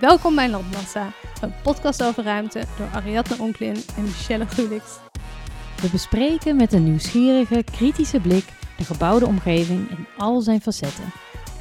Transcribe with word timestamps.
Welkom 0.00 0.34
bij 0.34 0.50
Landmassa, 0.50 1.12
een 1.40 1.52
podcast 1.62 2.02
over 2.02 2.24
ruimte 2.24 2.62
door 2.76 2.86
Ariadne 2.86 3.36
Onklin 3.38 3.76
en 3.96 4.02
Michelle 4.02 4.46
Gulix. 4.46 4.98
We 5.82 5.88
bespreken 5.90 6.56
met 6.56 6.72
een 6.72 6.84
nieuwsgierige, 6.84 7.64
kritische 7.64 8.20
blik 8.20 8.44
de 8.76 8.84
gebouwde 8.84 9.26
omgeving 9.26 9.90
in 9.90 10.06
al 10.16 10.40
zijn 10.40 10.60
facetten. 10.60 11.04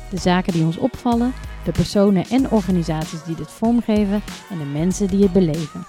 De 0.09 0.18
zaken 0.18 0.54
die 0.54 0.65
ons 0.65 0.77
opvallen, 0.77 1.33
de 1.65 1.71
personen 1.71 2.25
en 2.25 2.51
organisaties 2.51 3.23
die 3.23 3.36
dit 3.36 3.51
vormgeven 3.51 4.21
en 4.49 4.57
de 4.57 4.65
mensen 4.65 5.07
die 5.07 5.23
het 5.23 5.33
beleven. 5.33 5.85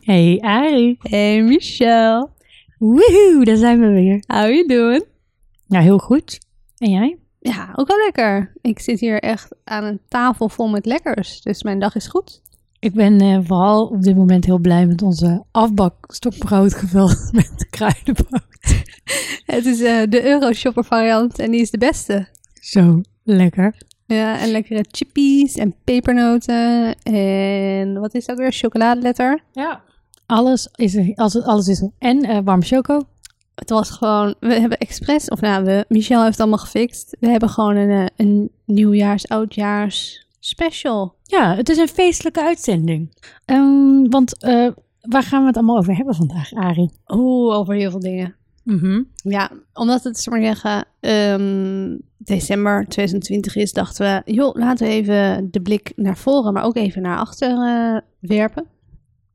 Hey 0.00 0.38
Ari. 0.40 0.96
Hey 1.00 1.42
Michelle, 1.42 2.30
Woehoe, 2.78 3.44
daar 3.44 3.56
zijn 3.56 3.80
we 3.80 3.88
weer. 3.88 4.22
how 4.26 4.50
you 4.50 4.66
doing? 4.66 5.04
Ja, 5.66 5.80
heel 5.80 5.98
goed. 5.98 6.38
En 6.78 6.90
jij? 6.90 7.18
Ja, 7.54 7.72
ook 7.74 7.88
wel 7.88 7.96
lekker. 7.96 8.52
Ik 8.60 8.78
zit 8.78 9.00
hier 9.00 9.20
echt 9.20 9.54
aan 9.64 9.84
een 9.84 10.00
tafel 10.08 10.48
vol 10.48 10.68
met 10.68 10.86
lekkers, 10.86 11.40
dus 11.42 11.62
mijn 11.62 11.78
dag 11.78 11.94
is 11.94 12.06
goed. 12.06 12.42
Ik 12.78 12.94
ben 12.94 13.20
eh, 13.20 13.38
vooral 13.42 13.86
op 13.86 14.02
dit 14.02 14.16
moment 14.16 14.44
heel 14.44 14.58
blij 14.58 14.86
met 14.86 15.02
onze 15.02 15.44
afbakstokbrood 15.50 16.74
gevuld 16.74 17.28
met 17.32 17.66
kruidenboot. 17.70 18.84
Het 19.46 19.66
is 19.66 19.80
eh, 19.80 20.02
de 20.08 20.24
Euroshopper 20.24 20.84
variant 20.84 21.38
en 21.38 21.50
die 21.50 21.60
is 21.60 21.70
de 21.70 21.78
beste. 21.78 22.28
Zo 22.52 23.00
lekker. 23.22 23.74
Ja, 24.06 24.38
en 24.38 24.50
lekkere 24.50 24.84
chippies 24.90 25.54
en 25.54 25.74
pepernoten 25.84 26.96
en 27.02 28.00
wat 28.00 28.14
is 28.14 28.26
dat 28.26 28.38
weer? 28.38 28.52
Chocoladeletter. 28.52 29.42
Ja. 29.52 29.82
Alles 30.26 30.68
is 30.74 30.94
er. 30.94 31.12
Alles, 31.14 31.42
alles 31.42 31.68
is 31.68 31.80
er. 31.80 31.90
En 31.98 32.22
eh 32.22 32.38
warme 32.44 32.64
choco. 32.64 33.02
Het 33.58 33.70
was 33.70 33.90
gewoon, 33.90 34.34
we 34.40 34.54
hebben 34.54 34.78
expres, 34.78 35.28
of 35.28 35.40
nou, 35.40 35.64
we, 35.64 35.84
Michel 35.88 36.18
heeft 36.18 36.30
het 36.30 36.40
allemaal 36.40 36.58
gefixt. 36.58 37.16
We 37.20 37.28
hebben 37.28 37.48
gewoon 37.48 37.76
een, 37.76 37.90
eh, 37.90 38.06
een 38.26 38.50
nieuwjaars, 38.64 39.28
oudjaars 39.28 40.26
special. 40.40 41.14
Ja, 41.22 41.54
het 41.54 41.68
is 41.68 41.76
een 41.76 41.88
feestelijke 41.88 42.42
uitzending. 42.42 43.16
Ehm, 43.44 44.08
want 44.08 44.42
eh, 44.42 44.68
waar 45.00 45.22
gaan 45.22 45.40
we 45.40 45.46
het 45.46 45.56
allemaal 45.56 45.78
over 45.78 45.96
hebben 45.96 46.14
vandaag, 46.14 46.52
Ari? 46.52 46.90
Oeh, 47.08 47.56
over 47.56 47.74
heel 47.74 47.90
veel 47.90 48.00
dingen. 48.00 48.34
Mhm. 48.62 49.02
Ja, 49.14 49.50
omdat 49.72 50.04
het, 50.04 50.18
zeg 50.18 50.34
maar 50.34 50.42
zeggen, 50.42 50.84
ehm, 51.00 51.96
december 52.18 52.86
2020 52.88 53.56
is, 53.56 53.72
dachten 53.72 54.22
we, 54.24 54.32
joh, 54.32 54.54
laten 54.54 54.86
we 54.86 54.92
even 54.92 55.48
de 55.50 55.60
blik 55.60 55.92
naar 55.96 56.16
voren, 56.16 56.52
maar 56.52 56.64
ook 56.64 56.76
even 56.76 57.02
naar 57.02 57.18
achter 57.18 57.50
eh, 57.50 58.00
werpen. 58.18 58.66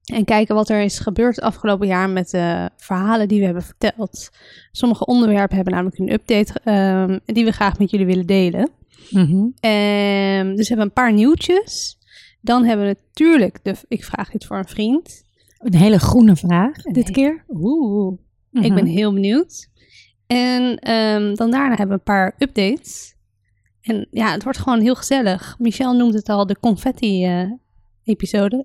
En 0.04 0.26
kijken 0.26 0.56
wat 0.56 0.70
er 0.70 0.82
is 0.82 1.00
gebeurd 1.00 1.36
het 1.36 1.46
afgelopen 1.46 1.88
jaar 1.88 2.10
met 2.10 2.30
de 2.30 2.70
verhalen 2.78 3.28
die 3.28 3.40
we 3.40 3.46
hebben 3.46 3.64
verteld. 3.64 4.30
Sommige 4.72 5.06
onderwerpen 5.06 5.56
hebben 5.56 5.74
namelijk 5.74 5.98
een 6.00 6.12
update 6.14 6.60
ehm, 6.64 7.20
die 7.26 7.46
we 7.46 7.52
graag 7.52 7.80
met 7.80 7.92
jullie 7.92 8.06
willen 8.06 8.26
delen. 8.26 8.70
Mhm. 9.10 9.46
Ehm, 9.60 10.48
dus 10.56 10.68
we 10.68 10.68
hebben 10.68 10.86
een 10.86 10.94
paar 10.94 11.14
nieuwtjes. 11.14 11.98
Dan 12.42 12.66
hebben 12.66 12.88
we 12.88 12.96
natuurlijk, 13.08 13.60
de, 13.64 13.76
ik 13.88 14.04
vraag 14.04 14.30
dit 14.32 14.46
voor 14.46 14.58
een 14.58 14.68
vriend. 14.68 15.24
Een 15.60 15.76
hele 15.76 16.00
groene 16.00 16.36
vraag 16.36 16.82
dit 16.82 17.12
keer. 17.12 17.44
Oeh, 17.50 18.14
ik 18.52 18.62
Mhm. 18.62 18.76
ben 18.76 18.86
heel 18.86 19.14
benieuwd. 19.14 19.70
En 20.28 20.78
ehm, 20.80 21.36
dan 21.36 21.52
daarna 21.52 21.68
hebben 21.76 21.88
we 21.88 21.94
een 21.94 22.04
paar 22.04 22.36
updates. 22.38 23.16
En 23.82 24.08
ja, 24.12 24.32
het 24.32 24.44
wordt 24.44 24.58
gewoon 24.58 24.82
heel 24.82 24.96
gezellig. 24.96 25.56
Michel 25.60 25.94
noemt 25.96 26.14
het 26.14 26.30
al 26.30 26.46
de 26.46 26.60
confetti-episode. 26.60 27.62
Episode. 28.04 28.62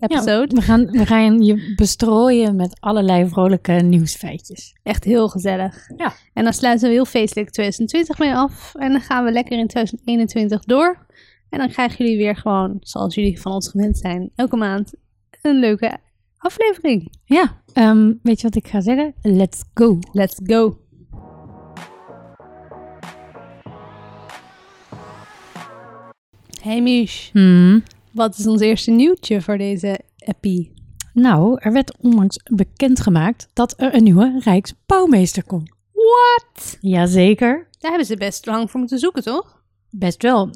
We 0.48 0.62
gaan, 0.62 0.86
we 0.86 1.06
gaan 1.06 1.42
je 1.42 1.72
bestrooien 1.76 2.56
met 2.56 2.76
allerlei 2.80 3.28
vrolijke 3.28 3.72
nieuwsfeitjes. 3.72 4.74
Echt 4.82 5.04
heel 5.04 5.28
gezellig. 5.28 5.90
Ja. 5.96 6.12
En 6.32 6.44
dan 6.44 6.52
sluiten 6.52 6.88
we 6.88 6.94
heel 6.94 7.04
feestelijk 7.04 7.50
2020 7.50 8.18
mee 8.18 8.34
af. 8.34 8.74
En 8.74 8.92
dan 8.92 9.00
gaan 9.00 9.24
we 9.24 9.32
lekker 9.32 9.58
in 9.58 9.66
2021 9.66 10.64
door. 10.64 11.06
En 11.50 11.58
dan 11.58 11.68
krijgen 11.68 12.04
jullie 12.04 12.20
weer 12.20 12.36
gewoon, 12.36 12.76
zoals 12.80 13.14
jullie 13.14 13.40
van 13.40 13.52
ons 13.52 13.68
gewend 13.68 13.98
zijn, 13.98 14.30
elke 14.34 14.56
maand 14.56 14.92
een 15.42 15.58
leuke 15.58 15.98
aflevering. 16.38 17.12
Ja, 17.24 17.62
ehm, 17.72 18.12
weet 18.22 18.40
je 18.40 18.46
wat 18.46 18.56
ik 18.56 18.68
ga 18.68 18.80
zeggen? 18.80 19.14
Let's 19.22 19.62
go. 19.74 19.98
Let's 20.12 20.40
go. 20.44 20.78
Hey 26.62 26.82
Mich, 26.82 27.30
Hmm. 27.32 27.82
Wat 28.18 28.38
is 28.38 28.46
ons 28.46 28.60
eerste 28.60 28.90
nieuwtje 28.90 29.42
voor 29.42 29.58
deze 29.58 30.00
epi? 30.16 30.72
Nou, 31.12 31.58
er 31.60 31.72
werd 31.72 31.96
onlangs 32.00 32.40
bekendgemaakt 32.44 33.48
dat 33.52 33.74
er 33.76 33.94
een 33.94 34.02
nieuwe 34.02 34.40
Rijksbouwmeester 34.44 35.44
komt. 35.44 35.70
What? 35.92 36.78
Jazeker. 36.80 37.68
Daar 37.78 37.90
hebben 37.90 38.06
ze 38.08 38.16
best 38.16 38.46
lang 38.46 38.70
voor 38.70 38.80
moeten 38.80 38.98
zoeken, 38.98 39.22
toch? 39.22 39.62
Best 39.90 40.22
wel. 40.22 40.50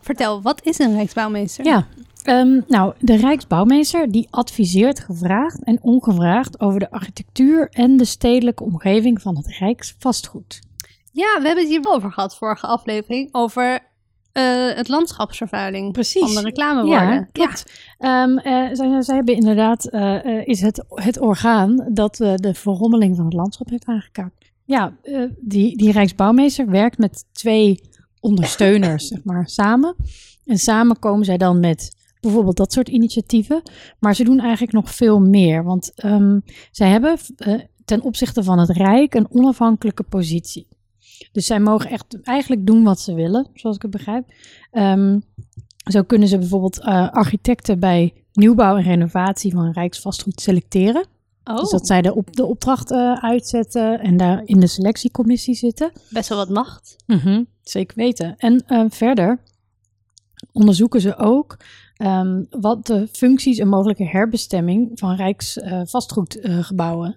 Vertel, 0.00 0.42
wat 0.42 0.64
is 0.64 0.78
een 0.78 0.94
Rijksbouwmeester? 0.94 1.64
Ja, 1.64 1.86
ehm, 2.22 2.60
nou, 2.66 2.94
de 2.98 3.16
Rijksbouwmeester 3.16 4.10
die 4.10 4.28
adviseert 4.30 5.00
gevraagd 5.00 5.64
en 5.64 5.78
ongevraagd 5.82 6.60
over 6.60 6.80
de 6.80 6.90
architectuur 6.90 7.68
en 7.70 7.96
de 7.96 8.04
stedelijke 8.04 8.64
omgeving 8.64 9.22
van 9.22 9.36
het 9.36 9.46
Rijksvastgoed. 9.46 10.60
Ja, 11.12 11.38
we 11.40 11.46
hebben 11.46 11.64
het 11.64 11.72
hier 11.72 11.82
wel 11.82 11.94
over 11.94 12.12
gehad, 12.12 12.36
vorige 12.36 12.66
aflevering, 12.66 13.28
over 13.32 13.87
eh, 14.38 14.76
het 14.76 14.88
landschapsvervuiling 14.88 15.92
Precies. 15.92 16.22
van 16.22 16.34
de 16.34 16.40
reclameborden. 16.40 17.08
Ja, 17.08 17.28
klopt. 17.32 17.72
Ehm, 17.98 18.38
eh, 18.38 18.68
zij, 18.72 19.02
zij 19.02 19.16
hebben 19.16 19.34
inderdaad, 19.34 19.86
eh, 19.86 20.46
is 20.46 20.60
het, 20.60 20.84
het 20.88 21.20
orgaan 21.20 21.88
dat 21.92 22.16
de 22.16 22.54
verrommeling 22.54 23.16
van 23.16 23.24
het 23.24 23.34
landschap 23.34 23.68
heeft 23.68 23.84
aangekaart. 23.84 24.32
Ja, 24.64 24.96
die, 25.40 25.76
die 25.76 25.92
Rijksbouwmeester 25.92 26.70
werkt 26.70 26.98
met 26.98 27.24
twee 27.32 27.80
ondersteuners, 28.20 29.06
zeg 29.08 29.24
maar, 29.24 29.48
samen. 29.48 29.94
En 30.44 30.58
samen 30.58 30.98
komen 30.98 31.24
zij 31.24 31.36
dan 31.36 31.60
met 31.60 31.96
bijvoorbeeld 32.20 32.56
dat 32.56 32.72
soort 32.72 32.88
initiatieven. 32.88 33.62
Maar 33.98 34.14
ze 34.14 34.24
doen 34.24 34.40
eigenlijk 34.40 34.72
nog 34.72 34.94
veel 34.94 35.20
meer. 35.20 35.64
Want 35.64 35.92
ehm, 35.94 36.38
zij 36.70 36.88
hebben 36.88 37.18
ten 37.84 38.00
opzichte 38.00 38.42
van 38.42 38.58
het 38.58 38.70
Rijk 38.70 39.14
een 39.14 39.30
onafhankelijke 39.30 40.02
positie. 40.02 40.66
Dus 41.32 41.46
zij 41.46 41.60
mogen 41.60 41.90
echt 41.90 42.20
eigenlijk 42.22 42.66
doen 42.66 42.84
wat 42.84 43.00
ze 43.00 43.14
willen, 43.14 43.48
zoals 43.54 43.76
ik 43.76 43.82
het 43.82 43.90
begrijp. 43.90 44.24
Ehm, 44.70 45.18
zo 45.90 46.02
kunnen 46.02 46.28
ze 46.28 46.38
bijvoorbeeld 46.38 46.80
eh, 46.80 47.10
architecten 47.10 47.78
bij 47.78 48.14
nieuwbouw 48.32 48.76
en 48.76 48.82
renovatie 48.82 49.52
van 49.52 49.72
Rijksvastgoed 49.72 50.40
selecteren. 50.40 51.06
Oh, 51.44 51.56
Dus 51.56 51.70
dat 51.70 51.86
zij 51.86 52.02
de, 52.02 52.14
op, 52.14 52.36
de 52.36 52.44
opdracht 52.44 52.90
eh, 52.90 53.12
uitzetten 53.12 54.00
en 54.00 54.16
daar 54.16 54.42
in 54.44 54.60
de 54.60 54.66
selectiecommissie 54.66 55.54
zitten. 55.54 55.92
best 56.10 56.28
wel 56.28 56.38
wat 56.38 56.48
macht. 56.48 56.96
Zeker 57.62 57.96
weten. 57.96 58.34
En 58.36 58.62
eh, 58.66 58.84
verder 58.88 59.38
onderzoeken 60.52 61.00
ze 61.00 61.16
ook 61.16 61.56
ehm, 61.96 62.44
wat 62.50 62.86
de 62.86 63.08
functies 63.12 63.58
en 63.58 63.68
mogelijke 63.68 64.04
herbestemming 64.04 64.90
van 64.94 65.16
Rijksvastgoedgebouwen 65.16 67.16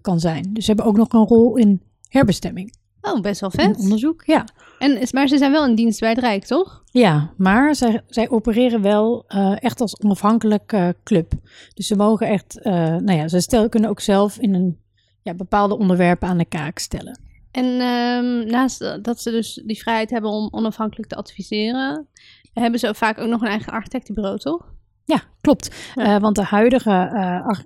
kan 0.00 0.20
zijn. 0.20 0.52
Dus 0.52 0.64
ze 0.64 0.70
hebben 0.70 0.86
ook 0.90 0.96
nog 0.96 1.12
een 1.12 1.26
rol 1.26 1.56
in 1.56 1.82
herbestemming. 2.08 2.74
Oh, 3.02 3.20
best 3.20 3.40
wel 3.40 3.50
vet. 3.50 3.76
onderzoek, 3.76 4.22
ja. 4.24 4.44
En, 4.78 5.08
maar 5.10 5.28
ze 5.28 5.38
zijn 5.38 5.52
wel 5.52 5.66
in 5.66 5.74
dienst 5.74 6.00
bij 6.00 6.08
het 6.08 6.18
Rijk, 6.18 6.44
toch? 6.44 6.82
Ja, 6.84 7.32
maar 7.36 7.74
zij, 7.74 8.02
zij 8.08 8.30
opereren 8.30 8.82
wel 8.82 9.24
eh, 9.28 9.62
echt 9.62 9.80
als 9.80 10.00
onafhankelijke 10.00 10.76
eh, 10.76 10.88
club. 11.04 11.32
Dus 11.74 11.86
ze 11.86 11.96
mogen 11.96 12.26
echt, 12.26 12.60
eh, 12.60 12.72
nou 12.72 13.12
ja, 13.12 13.28
ze 13.28 13.40
stel, 13.40 13.68
kunnen 13.68 13.90
ook 13.90 14.00
zelf 14.00 14.38
in 14.38 14.54
een 14.54 14.78
ja, 15.22 15.34
bepaalde 15.34 15.78
onderwerpen 15.78 16.28
aan 16.28 16.38
de 16.38 16.44
kaak 16.44 16.78
stellen. 16.78 17.20
En 17.50 17.64
ehm, 17.64 18.50
naast 18.50 18.98
dat 19.02 19.20
ze 19.20 19.30
dus 19.30 19.62
die 19.66 19.80
vrijheid 19.80 20.10
hebben 20.10 20.30
om 20.30 20.48
onafhankelijk 20.50 21.08
te 21.08 21.16
adviseren, 21.16 22.08
hebben 22.52 22.80
ze 22.80 22.94
vaak 22.94 23.18
ook 23.18 23.28
nog 23.28 23.40
een 23.40 23.48
eigen 23.48 23.72
architectenbureau, 23.72 24.38
toch? 24.38 24.70
Ja, 25.04 25.22
klopt. 25.40 25.92
Ja. 25.94 26.20
Want 26.20 26.36
de 26.36 26.44
huidige, 26.44 27.10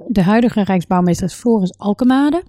de 0.08 0.22
huidige 0.22 0.62
Rijksbouwmeester 0.62 1.26
is 1.26 1.34
Floris 1.34 1.78
Alkemade. 1.78 2.42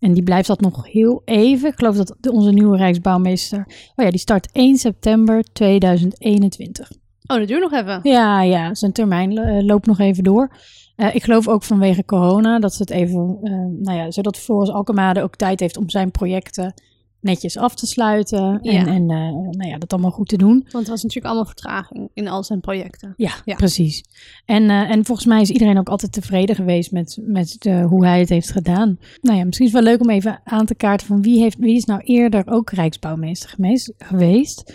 En 0.00 0.12
die 0.12 0.22
blijft 0.22 0.48
dat 0.48 0.60
nog 0.60 0.86
heel 0.86 1.22
even. 1.24 1.68
Ik 1.68 1.76
geloof 1.76 1.96
dat 1.96 2.30
onze 2.30 2.50
nieuwe 2.50 2.76
Rijksbouwmeester, 2.76 3.64
oh 3.96 4.04
ja, 4.04 4.10
die 4.10 4.20
start 4.20 4.52
1 4.52 4.76
september 4.76 5.42
2021. 5.52 6.90
Oh, 7.26 7.36
dat 7.36 7.48
duurt 7.48 7.70
nog 7.70 7.72
even. 7.72 8.00
Ja, 8.02 8.42
ja, 8.42 8.74
zijn 8.74 8.92
termijn 8.92 9.38
eh, 9.38 9.64
loopt 9.64 9.86
nog 9.86 9.98
even 9.98 10.24
door. 10.24 10.56
Eh, 10.96 11.14
ik 11.14 11.24
geloof 11.24 11.48
ook 11.48 11.62
vanwege 11.62 12.04
corona 12.04 12.58
dat 12.58 12.74
ze 12.74 12.82
het 12.82 12.90
even, 12.90 13.38
eh, 13.42 13.52
nou 13.52 13.98
ja, 13.98 14.10
zodat 14.10 14.36
Floris 14.36 14.70
Alkemade 14.70 15.22
ook 15.22 15.36
tijd 15.36 15.60
heeft 15.60 15.76
om 15.76 15.90
zijn 15.90 16.10
projecten 16.10 16.74
netjes 17.20 17.56
af 17.56 17.74
te 17.74 17.86
sluiten. 17.86 18.58
Ja. 18.62 18.72
En, 18.72 18.86
en 18.86 19.10
eh, 19.10 19.32
nou 19.50 19.68
ja, 19.68 19.78
dat 19.78 19.92
allemaal 19.92 20.10
goed 20.10 20.28
te 20.28 20.36
doen. 20.36 20.66
Want 20.70 20.84
er 20.84 20.90
was 20.90 21.02
natuurlijk 21.02 21.26
allemaal 21.26 21.44
vertraging 21.52 22.10
in 22.14 22.28
al 22.28 22.44
zijn 22.44 22.60
projecten. 22.60 23.14
Ja, 23.16 23.32
Ja. 23.44 23.54
precies. 23.54 24.04
En, 24.44 24.70
eh, 24.70 24.90
en 24.90 25.04
volgens 25.04 25.26
mij 25.26 25.40
is 25.40 25.50
iedereen 25.50 25.78
ook 25.78 25.88
altijd 25.88 26.12
tevreden 26.12 26.56
geweest 26.56 26.92
met, 26.92 27.18
met 27.20 27.56
de, 27.58 27.82
hoe 27.82 28.06
hij 28.06 28.20
het 28.20 28.28
heeft 28.28 28.50
gedaan. 28.50 28.98
Nou 29.20 29.38
ja, 29.38 29.44
misschien 29.44 29.66
is 29.66 29.72
het 29.72 29.82
wel 29.82 29.92
leuk 29.92 30.00
om 30.02 30.10
even 30.10 30.40
aan 30.44 30.66
te 30.66 30.74
kaarten 30.74 31.06
van 31.06 31.22
wie, 31.22 31.40
heeft, 31.40 31.56
wie 31.58 31.76
is 31.76 31.84
nou 31.84 32.00
eerder 32.00 32.42
ook 32.46 32.70
Rijksbouwmeester 32.70 33.54
geweest. 33.98 34.72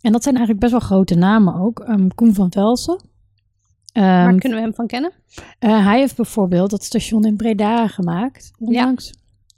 En 0.00 0.12
dat 0.12 0.22
zijn 0.22 0.36
eigenlijk 0.36 0.64
best 0.64 0.72
wel 0.78 0.88
grote 0.88 1.14
namen 1.14 1.54
ook. 1.60 1.80
Ehm, 1.80 2.08
Koen 2.14 2.34
van 2.34 2.50
Velsen. 2.52 3.00
Waar 3.92 4.36
kunnen 4.38 4.58
we 4.58 4.64
hem 4.64 4.74
van 4.74 4.86
kennen? 4.86 5.12
eh, 5.58 5.84
hij 5.86 5.98
heeft 5.98 6.16
bijvoorbeeld 6.16 6.70
dat 6.70 6.84
station 6.84 7.24
in 7.24 7.36
Breda 7.36 7.86
gemaakt. 7.88 8.52
Ondanks. 8.58 9.12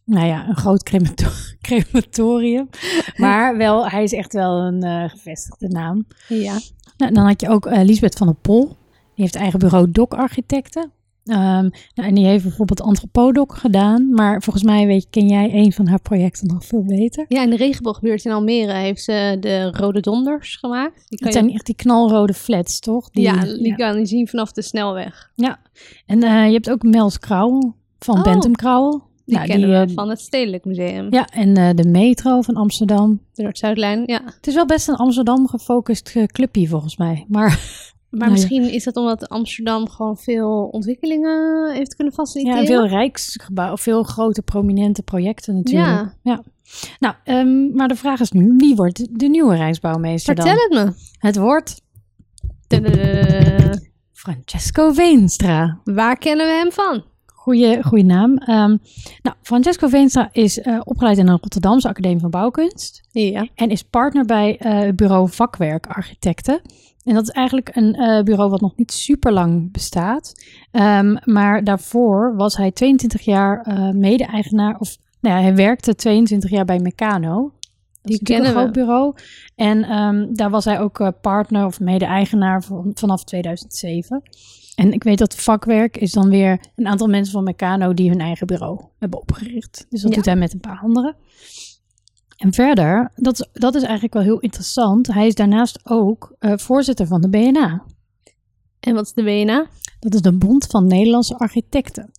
Nou 0.05 0.27
ja, 0.27 0.49
een 0.49 0.57
groot 0.57 0.83
cremato- 0.83 1.31
crematorium. 1.67 2.69
Maar 3.17 3.57
wel, 3.57 3.89
hij 3.89 4.03
is 4.03 4.13
echt 4.13 4.33
wel 4.33 4.61
een 4.61 4.83
eh, 4.83 5.09
gevestigde 5.11 5.69
naam. 5.69 6.07
Ja. 6.29 6.59
Nou, 6.97 7.13
dan 7.13 7.27
had 7.27 7.41
je 7.41 7.49
ook 7.49 7.67
eh, 7.67 7.85
Lisbeth 7.85 8.15
van 8.17 8.27
der 8.27 8.37
Pol. 8.37 8.67
Die 9.15 9.25
heeft 9.25 9.35
eigen 9.37 9.59
bureau 9.59 9.91
Doc 9.91 10.09
Architecten. 10.09 10.91
Ehm, 11.25 11.69
nou, 11.95 12.09
en 12.09 12.15
die 12.15 12.27
heeft 12.27 12.43
bijvoorbeeld 12.43 12.81
Anthropodoc 12.83 13.55
gedaan. 13.57 14.09
Maar 14.11 14.43
volgens 14.43 14.65
mij 14.65 14.87
weet, 14.87 15.07
ken 15.11 15.29
jij 15.29 15.55
een 15.55 15.73
van 15.73 15.87
haar 15.87 16.01
projecten 16.01 16.47
nog 16.47 16.65
veel 16.65 16.85
beter. 16.85 17.25
Ja, 17.29 17.43
in 17.43 17.51
de 17.51 17.57
regenboogbuurt 17.57 18.25
in 18.25 18.33
Almere 18.33 18.73
heeft 18.73 19.03
ze 19.03 19.37
de 19.41 19.71
Rode 19.71 20.01
Donders 20.01 20.57
gemaakt. 20.57 21.03
Die 21.09 21.19
kan 21.19 21.27
Het 21.29 21.37
je- 21.37 21.43
zijn 21.43 21.53
echt 21.55 21.67
die 21.67 21.75
knalrode 21.75 22.35
flats, 22.35 22.79
toch? 22.81 23.11
Die, 23.11 23.23
ja, 23.23 23.45
die 23.45 23.75
kan 23.77 23.99
je 23.99 24.07
zien 24.07 24.29
vanaf 24.29 24.53
de 24.53 24.63
snelweg. 24.63 25.31
En 26.07 26.23
eh, 26.23 26.47
je 26.47 26.53
hebt 26.53 26.71
ook 26.71 26.83
Mels 26.83 27.19
Krauwel 27.19 27.75
van 27.99 28.17
Oh, 28.17 28.23
Bentham 28.23 28.55
Krauwel. 28.55 29.03
Die 29.25 29.35
Nou, 29.35 29.47
kennen 29.47 29.69
die, 29.69 29.79
we 29.79 29.85
eh, 29.85 29.95
van 29.95 30.09
het 30.09 30.21
Stedelijk 30.21 30.65
Museum. 30.65 31.07
Ja, 31.11 31.27
en 31.27 31.57
eh, 31.57 31.71
de 31.75 31.89
metro 31.89 32.41
van 32.41 32.55
Amsterdam. 32.55 33.21
De 33.33 33.43
Noord-Zuidlijn, 33.43 34.03
ja. 34.07 34.21
Het 34.25 34.47
is 34.47 34.55
wel 34.55 34.67
best 34.67 34.89
een 34.89 34.97
Amsterdam 34.97 35.49
gefocust 35.49 36.13
eh, 36.15 36.25
clubje 36.25 36.69
volgens 36.69 36.97
mij. 36.97 37.25
Maar 37.29 37.59
Maar 38.15 38.29
Nou 38.29 38.39
ja. 38.39 38.47
misschien 38.47 38.73
is 38.73 38.85
dat 38.85 38.97
omdat 38.97 39.29
Amsterdam 39.29 39.89
gewoon 39.89 40.17
veel 40.17 40.69
ontwikkelingen 40.71 41.71
heeft 41.73 41.95
kunnen 41.97 42.15
faciliteren. 42.15 42.61
ja, 42.61 42.67
veel 42.67 42.87
rijksgebouwen, 42.87 43.79
veel 43.79 44.03
grote 44.03 44.43
prominente 44.43 45.03
projecten 45.03 45.55
natuurlijk. 45.55 46.15
Ja. 46.23 46.43
Nou, 46.99 47.15
ehm, 47.25 47.75
maar 47.77 47.89
de 47.89 47.97
vraag 47.97 48.21
is 48.21 48.31
nu, 48.31 48.55
wie 48.57 48.75
wordt 48.75 49.19
de 49.19 49.29
nieuwe 49.29 49.57
Rijksbouwmeester 49.57 50.35
Vertel 50.35 50.69
dan? 50.69 50.79
het 50.79 50.87
me. 50.87 51.03
Het 51.19 51.37
wordt. 51.37 51.83
Francesco 54.13 54.93
Veenstra. 54.93 55.81
Waar 55.85 56.17
kennen 56.19 56.47
we 56.47 56.53
hem 56.53 56.73
van? 56.73 57.05
Goeie, 57.45 57.83
goeie 57.83 58.05
naam. 58.05 58.39
Ehm, 58.39 58.77
nou, 59.23 59.37
Francesco 59.43 59.89
Veenstra 59.89 60.29
is 60.33 60.61
eh, 60.61 60.81
opgeleid 60.85 61.19
in 61.19 61.27
de 61.27 61.31
Rotterdamse 61.31 61.89
Academie 61.89 62.21
van 62.21 62.31
Bouwkunst. 62.31 63.03
Ja. 63.11 63.49
En 63.55 63.71
is 63.71 63.83
partner 63.83 64.25
bij 64.25 64.59
eh, 64.59 64.79
het 64.79 64.97
bureau 64.97 65.29
Vakwerk 65.31 65.87
Architecten. 65.87 66.61
En 67.05 67.15
dat 67.15 67.23
is 67.23 67.29
eigenlijk 67.29 67.77
een 67.77 67.95
eh, 67.95 68.23
bureau 68.23 68.51
wat 68.51 68.61
nog 68.61 68.77
niet 68.77 68.93
super 68.93 69.33
lang 69.33 69.73
bestaat. 69.73 70.33
Ehm, 70.71 71.17
maar 71.25 71.65
daarvoor 71.65 72.37
was 72.37 72.57
hij 72.57 72.71
22 72.71 73.21
jaar 73.21 73.67
mede-eigenaar. 73.95 74.77
Of 74.79 74.97
nou 75.21 75.37
ja, 75.37 75.43
hij 75.43 75.55
werkte 75.55 75.95
22 75.95 76.51
jaar 76.51 76.65
bij 76.65 76.79
Meccano. 76.79 77.43
Dat 77.43 77.53
Die 78.03 78.21
is 78.21 78.29
kennen 78.29 78.51
een 78.51 78.57
groot 78.57 78.73
bureau. 78.73 79.15
En 79.55 79.85
ehm, 79.85 80.35
daar 80.35 80.51
was 80.51 80.65
hij 80.65 80.81
ook 80.81 81.13
partner 81.21 81.67
of 81.67 81.81
mede-eigenaar 81.81 82.63
van, 82.63 82.91
vanaf 82.95 83.25
2007. 83.25 84.23
En 84.75 84.93
ik 84.93 85.03
weet 85.03 85.19
dat 85.19 85.35
vakwerk 85.35 85.97
is 85.97 86.13
dan 86.13 86.29
weer 86.29 86.61
een 86.77 86.87
aantal 86.87 87.07
mensen 87.07 87.33
van 87.33 87.45
Meccano 87.45 87.95
die 87.95 88.09
hun 88.11 88.21
eigen 88.21 88.47
bureau 88.47 88.85
hebben 88.99 89.21
opgericht. 89.21 89.87
Dus 89.91 90.01
dat 90.01 90.11
Ja. 90.11 90.17
doet 90.17 90.25
hij 90.25 90.37
met 90.37 90.53
een 90.53 90.61
paar 90.61 90.79
anderen. 90.83 91.17
En 92.37 92.53
verder, 92.53 93.13
dat, 93.17 93.41
is- 93.41 93.49
dat 93.53 93.75
is 93.75 93.83
eigenlijk 93.83 94.15
wel 94.15 94.23
heel 94.23 94.39
interessant. 94.41 95.07
Hij 95.07 95.27
is 95.27 95.35
daarnaast 95.35 95.81
ook 95.91 96.35
eh, 96.39 96.53
voorzitter 96.57 97.07
van 97.07 97.21
de 97.21 97.29
BNA. 97.29 97.85
En 98.81 98.95
wat 98.95 99.07
is 99.07 99.13
de 99.13 99.23
BNA? 99.23 99.67
Dat 100.01 100.15
is 100.15 100.21
de 100.21 100.33
Bond 100.39 100.67
van 100.67 100.87
Nederlandse 100.87 101.39
Architecten. 101.39 102.11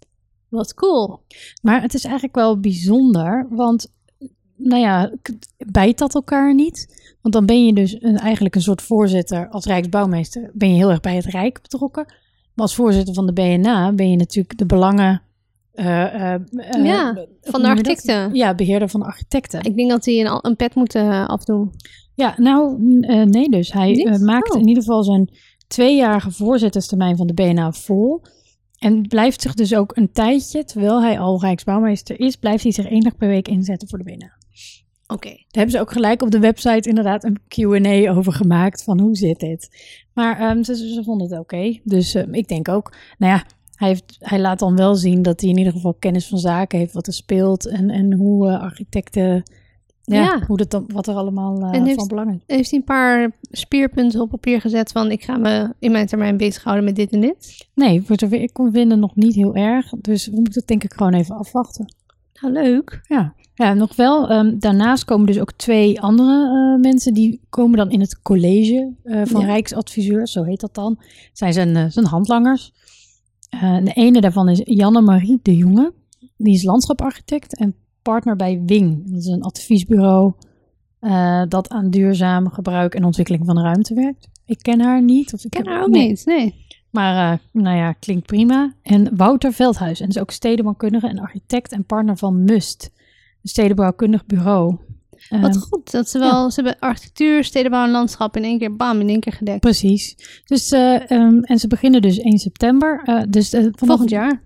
Wat 0.49 0.73
cool. 0.73 1.23
Maar 1.61 1.81
het 1.81 1.93
is 1.93 2.03
eigenlijk 2.03 2.35
wel 2.35 2.59
bijzonder, 2.59 3.47
want 3.49 3.93
nou 4.55 4.81
ja, 4.81 5.11
bijt 5.57 5.97
dat 5.97 6.15
elkaar 6.15 6.53
niet? 6.55 7.03
Want 7.21 7.33
dan 7.33 7.45
ben 7.45 7.65
je 7.65 7.73
dus 7.73 8.01
een, 8.01 8.17
eigenlijk 8.17 8.55
een 8.55 8.61
soort 8.61 8.81
voorzitter 8.81 9.49
als 9.49 9.65
Rijksbouwmeester, 9.65 10.51
ben 10.53 10.69
je 10.69 10.75
heel 10.75 10.89
erg 10.89 10.99
bij 10.99 11.15
het 11.15 11.25
Rijk 11.25 11.61
betrokken. 11.61 12.13
Als 12.55 12.75
voorzitter 12.75 13.13
van 13.13 13.25
de 13.25 13.33
BNA 13.33 13.91
ben 13.91 14.09
je 14.09 14.17
natuurlijk 14.17 14.57
de 14.57 14.65
belangen 14.65 15.21
eh, 15.73 16.33
eh, 16.33 16.33
eh, 16.33 16.85
Ja, 16.85 17.25
Van 17.41 17.61
de 17.61 17.67
architecten. 17.67 18.35
Ja, 18.35 18.55
beheerder 18.55 18.89
van 18.89 18.99
de 18.99 19.05
architecten. 19.05 19.63
Ik 19.63 19.75
denk 19.75 19.89
dat 19.89 20.05
hij 20.05 20.25
een, 20.25 20.39
een 20.41 20.55
pet 20.55 20.75
moet 20.75 20.95
eh, 20.95 21.25
afdoen. 21.27 21.71
Ja, 22.13 22.33
nou, 22.37 22.77
eh, 23.01 23.21
nee 23.23 23.49
dus. 23.49 23.71
Hij 23.71 24.17
maakt 24.21 24.53
Oh. 24.53 24.61
in 24.61 24.67
ieder 24.67 24.83
geval 24.83 25.03
zijn 25.03 25.29
tweejarige 25.67 26.31
voorzitterstermijn 26.31 27.17
van 27.17 27.27
de 27.27 27.33
BNA 27.33 27.71
vol. 27.71 28.21
En 28.79 29.01
blijft 29.01 29.41
zich 29.41 29.53
dus 29.53 29.75
ook 29.75 29.97
een 29.97 30.11
tijdje, 30.11 30.63
terwijl 30.63 31.01
hij 31.01 31.19
al 31.19 31.41
Rijksbouwmeester 31.41 32.19
is, 32.19 32.35
blijft 32.35 32.63
hij 32.63 32.71
zich 32.71 32.85
één 32.85 33.01
dag 33.01 33.17
per 33.17 33.27
week 33.27 33.47
inzetten 33.47 33.87
voor 33.87 33.97
de 33.97 34.03
BNA. 34.03 34.31
Oké. 35.07 35.29
Daar 35.29 35.45
hebben 35.49 35.71
ze 35.71 35.79
ook 35.79 35.91
gelijk 35.91 36.21
op 36.21 36.31
de 36.31 36.39
website 36.39 36.89
inderdaad 36.89 37.23
een 37.23 37.37
Q&A 37.47 38.11
over 38.11 38.33
gemaakt 38.33 38.83
van 38.83 38.99
hoe 38.99 39.15
zit 39.15 39.39
dit. 39.39 39.69
Maar 40.13 40.39
ehm, 40.39 40.63
ze, 40.63 40.75
ze 40.75 41.03
vonden 41.03 41.29
het 41.29 41.39
oké. 41.39 41.79
Dus 41.83 42.15
ehm, 42.15 42.33
ik 42.33 42.47
denk 42.47 42.69
ook, 42.69 42.93
nou 43.17 43.33
ja, 43.33 43.43
hij, 43.75 43.87
heeft, 43.87 44.15
hij 44.19 44.39
laat 44.39 44.59
dan 44.59 44.75
wel 44.75 44.95
zien 44.95 45.21
dat 45.21 45.41
hij 45.41 45.49
in 45.49 45.57
ieder 45.57 45.73
geval 45.73 45.93
kennis 45.93 46.27
van 46.27 46.37
zaken 46.39 46.79
heeft, 46.79 46.93
wat 46.93 47.07
er 47.07 47.13
speelt 47.13 47.67
en, 47.67 47.89
en 47.89 48.13
hoe 48.13 48.47
eh, 48.49 48.61
architecten, 48.61 49.43
ja, 50.03 50.23
Ja. 50.23 50.43
Hoe 50.47 50.57
dat 50.57 50.71
dan, 50.71 50.85
wat 50.87 51.07
er 51.07 51.15
allemaal 51.15 51.61
eh, 51.61 51.83
heeft- 51.83 51.95
van 51.95 52.07
belang 52.07 52.33
is. 52.35 52.55
Heeft 52.55 52.69
hij 52.69 52.79
een 52.79 52.85
paar 52.85 53.31
speerpunten 53.51 54.21
op 54.21 54.29
papier 54.29 54.61
gezet 54.61 54.91
van 54.91 55.11
ik 55.11 55.23
ga 55.23 55.37
me 55.37 55.73
in 55.79 55.91
mijn 55.91 56.07
termijn 56.07 56.37
bezighouden 56.37 56.85
met 56.85 56.95
dit 56.95 57.11
en 57.11 57.21
dit? 57.21 57.67
Nee, 57.73 58.01
voor 58.01 58.19
zover 58.19 58.41
ik 58.41 58.53
kon 58.53 58.71
vinden 58.71 58.99
nog 58.99 59.15
niet 59.15 59.35
heel 59.35 59.55
erg. 59.55 59.89
Dus 60.01 60.25
we 60.27 60.35
moeten 60.35 60.53
het 60.53 60.67
denk 60.67 60.83
ik 60.83 60.93
gewoon 60.93 61.13
even 61.13 61.35
afwachten. 61.37 61.93
Nou, 62.41 62.53
leuk. 62.53 63.01
Ja, 63.07 63.33
ja 63.55 63.73
nog 63.73 63.95
wel. 63.95 64.29
ehm, 64.29 64.57
daarnaast 64.59 65.05
komen 65.05 65.25
dus 65.25 65.39
ook 65.39 65.51
twee 65.51 66.01
andere 66.01 66.73
eh, 66.75 66.81
mensen. 66.81 67.13
Die 67.13 67.41
komen 67.49 67.77
dan 67.77 67.91
in 67.91 67.99
het 67.99 68.21
college 68.21 68.93
eh, 69.03 69.21
van 69.25 69.41
Ja. 69.41 69.47
Rijksadviseurs, 69.47 70.31
zo 70.31 70.43
heet 70.43 70.59
dat 70.59 70.73
dan. 70.73 70.99
Zijn 71.33 71.53
zijn, 71.53 71.75
eh, 71.75 71.85
zijn 71.89 72.05
handlangers. 72.05 72.73
De 73.59 73.91
ene 73.93 74.21
daarvan 74.21 74.49
is 74.49 74.61
Janne-Marie 74.63 75.39
de 75.41 75.55
Jonge. 75.55 75.93
Die 76.37 76.53
is 76.53 76.63
landschaparchitect 76.63 77.57
en 77.57 77.75
partner 78.01 78.35
bij 78.35 78.61
Wing. 78.65 79.11
Dat 79.11 79.19
is 79.19 79.25
een 79.25 79.43
adviesbureau 79.43 80.33
dat 81.47 81.69
aan 81.69 81.89
duurzaam 81.89 82.49
gebruik 82.49 82.95
en 82.95 83.03
ontwikkeling 83.03 83.45
van 83.45 83.55
de 83.55 83.61
ruimte 83.61 83.93
werkt. 83.93 84.27
Ik 84.45 84.57
ken 84.61 84.81
haar 84.81 85.03
niet. 85.03 85.33
Of 85.33 85.43
ik 85.43 85.49
ken 85.49 85.67
haar 85.67 85.81
ook 85.83 85.89
nee. 85.89 86.07
niet. 86.07 86.25
Nee. 86.25 86.65
Maar 86.91 87.39
nou 87.51 87.77
ja, 87.77 87.91
klinkt 87.91 88.25
prima. 88.25 88.73
En 88.81 89.15
Wouter 89.15 89.53
Veldhuis. 89.53 89.99
En 89.99 90.07
is 90.07 90.19
ook 90.19 90.31
stedenbouwkundige 90.31 91.07
en 91.07 91.19
architect 91.19 91.71
en 91.71 91.85
partner 91.85 92.17
van 92.17 92.43
MUST. 92.43 92.91
Stedenbouwkundig 93.49 94.25
bureau. 94.25 94.77
Wat 95.29 95.41
Ehm, 95.55 95.59
goed. 95.59 95.91
Dat 95.91 96.09
ze 96.09 96.19
wel, 96.19 96.51
ze 96.51 96.61
hebben 96.61 96.79
architectuur, 96.81 97.43
stedenbouw 97.43 97.83
en 97.85 97.91
landschap 97.91 98.37
in 98.37 98.43
één 98.43 98.59
keer, 98.59 98.75
bam, 98.75 98.99
in 98.99 99.09
één 99.09 99.19
keer 99.19 99.33
gedekt. 99.33 99.59
precies. 99.59 100.15
Dus, 100.45 100.71
eh, 100.71 101.11
ehm, 101.11 101.39
en 101.39 101.59
ze 101.59 101.67
beginnen 101.67 102.01
dus 102.01 102.19
1 102.19 102.37
september. 102.37 103.01
eh, 103.05 103.21
dus 103.29 103.53
eh, 103.53 103.61
vanaf- 103.61 103.75
Volgend 103.79 104.09
jaar. 104.09 104.41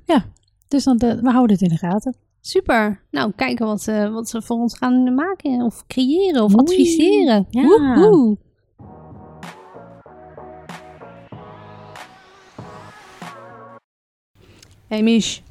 Dus 0.68 0.84
dan, 0.84 0.98
we 0.98 1.30
houden 1.32 1.52
het 1.58 1.62
in 1.62 1.70
de 1.70 1.78
gaten. 1.78 2.16
Super. 2.42 3.04
Nou, 3.12 3.32
kijken 3.36 3.66
wat, 3.66 3.82
ze 3.82 4.10
wat 4.14 4.30
ze 4.30 4.42
voor 4.42 4.58
ons 4.58 4.78
gaan 4.78 5.14
maken 5.16 5.62
of 5.62 5.84
creëren 5.88 6.44
of 6.44 6.52
Oei. 6.54 6.60
adviseren. 6.62 7.46
Ja. 7.50 7.62
Woehoe. 7.62 8.38
Hey 14.88 15.04
Mich, 15.04 15.42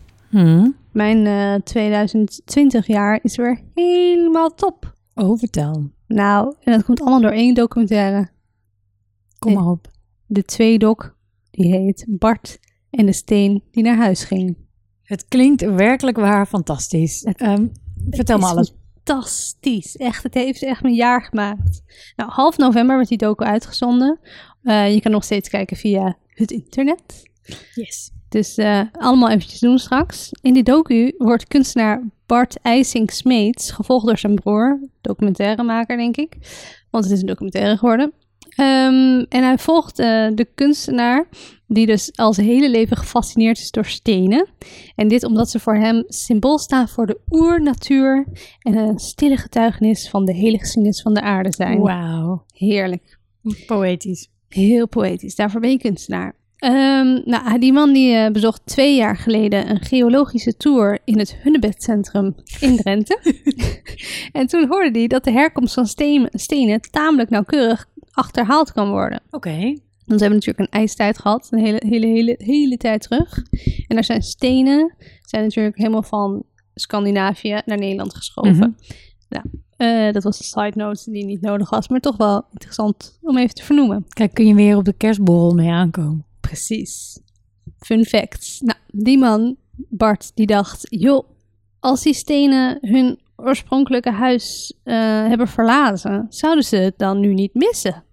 mijn 0.99 1.27
eh 1.27 1.63
2020 1.65 2.87
jaar 2.87 3.19
is 3.23 3.37
weer 3.37 3.61
helemaal 3.75 4.55
top. 4.55 4.95
Oh, 5.15 5.39
vertel. 5.39 5.91
Nou, 6.07 6.55
en 6.61 6.73
dat 6.73 6.85
komt 6.85 7.01
allemaal 7.01 7.21
door 7.21 7.31
één 7.31 7.55
documentaire. 7.55 8.29
Kom 9.39 9.53
Nee. 9.53 9.61
maar 9.61 9.71
op. 9.71 9.87
De 10.27 10.43
tweedok, 10.45 11.17
die 11.51 11.67
heet 11.77 12.05
Bart 12.09 12.59
en 12.91 13.07
de 13.07 13.13
steen 13.13 13.63
die 13.71 13.83
naar 13.83 13.97
huis 13.97 14.25
ging. 14.25 14.57
Het 15.03 15.29
klinkt 15.29 15.61
werkelijk 15.63 16.17
waar 16.17 16.47
fantastisch. 16.47 17.23
Ehm, 17.25 17.67
vertel 18.11 18.39
me 18.39 18.47
alles. 18.47 18.75
Fantastisch. 19.05 19.97
Echt, 19.97 20.23
het 20.23 20.35
heeft 20.35 20.63
echt 20.63 20.83
mijn 20.83 20.95
jaar 20.95 21.23
gemaakt. 21.23 21.83
Nou, 22.17 22.31
half 22.31 22.57
november 22.57 22.97
werd 22.97 23.09
die 23.09 23.19
docu 23.19 23.45
uitgezonden. 23.45 24.19
Eh, 24.63 24.95
je 24.95 25.01
kan 25.01 25.13
nog 25.13 25.25
steeds 25.25 25.49
kijken 25.49 25.77
via 25.77 26.17
het 26.29 26.51
internet. 26.51 27.23
Yes. 27.75 28.11
Dus 28.29 28.57
eh, 28.57 28.81
allemaal 28.93 29.29
eventjes 29.29 29.61
doen 29.61 29.79
straks. 29.79 30.31
In 30.43 30.53
die 30.55 30.63
docu 30.63 31.15
wordt 31.19 31.49
kunstenaar 31.49 32.03
Bart 32.27 32.59
IJsink 32.63 33.11
Smeets, 33.11 33.71
gevolgd 33.71 34.07
door 34.07 34.19
zijn 34.19 34.35
broer, 34.35 34.81
documentairemaker 35.01 35.97
denk 35.97 36.17
ik, 36.17 36.37
want 36.91 37.05
het 37.05 37.13
is 37.13 37.21
een 37.21 37.27
documentaire 37.27 37.77
geworden. 37.77 38.13
Ehm, 38.49 39.25
en 39.29 39.43
hij 39.43 39.59
volgt 39.59 39.99
eh, 39.99 40.29
de 40.35 40.49
kunstenaar 40.55 41.29
die 41.67 41.87
dus 41.87 42.17
al 42.17 42.33
zijn 42.33 42.47
hele 42.47 42.71
leven 42.71 42.97
gefascineerd 42.97 43.59
is 43.59 43.71
door 43.71 43.85
stenen. 43.85 44.49
En 44.95 45.09
dit 45.09 45.25
omdat 45.25 45.51
ze 45.51 45.61
voor 45.61 45.77
hem 45.77 46.05
symbool 46.07 46.59
staan 46.59 46.89
voor 46.89 47.07
de 47.07 47.21
oernatuur 47.29 48.27
en 48.59 48.77
een 48.77 48.99
stille 48.99 49.37
getuigenis 49.37 50.09
van 50.09 50.25
de 50.25 50.35
hele 50.35 50.59
geschiedenis 50.59 51.03
van 51.03 51.15
de 51.15 51.21
aarde 51.21 51.53
zijn. 51.53 51.81
Wauw. 51.81 52.45
Heerlijk. 52.53 53.19
Poëtisch. 53.67 54.29
Heel 54.49 54.89
poëtisch. 54.89 55.35
Daarvoor 55.35 55.61
ben 55.61 55.71
je 55.71 55.79
kunstenaar. 55.79 56.35
Ehm, 56.59 57.21
nou, 57.25 57.59
die 57.59 57.73
man 57.73 57.93
die 57.93 58.15
eh, 58.15 58.31
bezocht 58.31 58.61
twee 58.65 58.97
jaar 58.97 59.17
geleden 59.17 59.71
een 59.71 59.81
geologische 59.81 60.57
tour 60.57 60.99
in 61.05 61.19
het 61.19 61.37
Hunnebedcentrum 61.43 62.35
in 62.61 62.77
Drenthe. 62.83 63.19
en 64.33 64.47
toen 64.47 64.67
hoorde 64.69 64.99
hij 64.99 65.07
dat 65.07 65.25
de 65.25 65.31
herkomst 65.33 65.75
van 65.75 65.87
steen- 65.87 66.29
stenen 66.31 66.81
tamelijk 66.81 67.31
nauwkeurig 67.31 67.87
achterhaald 68.11 68.73
kan 68.73 68.91
worden. 68.91 69.21
Oké. 69.31 69.57
Want 70.05 70.21
we 70.21 70.27
hebben 70.27 70.39
natuurlijk 70.47 70.59
een 70.59 70.81
ijstijd 70.81 71.19
gehad, 71.19 71.49
een 71.51 71.59
hele, 71.59 71.83
hele, 71.87 72.07
hele, 72.07 72.35
hele 72.39 72.77
tijd 72.77 73.03
terug. 73.03 73.39
En 73.89 73.95
daar 73.95 74.05
zijn 74.05 74.23
stenen, 74.23 74.95
zijn 75.25 75.43
natuurlijk 75.43 75.77
helemaal 75.77 76.03
van 76.03 76.43
Scandinavië 76.75 77.61
naar 77.65 77.79
Nederland 77.79 78.15
geschoven. 78.15 78.57
Mhm. 78.57 78.71
nou, 79.29 79.45
Eh, 79.77 80.13
dat 80.13 80.23
was 80.23 80.39
een 80.39 80.45
side 80.45 80.73
note 80.75 81.11
die 81.11 81.25
niet 81.25 81.41
nodig 81.41 81.71
was, 81.71 81.89
maar 81.89 82.01
toch 82.01 82.17
wel 82.17 82.45
interessant 82.53 83.19
om 83.23 83.39
even 83.39 83.55
te 83.55 83.65
vernoemen. 83.65 84.05
Kijk, 84.09 84.35
kun 84.35 84.47
je 84.47 84.55
weer 84.55 84.77
op 84.77 84.85
de 84.85 84.93
kerstborrel 84.93 85.55
mee 85.55 85.71
aankomen. 85.71 86.25
Precies. 86.49 87.21
Fun 87.79 88.05
facts. 88.05 88.61
Nou, 88.61 88.79
die 88.87 89.19
man, 89.19 89.57
Bart, 89.77 90.31
die 90.35 90.47
dacht, 90.47 90.87
joh, 90.91 91.29
als 91.81 92.03
die 92.03 92.15
stenen 92.15 92.79
hun 92.81 93.21
oorspronkelijke 93.37 94.11
huis 94.11 94.75
eh, 94.83 94.95
hebben 95.27 95.49
verlaten, 95.49 96.27
zouden 96.29 96.65
ze 96.65 96.77
het 96.77 96.99
dan 96.99 97.21
nu 97.21 97.35
niet 97.35 97.55
missen? 97.55 98.05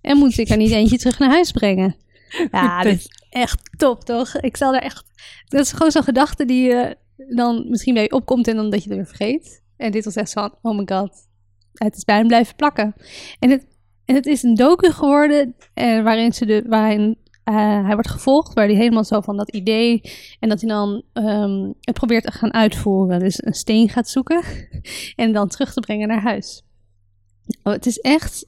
En 0.00 0.16
moet 0.16 0.38
ik 0.38 0.48
er 0.48 0.56
niet 0.56 0.70
eentje 0.70 0.98
terug 0.98 1.18
naar 1.18 1.30
huis 1.30 1.50
brengen? 1.50 1.96
Ja, 2.50 2.82
dit 2.82 2.98
is 2.98 3.08
echt 3.30 3.70
top, 3.76 4.04
toch? 4.04 4.36
Ik 4.36 4.56
zal 4.56 4.74
er 4.74 4.82
echt... 4.82 5.04
Dat 5.46 5.60
is 5.60 5.72
gewoon 5.72 5.90
zo'n 5.90 6.02
gedachte 6.02 6.44
die 6.44 6.62
je 6.62 6.96
dan 7.28 7.66
misschien 7.68 7.94
bij 7.94 8.02
je 8.02 8.12
opkomt 8.12 8.48
en 8.48 8.56
dan 8.56 8.70
dat 8.70 8.82
je 8.82 8.88
het 8.88 8.98
weer 8.98 9.06
vergeet. 9.06 9.62
En 9.76 9.90
dit 9.92 10.04
was 10.04 10.14
echt 10.14 10.30
zo 10.30 10.40
van, 10.40 10.54
oh 10.62 10.78
my 10.78 10.96
god, 10.96 11.28
het 11.72 11.96
is 11.96 12.04
bij 12.04 12.16
hem 12.16 12.26
blijven 12.26 12.56
plakken. 12.56 12.94
En 13.38 13.50
het, 13.50 13.66
en 14.04 14.14
het 14.14 14.26
is 14.26 14.42
een 14.42 14.54
docu 14.54 14.90
geworden 14.90 15.54
eh, 15.74 16.02
waarin, 16.02 16.32
ze 16.32 16.46
de, 16.46 16.64
waarin 16.66 17.18
eh, 17.48 17.84
hij 17.84 17.94
wordt 17.94 18.10
gevolgd, 18.10 18.54
waar 18.54 18.66
hij 18.66 18.74
helemaal 18.74 19.04
zo 19.04 19.20
van 19.20 19.36
dat 19.36 19.50
idee 19.50 20.00
en 20.40 20.48
dat 20.48 20.60
hij 20.60 20.68
dan 20.68 21.02
ehm, 21.12 21.72
het 21.80 21.94
probeert 21.94 22.24
te 22.24 22.32
gaan 22.32 22.54
uitvoeren. 22.54 23.18
Dus 23.18 23.44
een 23.44 23.54
steen 23.54 23.88
gaat 23.88 24.08
zoeken 24.08 24.42
en 25.16 25.32
dan 25.32 25.48
terug 25.48 25.72
te 25.72 25.80
brengen 25.80 26.08
naar 26.08 26.22
huis. 26.22 26.62
Oh, 27.62 27.72
het 27.72 27.86
is 27.86 27.98
echt 27.98 28.46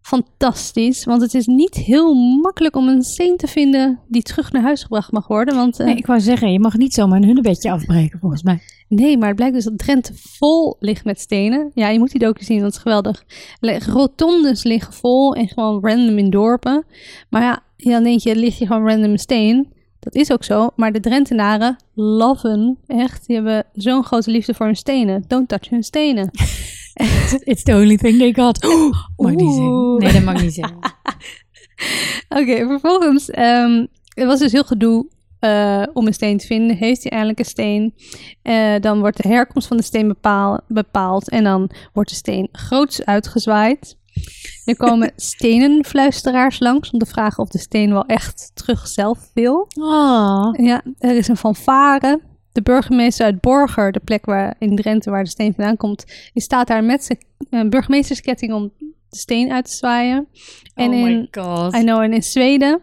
fantastisch, 0.00 1.04
want 1.04 1.22
het 1.22 1.34
is 1.34 1.46
niet 1.46 1.74
heel 1.74 2.14
makkelijk 2.14 2.76
om 2.76 2.88
een 2.88 3.02
steen 3.02 3.36
te 3.36 3.46
vinden 3.46 4.00
die 4.08 4.22
terug 4.22 4.52
naar 4.52 4.62
huis 4.62 4.82
gebracht 4.82 5.12
mag 5.12 5.26
worden. 5.26 5.54
Want, 5.54 5.80
eh, 5.80 5.86
Nee, 5.86 5.96
ik 5.96 6.06
wou 6.06 6.20
zeggen, 6.20 6.52
je 6.52 6.60
mag 6.60 6.76
niet 6.76 6.94
zomaar 6.94 7.16
een 7.16 7.24
hunnebedje 7.24 7.70
afbreken, 7.70 8.18
volgens 8.18 8.42
mij. 8.42 8.60
Nee, 8.88 9.18
maar 9.18 9.28
het 9.28 9.36
blijkt 9.36 9.54
dus 9.54 9.64
dat 9.64 9.78
Drenthe 9.78 10.12
vol 10.14 10.76
ligt 10.78 11.04
met 11.04 11.20
stenen. 11.20 11.70
Ja, 11.74 11.88
je 11.88 11.98
moet 11.98 12.10
die 12.10 12.20
docu 12.20 12.44
zien, 12.44 12.60
dat 12.60 12.72
is 12.72 12.78
geweldig. 12.78 13.24
Rotondes 13.86 14.62
liggen 14.62 14.92
vol 14.92 15.34
en 15.34 15.48
gewoon 15.48 15.86
random 15.86 16.18
in 16.18 16.30
dorpen. 16.30 16.84
Maar 17.30 17.42
ja, 17.42 17.66
dan 17.84 18.02
denk 18.02 18.20
je, 18.20 18.36
ligt 18.36 18.58
hier 18.58 18.66
gewoon 18.66 18.88
random 18.88 19.10
een 19.10 19.18
steen. 19.18 19.72
Dat 20.00 20.14
is 20.14 20.32
ook 20.32 20.44
zo, 20.44 20.70
maar 20.76 20.92
de 20.92 21.00
Drentenaren 21.00 21.76
loven 21.94 22.78
echt. 22.86 23.26
Die 23.26 23.36
hebben 23.36 23.64
zo'n 23.72 24.04
grote 24.04 24.30
liefde 24.30 24.54
voor 24.54 24.66
hun 24.66 24.76
stenen. 24.76 25.24
Don't 25.26 25.48
touch 25.48 25.68
hun 25.68 25.82
stenen. 25.82 26.30
It's 27.44 27.62
the 27.62 27.74
only 27.74 27.96
thing 27.96 28.18
they 28.18 28.34
got. 28.34 28.64
Oh, 29.16 29.26
mag 29.26 29.34
niet 29.34 29.54
zeggen. 29.54 29.72
Oeh. 29.72 30.02
Nee, 30.02 30.12
dat 30.12 30.22
mag 30.22 30.42
niet 30.42 30.54
zeggen. 30.54 30.78
Oké, 32.40 32.66
vervolgens, 32.66 33.30
ehm 33.30 33.86
er 34.18 34.26
was 34.26 34.38
dus 34.38 34.52
heel 34.52 34.64
gedoe 34.64 35.06
eh, 35.38 35.82
om 35.92 36.06
een 36.06 36.14
steen 36.14 36.38
te 36.38 36.46
vinden. 36.46 36.76
Heeft 36.76 37.02
hij 37.02 37.10
eindelijk 37.12 37.38
een 37.38 37.44
steen? 37.44 37.94
Eh, 38.42 38.74
dan 38.80 39.00
wordt 39.00 39.22
de 39.22 39.28
herkomst 39.28 39.68
van 39.68 39.76
de 39.76 39.82
steen 39.82 40.08
bepaal- 40.08 40.60
bepaald 40.68 41.28
en 41.30 41.44
dan 41.44 41.70
wordt 41.92 42.10
de 42.10 42.16
steen 42.16 42.48
groots 42.52 43.04
uitgezwaaid. 43.04 43.96
Er 44.64 44.76
komen 44.76 45.12
stenenfluisteraars 45.32 46.58
langs 46.58 46.90
om 46.90 46.98
te 46.98 47.06
vragen 47.06 47.42
of 47.42 47.48
de 47.48 47.58
steen 47.58 47.92
wel 47.92 48.06
echt 48.06 48.50
terug 48.54 48.86
zelf 48.86 49.30
wil. 49.34 49.68
Oh, 49.74 50.50
Ja, 50.52 50.82
er 50.98 51.16
is 51.16 51.28
een 51.28 51.36
fanfare. 51.36 52.20
De 52.52 52.62
burgemeester 52.62 53.26
uit 53.26 53.40
Borger, 53.40 53.92
de 53.92 54.00
plek 54.04 54.24
waar 54.24 54.54
in 54.58 54.76
Drenthe 54.76 55.10
waar 55.10 55.24
de 55.24 55.30
steen 55.30 55.54
vandaan 55.54 55.76
komt, 55.76 56.04
die 56.32 56.42
staat 56.42 56.66
daar 56.66 56.84
met 56.84 57.04
zijn 57.04 57.18
eh, 57.50 57.68
burgemeestersketting 57.68 58.52
om 58.52 58.72
de 58.78 59.16
steen 59.16 59.52
uit 59.52 59.64
te 59.64 59.72
zwaaien. 59.76 60.28
En 60.74 60.90
oh 60.90 60.96
in, 60.96 61.02
my 61.04 61.28
god. 61.30 61.74
I 61.74 61.80
know, 61.80 62.00
en 62.00 62.12
in 62.12 62.22
Zweden, 62.22 62.80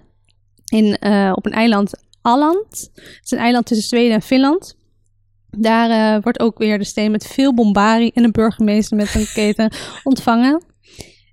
in, 0.65 0.98
eh, 0.98 1.32
op 1.36 1.46
een 1.46 1.51
eiland 1.51 2.04
Alland, 2.22 2.89
het 2.94 3.20
is 3.24 3.32
een 3.32 3.38
eiland 3.38 3.65
tussen 3.65 3.88
Zweden 3.88 4.13
en 4.13 4.22
Finland. 4.22 4.75
Daar 5.50 5.89
eh, 5.89 6.24
wordt 6.24 6.39
ook 6.39 6.58
weer 6.58 6.77
de 6.77 6.84
steen 6.84 7.12
met 7.12 7.27
veel 7.27 7.54
bombarie 7.54 8.12
en 8.13 8.24
een 8.24 8.32
burgemeester 8.32 8.98
met 8.98 9.15
een 9.15 9.27
keten 9.34 9.72
ontvangen. 10.04 10.63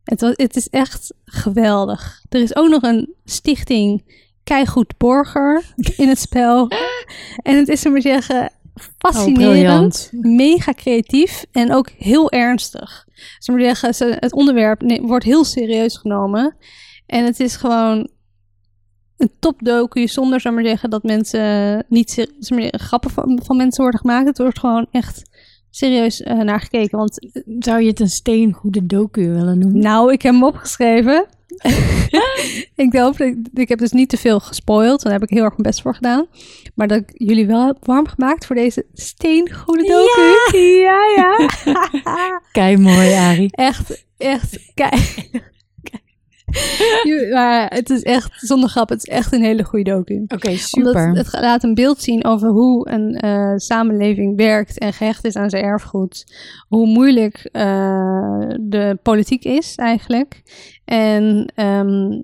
Het, 0.04 0.20
was, 0.20 0.32
het 0.36 0.56
is 0.56 0.68
echt 0.68 1.12
geweldig. 1.24 2.22
Er 2.28 2.40
is 2.40 2.56
ook 2.56 2.68
nog 2.68 2.82
een 2.82 3.14
stichting 3.24 4.20
Keigoed 4.44 4.96
Borger 4.98 5.64
in 5.96 6.08
het 6.08 6.18
spel. 6.18 6.68
En 7.42 7.56
het 7.56 7.68
is, 7.68 7.82
we 7.82 7.88
maar 7.90 8.00
zeggen, 8.00 8.50
Oh, 8.74 8.82
fascinerend 8.98 10.08
briljant. 10.10 10.10
mega 10.12 10.72
creatief 10.72 11.44
en 11.52 11.72
ook 11.72 11.88
heel 11.98 12.30
ernstig. 12.30 13.06
We 13.38 13.60
zeggen, 13.60 13.94
ze- 13.94 14.16
het 14.20 14.32
onderwerp 14.32 14.82
wordt 15.02 15.24
heel 15.24 15.44
serieus 15.44 15.96
genomen. 15.96 16.56
En 17.06 17.24
het 17.24 17.40
is 17.40 17.56
gewoon 17.56 18.08
een 19.16 19.30
topdocu 19.38 20.08
zonder, 20.08 20.40
we 20.40 20.50
maar 20.50 20.64
zeggen, 20.64 20.90
dat 20.90 21.02
mensen 21.02 21.84
niet 21.88 22.28
maar 22.48 22.72
grappen 22.80 23.10
van, 23.10 23.40
van 23.44 23.56
mensen 23.56 23.82
worden 23.82 24.00
gemaakt. 24.00 24.26
Het 24.26 24.38
wordt 24.38 24.58
gewoon 24.58 24.86
echt 24.90 25.22
serieus 25.74 26.22
eh, 26.22 26.38
naar 26.38 26.60
gekeken. 26.60 26.98
Want 26.98 27.28
Zou 27.58 27.80
je 27.82 27.88
het 27.88 28.00
een 28.00 28.08
steengoede 28.08 28.86
docu 28.86 29.28
willen 29.28 29.58
noemen? 29.58 29.80
nou, 29.80 30.12
ik 30.12 30.22
heb 30.22 30.32
hem 30.32 30.44
opgeschreven. 30.44 31.26
ik 32.76 32.92
hoop, 32.92 33.16
dat 33.16 33.26
ik, 33.26 33.36
ik 33.54 33.68
heb 33.68 33.78
dus 33.78 33.92
niet 33.92 34.08
te 34.08 34.16
veel 34.16 34.40
gespoild. 34.40 35.02
Daar 35.02 35.12
heb 35.12 35.22
ik 35.22 35.30
heel 35.30 35.42
erg 35.42 35.50
mijn 35.50 35.62
best 35.62 35.82
voor 35.82 35.94
gedaan. 35.94 36.26
Maar 36.74 36.88
dat 36.88 36.98
ik 36.98 37.10
jullie 37.14 37.46
wel 37.46 37.66
heb 37.66 37.76
warm 37.80 38.06
gemaakt 38.08 38.46
voor 38.46 38.56
deze 38.56 38.86
steengoede 38.92 39.82
docu. 39.86 40.58
Ja, 40.58 40.98
ja. 41.16 41.48
Kei 42.52 42.76
mooi, 42.76 43.12
Arie. 43.12 43.48
echt, 43.50 44.06
echt, 44.16 44.70
kijk. 44.74 45.30
maar 47.34 47.66
het 47.74 47.90
is 47.90 48.02
echt, 48.02 48.32
zonder 48.36 48.68
grap, 48.68 48.88
het 48.88 49.06
is 49.06 49.14
echt 49.14 49.32
een 49.32 49.42
hele 49.42 49.64
goede 49.64 49.90
docu. 49.90 50.24
Oké, 50.28 50.56
super. 50.56 51.08
het 51.08 51.32
laat 51.40 51.62
een 51.62 51.74
beeld 51.74 52.02
zien 52.02 52.24
over 52.24 52.48
hoe 52.48 52.90
een 52.90 53.14
eh, 53.14 53.52
samenleving 53.56 54.36
werkt 54.36 54.78
en 54.78 54.92
gehecht 54.92 55.24
is 55.24 55.36
aan 55.36 55.50
zijn 55.50 55.64
erfgoed. 55.64 56.24
Hoe 56.68 56.86
moeilijk 56.86 57.48
eh, 57.52 58.44
de 58.60 58.98
politiek 59.02 59.44
is 59.44 59.74
eigenlijk. 59.76 60.42
En 60.84 61.52
ehm, 61.54 62.20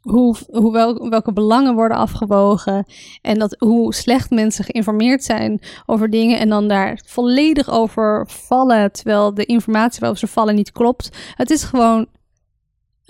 hoe, 0.00 0.36
hoe 0.50 0.72
wel, 0.72 1.08
welke 1.08 1.32
belangen 1.32 1.74
worden 1.74 1.96
afgewogen. 1.96 2.86
En 3.22 3.38
dat, 3.38 3.56
hoe 3.58 3.94
slecht 3.94 4.30
mensen 4.30 4.64
geïnformeerd 4.64 5.24
zijn 5.24 5.60
over 5.86 6.10
dingen. 6.10 6.38
En 6.38 6.48
dan 6.48 6.68
daar 6.68 7.00
volledig 7.06 7.70
over 7.70 8.26
vallen. 8.28 8.92
Terwijl 8.92 9.34
de 9.34 9.44
informatie 9.44 10.00
waarover 10.00 10.28
ze 10.28 10.32
vallen 10.32 10.54
niet 10.54 10.72
klopt. 10.72 11.10
Het 11.34 11.50
is 11.50 11.62
gewoon 11.62 12.06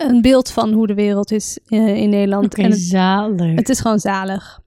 een 0.01 0.21
beeld 0.21 0.51
van 0.51 0.73
hoe 0.73 0.87
de 0.87 0.95
wereld 0.95 1.31
is 1.33 1.59
eh, 1.67 1.97
in 1.97 2.09
Nederland. 2.11 2.45
Oké, 2.45 2.63
het, 2.63 2.79
zalig. 2.79 3.55
het 3.57 3.69
is 3.69 3.81
gewoon 3.81 3.99
zalig. 3.99 4.61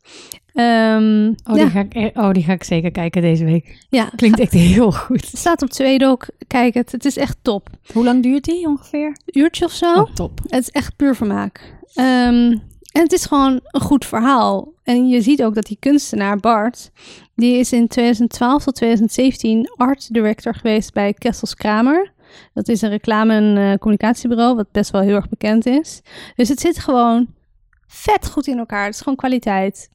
Ehm, 0.53 1.27
Oh, 1.43 1.55
ja, 1.57 1.63
die 1.63 1.69
ga 1.69 1.79
ik, 1.79 1.93
e- 1.95 2.11
oh, 2.13 2.31
die 2.31 2.43
ga 2.43 2.53
ik 2.53 2.63
zeker 2.63 2.91
kijken 2.91 3.21
deze 3.21 3.45
week. 3.45 3.85
ja, 3.89 4.09
Klinkt 4.15 4.39
echt 4.39 4.51
heel 4.51 4.91
goed. 4.91 5.21
het 5.31 5.37
staat 5.39 5.61
op 5.61 5.69
Tweedok. 5.69 6.25
Kijk 6.47 6.73
het, 6.73 6.91
het 6.91 7.05
is 7.05 7.17
echt 7.17 7.37
top. 7.41 7.69
Hoe 7.93 8.03
lang 8.03 8.23
duurt 8.23 8.43
die 8.43 8.67
ongeveer? 8.67 9.17
Uurtje 9.25 9.65
of 9.65 9.71
zo. 9.71 9.93
Oh, 9.93 10.13
top. 10.13 10.39
Het 10.47 10.61
is 10.61 10.69
echt 10.69 10.95
puur 10.95 11.15
vermaak. 11.15 11.73
Ehm, 11.93 12.51
en 12.91 13.01
het 13.01 13.13
is 13.13 13.25
gewoon 13.25 13.59
een 13.63 13.81
goed 13.81 14.05
verhaal. 14.05 14.71
En 14.83 15.07
je 15.07 15.21
ziet 15.21 15.43
ook 15.43 15.55
dat 15.55 15.65
die 15.65 15.77
kunstenaar 15.79 16.37
Bart, 16.37 16.91
die 17.35 17.57
is 17.57 17.71
in 17.71 17.87
2012 17.87 18.63
tot 18.63 18.75
2017 18.75 19.71
art 19.75 20.13
director 20.13 20.55
geweest 20.55 20.93
bij 20.93 21.13
Kessels 21.13 21.55
Kramer. 21.55 22.12
Dat 22.53 22.67
is 22.67 22.81
een 22.81 22.89
reclame- 22.89 23.33
en 23.33 23.57
eh, 23.57 23.77
communicatiebureau, 23.77 24.55
wat 24.55 24.71
best 24.71 24.91
wel 24.91 25.01
heel 25.01 25.15
erg 25.15 25.29
bekend 25.29 25.65
is. 25.65 26.01
Dus 26.35 26.49
het 26.49 26.59
zit 26.59 26.79
gewoon 26.79 27.27
vet 27.87 28.29
goed 28.29 28.47
in 28.47 28.57
elkaar. 28.57 28.85
Het 28.85 28.93
is 28.93 29.01
gewoon 29.01 29.15
kwaliteit. 29.15 29.89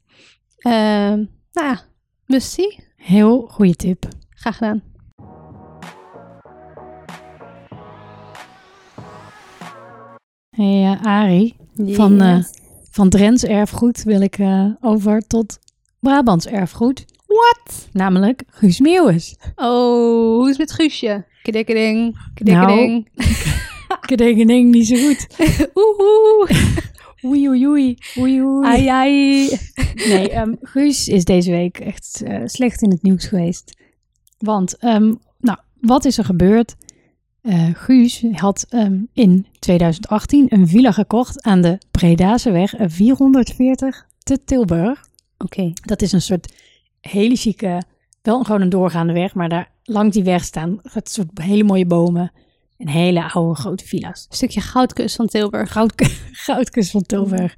Ehm, 0.58 1.24
nou 1.52 1.66
ja, 1.68 1.80
dus 2.26 2.52
zie. 2.52 2.80
Heel 2.96 3.46
goede 3.50 3.74
tip. 3.76 4.08
Graag 4.30 4.56
gedaan. 4.56 4.82
Hey, 10.50 10.82
eh, 10.92 11.02
Arie, 11.02 11.56
van, 11.76 12.20
eh, 12.20 12.38
van 12.90 13.08
Drents 13.08 13.44
erfgoed 13.44 14.02
wil 14.02 14.20
ik 14.20 14.38
eh, 14.38 14.64
over 14.80 15.26
tot 15.26 15.58
Brabants 16.00 16.46
erfgoed. 16.46 17.04
What? 17.26 17.88
Namelijk 17.92 18.42
Guus 18.46 18.80
Meeuwis. 18.80 19.36
Oh, 19.54 20.36
hoe 20.36 20.42
is 20.42 20.48
het 20.48 20.58
met 20.58 20.72
Guusje? 20.72 21.24
Kedekkeding, 21.48 22.16
kedekkeding. 22.34 23.08
Kedengening, 24.06 24.70
niet 24.70 24.86
zo 24.86 24.96
goed. 24.96 25.26
Oehoe. 25.80 26.48
Oei, 27.24 27.48
oei, 27.48 27.66
oei. 27.66 27.98
Oei, 28.18 28.42
oei. 28.42 28.66
Ai, 28.66 28.86
ai. 28.86 29.48
Nee, 29.94 30.30
ehm, 30.30 30.54
Guus 30.60 31.08
is 31.08 31.24
deze 31.24 31.50
week 31.50 31.78
echt 31.78 32.22
eh, 32.24 32.42
slecht 32.44 32.82
in 32.82 32.90
het 32.90 33.02
nieuws 33.02 33.26
geweest. 33.26 33.76
Want, 34.38 34.76
ehm, 34.76 35.14
nou, 35.38 35.58
wat 35.80 36.04
is 36.04 36.18
er 36.18 36.24
gebeurd? 36.24 36.76
Eh, 37.40 37.68
Guus 37.72 38.24
had 38.32 38.66
ehm, 38.68 39.00
in 39.12 39.46
2018 39.58 40.46
een 40.48 40.68
villa 40.68 40.92
gekocht 40.92 41.42
aan 41.42 41.60
de 41.60 41.78
Bredaseweg 41.90 42.74
eh, 42.74 42.86
440 42.88 44.06
te 44.18 44.44
Tilburg. 44.44 45.06
Oké. 45.38 45.72
Dat 45.74 46.02
is 46.02 46.12
een 46.12 46.22
soort 46.22 46.52
hele 47.00 47.36
chique, 47.36 47.82
wel 48.22 48.44
gewoon 48.44 48.60
een 48.60 48.68
doorgaande 48.68 49.12
weg, 49.12 49.34
maar 49.34 49.48
daar 49.48 49.76
langs 49.88 50.14
die 50.14 50.24
weg 50.24 50.44
staan 50.44 50.78
het 50.82 51.10
soort 51.10 51.28
hele 51.34 51.64
mooie 51.64 51.86
bomen 51.86 52.32
en 52.76 52.88
hele 52.88 53.32
oude 53.32 53.60
grote 53.60 53.84
villa's. 53.84 54.26
Een 54.28 54.36
stukje 54.36 54.60
goudkus 54.60 55.14
van 55.14 55.26
Tilburg. 55.26 55.72
Goud, 55.72 55.92
goudkust 56.46 56.90
van 56.90 57.02
Tilburg. 57.02 57.54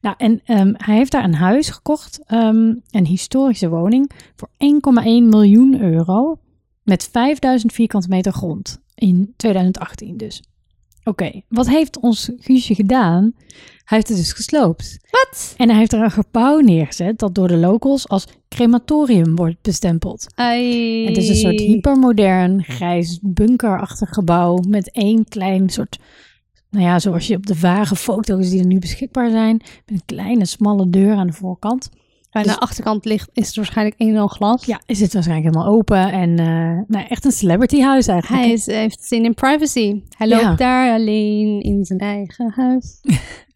Nou, 0.00 0.14
en 0.18 0.40
ehm, 0.44 0.72
hij 0.76 0.96
heeft 0.96 1.12
daar 1.12 1.24
een 1.24 1.34
huis 1.34 1.70
gekocht, 1.70 2.20
ehm, 2.26 2.74
een 2.90 3.06
historische 3.06 3.68
woning, 3.68 4.10
voor 4.36 4.48
1,1 4.56 5.28
miljoen 5.28 5.80
euro. 5.80 6.38
Met 6.82 7.08
5000 7.12 7.72
vierkante 7.72 8.08
meter 8.08 8.32
grond. 8.32 8.80
In 8.94 9.34
2018 9.36 10.16
dus. 10.16 10.42
Oké, 11.04 11.42
wat 11.48 11.68
heeft 11.68 12.00
ons 12.00 12.30
Guusje 12.36 12.74
gedaan? 12.74 13.34
Hij 13.88 13.98
heeft 13.98 14.08
het 14.08 14.16
dus 14.16 14.32
gesloopt. 14.32 14.98
Wat? 15.10 15.54
En 15.56 15.68
hij 15.68 15.78
heeft 15.78 15.92
er 15.92 16.02
een 16.02 16.10
gebouw 16.10 16.58
neergezet 16.58 17.18
dat 17.18 17.34
door 17.34 17.48
de 17.48 17.56
locals 17.56 18.08
als 18.08 18.26
crematorium 18.48 19.36
wordt 19.36 19.62
bestempeld. 19.62 20.26
Ai. 20.34 21.06
Het 21.06 21.16
is 21.16 21.28
een 21.28 21.34
soort 21.36 21.60
hypermodern, 21.60 22.62
grijs, 22.62 23.18
bunkerachtig 23.22 24.08
gebouw 24.08 24.58
met 24.68 24.90
één 24.90 25.28
klein 25.28 25.68
soort, 25.68 25.98
nou 26.70 26.84
ja, 26.84 26.98
zoals 26.98 27.26
je 27.26 27.36
op 27.36 27.46
de 27.46 27.54
vage 27.54 27.96
foto's 27.96 28.50
die 28.50 28.60
er 28.60 28.66
nu 28.66 28.78
beschikbaar 28.78 29.30
zijn, 29.30 29.56
met 29.56 30.00
een 30.00 30.02
kleine 30.16 30.46
smalle 30.46 30.90
deur 30.90 31.14
aan 31.14 31.26
de 31.26 31.32
voorkant. 31.32 31.88
Aan 32.30 32.42
dus- 32.42 32.52
de 32.52 32.60
achterkant 32.60 33.04
ligt, 33.04 33.30
is 33.32 33.46
het 33.46 33.56
waarschijnlijk 33.56 34.00
een 34.00 34.08
en 34.08 34.16
al 34.20 34.26
glas. 34.28 34.64
Ja, 34.64 34.80
is 34.86 35.00
het 35.00 35.12
waarschijnlijk 35.12 35.54
helemaal 35.54 35.74
open 35.74 36.12
en 36.12 36.38
eh, 36.38 36.84
nou, 36.86 37.06
echt 37.08 37.24
een 37.24 37.32
celebrity 37.32 37.80
huis 37.80 38.06
eigenlijk. 38.06 38.42
Hij 38.42 38.52
is, 38.52 38.66
heeft 38.66 39.04
zin 39.04 39.24
in 39.24 39.34
privacy. 39.34 40.02
Hij 40.16 40.28
Ja. 40.28 40.42
loopt 40.42 40.58
daar 40.58 40.92
alleen 40.92 41.60
in 41.60 41.84
zijn 41.84 41.98
eigen 41.98 42.52
huis. 42.56 43.00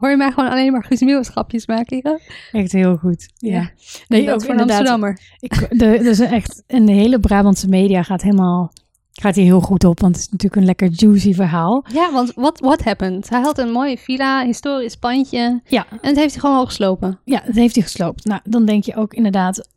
Hoor 0.00 0.10
je 0.10 0.16
mij 0.16 0.32
gewoon 0.32 0.50
alleen 0.50 0.72
maar 0.72 0.84
Guus 0.84 1.00
Meeuwis 1.00 1.28
grapjes 1.28 1.66
maken 1.66 2.00
hier? 2.02 2.20
Echt 2.52 2.72
heel 2.72 2.96
goed. 2.96 3.28
Ja. 3.36 3.52
Ja. 3.52 3.70
Nee, 4.08 4.24
dat 4.26 4.34
ook 4.34 4.44
voor 4.44 4.54
een. 4.54 4.60
Amsterdammer. 4.60 5.20
Ik, 5.38 5.78
de, 5.78 5.98
dus 6.02 6.18
echt, 6.18 6.62
en 6.66 6.86
de 6.86 6.92
hele 6.92 7.20
Brabantse 7.20 7.68
media 7.68 8.02
gaat 8.02 8.22
helemaal, 8.22 8.72
gaat 9.12 9.34
hier 9.34 9.44
heel 9.44 9.60
goed 9.60 9.84
op, 9.84 10.00
want 10.00 10.14
het 10.14 10.24
is 10.24 10.30
natuurlijk 10.30 10.60
een 10.60 10.66
lekker 10.66 10.88
juicy 10.88 11.34
verhaal. 11.34 11.84
Ja, 11.92 12.12
want 12.12 12.32
what, 12.34 12.60
what 12.60 12.84
happened? 12.84 13.28
Hij 13.28 13.40
had 13.40 13.58
een 13.58 13.70
mooie 13.70 13.98
villa, 13.98 14.44
historisch 14.44 14.96
pandje. 14.96 15.60
Ja, 15.64 15.86
En 15.90 15.98
het 16.00 16.16
heeft 16.16 16.32
hij 16.32 16.40
gewoon 16.40 16.66
geslopen. 16.66 17.18
Ja, 17.24 17.42
dat 17.46 17.54
heeft 17.54 17.74
hij 17.74 17.84
gesloopt. 17.84 18.24
Nou, 18.24 18.40
dan 18.44 18.64
denk 18.64 18.84
je 18.84 18.96
ook 18.96 19.14
inderdaad, 19.14 19.68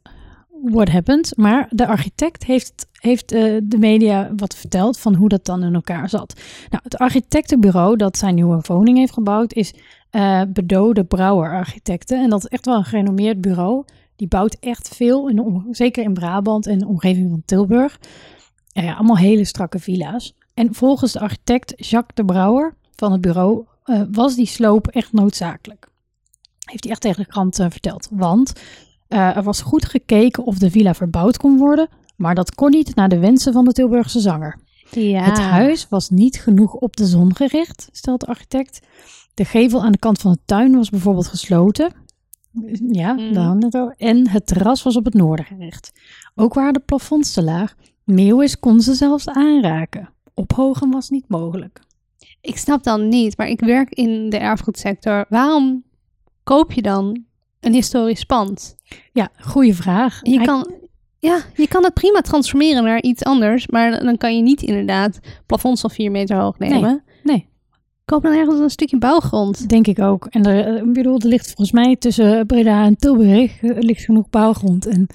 what 0.63 0.89
happened? 0.89 1.37
Maar 1.37 1.67
de 1.69 1.87
architect 1.87 2.45
heeft, 2.45 2.87
heeft 2.91 3.31
eh, 3.31 3.57
de 3.63 3.77
media 3.77 4.31
wat 4.35 4.55
verteld 4.55 4.99
van 4.99 5.15
hoe 5.15 5.29
dat 5.29 5.45
dan 5.45 5.63
in 5.63 5.73
elkaar 5.73 6.09
zat. 6.09 6.41
Nou, 6.69 6.83
het 6.83 6.97
architectenbureau 6.97 7.95
dat 7.95 8.17
zijn 8.17 8.35
nieuwe 8.35 8.63
woning 8.67 8.97
heeft 8.97 9.13
gebouwd 9.13 9.53
is 9.53 9.73
eh 10.09 10.41
Bedode 10.47 11.03
Brouwer 11.03 11.51
Architecten. 11.51 12.23
En 12.23 12.29
dat 12.29 12.39
is 12.39 12.47
echt 12.47 12.65
wel 12.65 12.75
een 12.75 12.83
gerenommeerd 12.83 13.41
bureau. 13.41 13.85
Die 14.15 14.27
bouwt 14.27 14.57
echt 14.59 14.95
veel, 14.95 15.29
in 15.29 15.35
de 15.35 15.67
zeker 15.71 16.03
in 16.03 16.13
Brabant 16.13 16.67
en 16.67 16.79
de 16.79 16.87
omgeving 16.87 17.29
van 17.29 17.41
Tilburg. 17.45 17.99
Ja, 18.67 18.93
allemaal 18.93 19.17
hele 19.17 19.45
strakke 19.45 19.79
villa's. 19.79 20.33
En 20.53 20.73
volgens 20.73 21.11
de 21.11 21.19
architect 21.19 21.73
Jacques 21.87 22.15
de 22.15 22.25
Brouwer 22.25 22.75
van 22.95 23.11
het 23.11 23.21
bureau 23.21 23.65
eh, 23.83 24.01
was 24.11 24.35
die 24.35 24.45
sloop 24.45 24.87
echt 24.87 25.13
noodzakelijk. 25.13 25.87
Heeft 26.65 26.83
hij 26.83 26.91
echt 26.91 27.01
tegen 27.01 27.23
de 27.23 27.29
krant 27.29 27.55
verteld. 27.55 28.07
Want 28.11 28.53
eh, 29.13 29.35
er 29.37 29.43
was 29.43 29.61
goed 29.61 29.85
gekeken 29.85 30.43
of 30.45 30.57
de 30.57 30.71
villa 30.71 30.93
verbouwd 30.93 31.37
kon 31.37 31.57
worden. 31.57 31.87
Maar 32.15 32.35
dat 32.35 32.55
kon 32.55 32.69
niet 32.71 32.95
naar 32.95 33.09
de 33.09 33.19
wensen 33.19 33.53
van 33.53 33.65
de 33.65 33.71
Tilburgse 33.71 34.19
zanger. 34.19 34.59
Ja. 34.91 35.21
Het 35.23 35.39
huis 35.39 35.87
was 35.89 36.09
niet 36.09 36.39
genoeg 36.39 36.73
op 36.73 36.95
de 36.95 37.05
zon 37.05 37.35
gericht, 37.35 37.89
stelt 37.91 38.19
de 38.19 38.25
architect. 38.25 38.79
De 39.33 39.45
gevel 39.45 39.83
aan 39.83 39.91
de 39.91 39.97
kant 39.97 40.19
van 40.19 40.31
de 40.31 40.39
tuin 40.45 40.75
was 40.75 40.89
bijvoorbeeld 40.89 41.27
gesloten. 41.27 41.93
Ja, 42.91 43.13
Mhm. 43.13 43.33
daar 43.33 43.43
hadden 43.43 43.59
we 43.59 43.65
het 43.65 43.77
over. 43.77 43.95
En 43.97 44.29
het 44.29 44.45
terras 44.47 44.83
was 44.83 44.95
op 44.97 45.05
het 45.05 45.13
noorden 45.13 45.45
gericht. 45.45 45.91
Ook 46.35 46.53
waren 46.53 46.73
de 46.73 46.79
plafonds 46.79 47.33
te 47.33 47.43
laag. 47.43 47.75
Meeuwis 48.03 48.59
kon 48.59 48.81
ze 48.81 48.93
zelfs 48.93 49.27
aanraken. 49.29 50.09
Ophogen 50.33 50.91
was 50.91 51.09
niet 51.09 51.25
mogelijk. 51.27 51.79
Ik 52.41 52.57
snap 52.57 52.83
dan 52.83 53.07
niet, 53.07 53.37
maar 53.37 53.47
ik 53.47 53.59
werk 53.59 53.89
in 53.93 54.29
de 54.29 54.37
erfgoedsector. 54.37 55.25
Waarom 55.29 55.83
koop 56.43 56.71
je 56.71 56.81
dan 56.81 57.23
een 57.59 57.73
historisch 57.73 58.23
pand? 58.23 58.75
Ja, 59.13 59.29
goede 59.39 59.73
vraag. 59.73 60.19
Je 60.21 60.35
Hij- 60.35 60.45
kan, 60.45 60.71
ja, 61.19 61.39
je 61.55 61.67
kan 61.67 61.83
het 61.83 61.93
prima 61.93 62.21
transformeren 62.21 62.83
naar 62.83 63.01
iets 63.01 63.23
anders, 63.23 63.67
maar 63.67 64.03
dan 64.03 64.17
kan 64.17 64.35
je 64.35 64.41
niet 64.41 64.61
inderdaad 64.61 65.19
plafonds 65.45 65.81
van 65.81 65.89
4 65.89 66.11
meter 66.11 66.37
hoog 66.37 66.59
nemen. 66.59 67.03
nee. 67.23 67.51
Koop 68.05 68.23
dan 68.23 68.33
ergens 68.33 68.59
een 68.59 68.69
stukje 68.69 68.97
bouwgrond. 68.97 69.69
Denk 69.69 69.87
ik 69.87 69.99
ook. 69.99 70.25
En 70.25 70.45
er, 70.45 70.65
eh, 70.67 70.75
ik 70.83 70.93
bedoel, 70.93 71.19
er 71.19 71.27
ligt 71.27 71.45
volgens 71.45 71.71
mij 71.71 71.95
tussen 71.95 72.45
Breda 72.45 72.85
en 72.85 72.95
Tilburg 72.95 73.61
eh, 73.61 73.71
ligt 73.79 74.03
genoeg 74.03 74.29
bouwgrond. 74.29 74.85
En, 74.85 75.07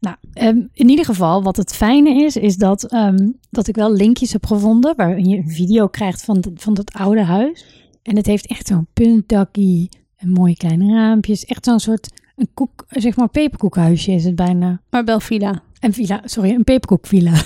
nou, 0.00 0.16
ehm, 0.32 0.56
in 0.72 0.88
ieder 0.88 1.04
geval, 1.04 1.42
wat 1.42 1.56
het 1.56 1.74
fijne 1.74 2.24
is, 2.24 2.36
is 2.36 2.56
dat, 2.56 2.84
ehm, 2.84 3.28
dat 3.50 3.68
ik 3.68 3.74
wel 3.76 3.92
linkjes 3.92 4.32
heb 4.32 4.46
gevonden 4.46 4.96
waarin 4.96 5.28
je 5.28 5.36
een 5.36 5.50
video 5.50 5.86
krijgt 5.88 6.24
van, 6.24 6.40
de- 6.40 6.50
van 6.54 6.72
het 6.76 6.92
oude 6.92 7.22
huis. 7.22 7.64
En 8.02 8.16
het 8.16 8.26
heeft 8.26 8.46
echt 8.46 8.66
zo'n 8.66 8.86
puntdakkie 8.92 9.88
en 10.16 10.30
mooie 10.30 10.56
kleine 10.56 10.94
raampjes. 10.94 11.44
Echt 11.44 11.64
zo'n 11.64 11.80
soort, 11.80 12.08
een 12.36 12.48
koek, 12.54 12.84
zeg 12.88 13.16
maar 13.16 13.28
peperkoekhuisje 13.28 14.12
is 14.12 14.24
het 14.24 14.36
bijna. 14.36 14.80
Maar 14.90 15.04
Belvilla. 15.04 15.62
Een 15.80 15.92
villa, 15.92 16.20
sorry, 16.24 16.50
een 16.50 16.64
peperkoekvilla. 16.64 17.32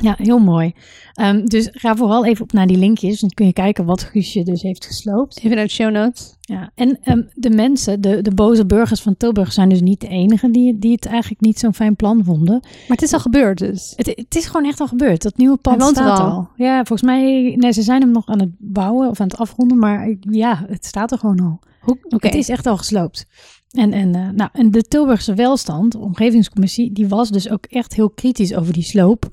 ja, 0.00 0.14
heel 0.18 0.38
mooi. 0.38 0.74
Ehm, 1.14 1.44
dus 1.44 1.68
ga 1.72 1.96
vooral 1.96 2.26
even 2.26 2.42
op 2.42 2.52
naar 2.52 2.66
die 2.66 2.76
linkjes. 2.76 3.20
Dan 3.20 3.30
kun 3.30 3.46
je 3.46 3.52
kijken 3.52 3.84
wat 3.84 4.02
Guusje 4.02 4.42
dus 4.42 4.62
heeft 4.62 4.86
gesloopt. 4.86 5.38
Even 5.38 5.56
naar 5.56 5.64
de 5.64 5.70
show 5.70 5.90
notes. 5.90 6.36
Ja, 6.40 6.70
en 6.74 6.98
ehm, 7.02 7.22
de 7.34 7.50
mensen, 7.50 8.00
de, 8.00 8.22
de 8.22 8.34
boze 8.34 8.66
burgers 8.66 9.00
van 9.00 9.16
Tilburg 9.16 9.52
zijn 9.52 9.68
dus 9.68 9.80
niet 9.80 10.00
de 10.00 10.08
enigen 10.08 10.52
die, 10.52 10.78
die 10.78 10.92
het 10.92 11.06
eigenlijk 11.06 11.40
niet 11.40 11.58
zo'n 11.58 11.74
fijn 11.74 11.96
plan 11.96 12.24
vonden. 12.24 12.58
Maar 12.62 12.96
het 12.96 13.02
is 13.02 13.12
al 13.12 13.20
gebeurd 13.20 13.58
dus. 13.58 13.92
Het, 13.96 14.06
het 14.06 14.34
is 14.34 14.46
gewoon 14.46 14.66
echt 14.66 14.80
al 14.80 14.88
gebeurd. 14.88 15.22
Dat 15.22 15.36
nieuwe 15.36 15.56
pand 15.56 15.82
staat 15.82 16.18
al. 16.18 16.30
al. 16.30 16.48
Ja, 16.56 16.76
volgens 16.76 17.02
mij, 17.02 17.54
nee, 17.56 17.72
ze 17.72 17.82
zijn 17.82 18.00
hem 18.00 18.10
nog 18.10 18.26
aan 18.26 18.40
het 18.40 18.50
bouwen 18.58 19.08
of 19.08 19.20
aan 19.20 19.28
het 19.28 19.38
afronden, 19.38 19.78
maar 19.78 20.14
ja, 20.20 20.64
het 20.66 20.84
staat 20.84 21.12
er 21.12 21.18
gewoon 21.18 21.40
al. 21.40 21.60
Het 22.08 22.34
is 22.34 22.48
echt 22.48 22.66
al 22.66 22.76
gesloopt. 22.76 23.26
En, 23.70 23.92
en, 23.92 24.14
eh, 24.14 24.28
nou, 24.28 24.50
en 24.52 24.70
de 24.70 24.82
Tilburgse 24.82 25.34
Welstand, 25.34 25.92
de 25.92 25.98
omgevingscommissie, 25.98 26.92
die 26.92 27.08
was 27.08 27.30
dus 27.30 27.50
ook 27.50 27.64
echt 27.66 27.94
heel 27.94 28.10
kritisch 28.10 28.54
over 28.54 28.72
die 28.72 28.82
sloop. 28.82 29.28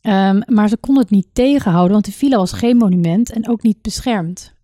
Ehm, 0.00 0.40
maar 0.46 0.68
ze 0.68 0.76
kon 0.76 0.98
het 0.98 1.10
niet 1.10 1.26
tegenhouden, 1.32 1.92
want 1.92 2.04
de 2.04 2.12
villa 2.12 2.36
was 2.36 2.52
geen 2.52 2.76
monument 2.76 3.30
en 3.32 3.48
ook 3.48 3.62
niet 3.62 3.82
beschermd. 3.82 4.54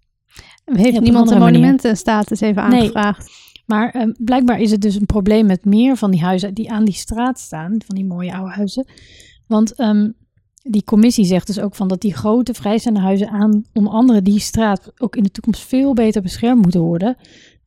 Heeft 0.65 0.89
op 0.91 0.97
een 0.97 1.03
niemand 1.03 1.31
manier. 1.31 1.43
monumentenstatus 1.45 2.41
even 2.41 2.69
Nee. 2.69 2.81
aangevraagd? 2.81 3.31
Maar 3.67 3.91
ehm, 3.91 4.13
blijkbaar 4.19 4.61
is 4.61 4.71
het 4.71 4.81
dus 4.81 4.95
een 4.95 5.07
probleem 5.07 5.47
met 5.47 5.65
meer 5.65 5.97
van 5.97 6.11
die 6.11 6.21
huizen 6.21 6.55
die 6.55 6.71
aan 6.71 6.85
die 6.85 6.95
straat 6.95 7.39
staan, 7.41 7.81
van 7.87 7.95
die 7.95 8.05
mooie 8.05 8.35
oude 8.35 8.53
huizen. 8.53 8.87
Want 9.47 9.75
ehm, 9.75 10.11
die 10.63 10.85
commissie 10.85 11.25
zegt 11.25 11.47
dus 11.47 11.61
ook 11.61 11.75
van 11.75 11.89
dat 11.89 12.01
die 12.01 12.15
grote 12.15 12.55
vrijstaande 12.55 13.01
huizen 13.01 13.29
aan 13.29 13.65
onder 13.73 13.93
andere 13.93 14.23
die 14.23 14.39
straat 14.39 14.93
ook 14.99 15.17
in 15.17 15.23
de 15.23 15.31
toekomst 15.31 15.63
veel 15.63 15.95
beter 15.95 16.23
beschermd 16.23 16.63
moeten 16.63 16.81
worden. 16.81 17.17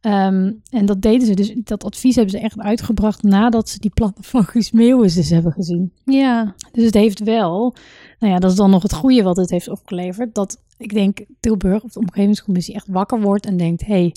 Ehm, 0.01 0.51
en 0.69 0.85
dat 0.85 1.01
deden 1.01 1.27
ze 1.27 1.33
dus, 1.33 1.53
dat 1.63 1.83
advies 1.83 2.15
hebben 2.15 2.33
ze 2.33 2.39
echt 2.39 2.59
uitgebracht 2.59 3.23
nadat 3.23 3.69
ze 3.69 3.79
die 3.79 3.91
plannen 3.93 4.23
van 4.33 4.43
Guus 4.43 4.71
Meeuwis 4.71 5.13
dus 5.13 5.29
hebben 5.29 5.51
gezien. 5.51 5.91
Ja. 6.03 6.55
Dus 6.71 6.85
het 6.85 6.93
heeft 6.93 7.19
wel, 7.23 7.75
nou 8.19 8.33
ja, 8.33 8.39
dat 8.39 8.51
is 8.51 8.57
dan 8.57 8.69
nog 8.69 8.81
het 8.81 8.93
goede 8.93 9.23
wat 9.23 9.37
het 9.37 9.49
heeft 9.49 9.69
opgeleverd. 9.69 10.35
Dat 10.35 10.61
ik 10.77 10.93
denk 10.93 11.25
Tilburg 11.39 11.83
of 11.83 11.91
de 11.91 11.99
omgevingscommissie 11.99 12.75
echt 12.75 12.87
wakker 12.87 13.21
wordt 13.21 13.45
en 13.45 13.57
denkt: 13.57 13.85
hé, 13.85 13.93
hey, 13.93 14.15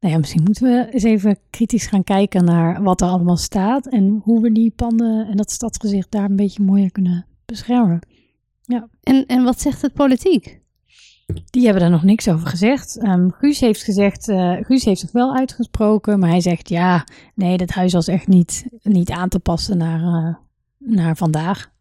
nou 0.00 0.14
ja, 0.14 0.20
misschien 0.20 0.42
moeten 0.42 0.64
we 0.64 0.88
eens 0.90 1.02
even 1.02 1.38
kritisch 1.50 1.86
gaan 1.86 2.04
kijken 2.04 2.44
naar 2.44 2.82
wat 2.82 3.00
er 3.00 3.08
allemaal 3.08 3.36
staat 3.36 3.86
en 3.86 4.20
hoe 4.22 4.40
we 4.40 4.52
die 4.52 4.72
panden 4.76 5.26
en 5.26 5.36
dat 5.36 5.50
stadsgezicht 5.50 6.10
daar 6.10 6.30
een 6.30 6.36
beetje 6.36 6.62
mooier 6.62 6.92
kunnen 6.92 7.26
beschermen. 7.46 7.98
En, 9.02 9.26
en 9.26 9.44
wat 9.44 9.60
zegt 9.60 9.82
het 9.82 9.92
politiek? 9.92 10.60
Die 11.50 11.62
hebben 11.64 11.82
daar 11.82 11.90
nog 11.90 12.02
niks 12.02 12.28
over 12.28 12.46
gezegd. 12.46 12.98
Ehm, 12.98 13.28
Guus 13.30 13.60
heeft 13.60 13.82
gezegd, 13.82 14.28
eh, 14.28 14.52
Guus 14.60 14.84
heeft 14.84 15.00
zich 15.00 15.12
wel 15.12 15.34
uitgesproken, 15.36 16.18
maar 16.18 16.28
hij 16.28 16.40
zegt 16.40 16.68
ja, 16.68 17.06
nee, 17.34 17.56
dat 17.56 17.70
huis 17.70 17.92
was 17.92 18.08
echt 18.08 18.26
niet, 18.26 18.66
niet 18.82 19.10
aan 19.10 19.28
te 19.28 19.38
passen 19.38 19.78
naar, 19.78 20.00
eh, 20.00 20.34
naar 20.78 21.16
vandaag. 21.16 21.72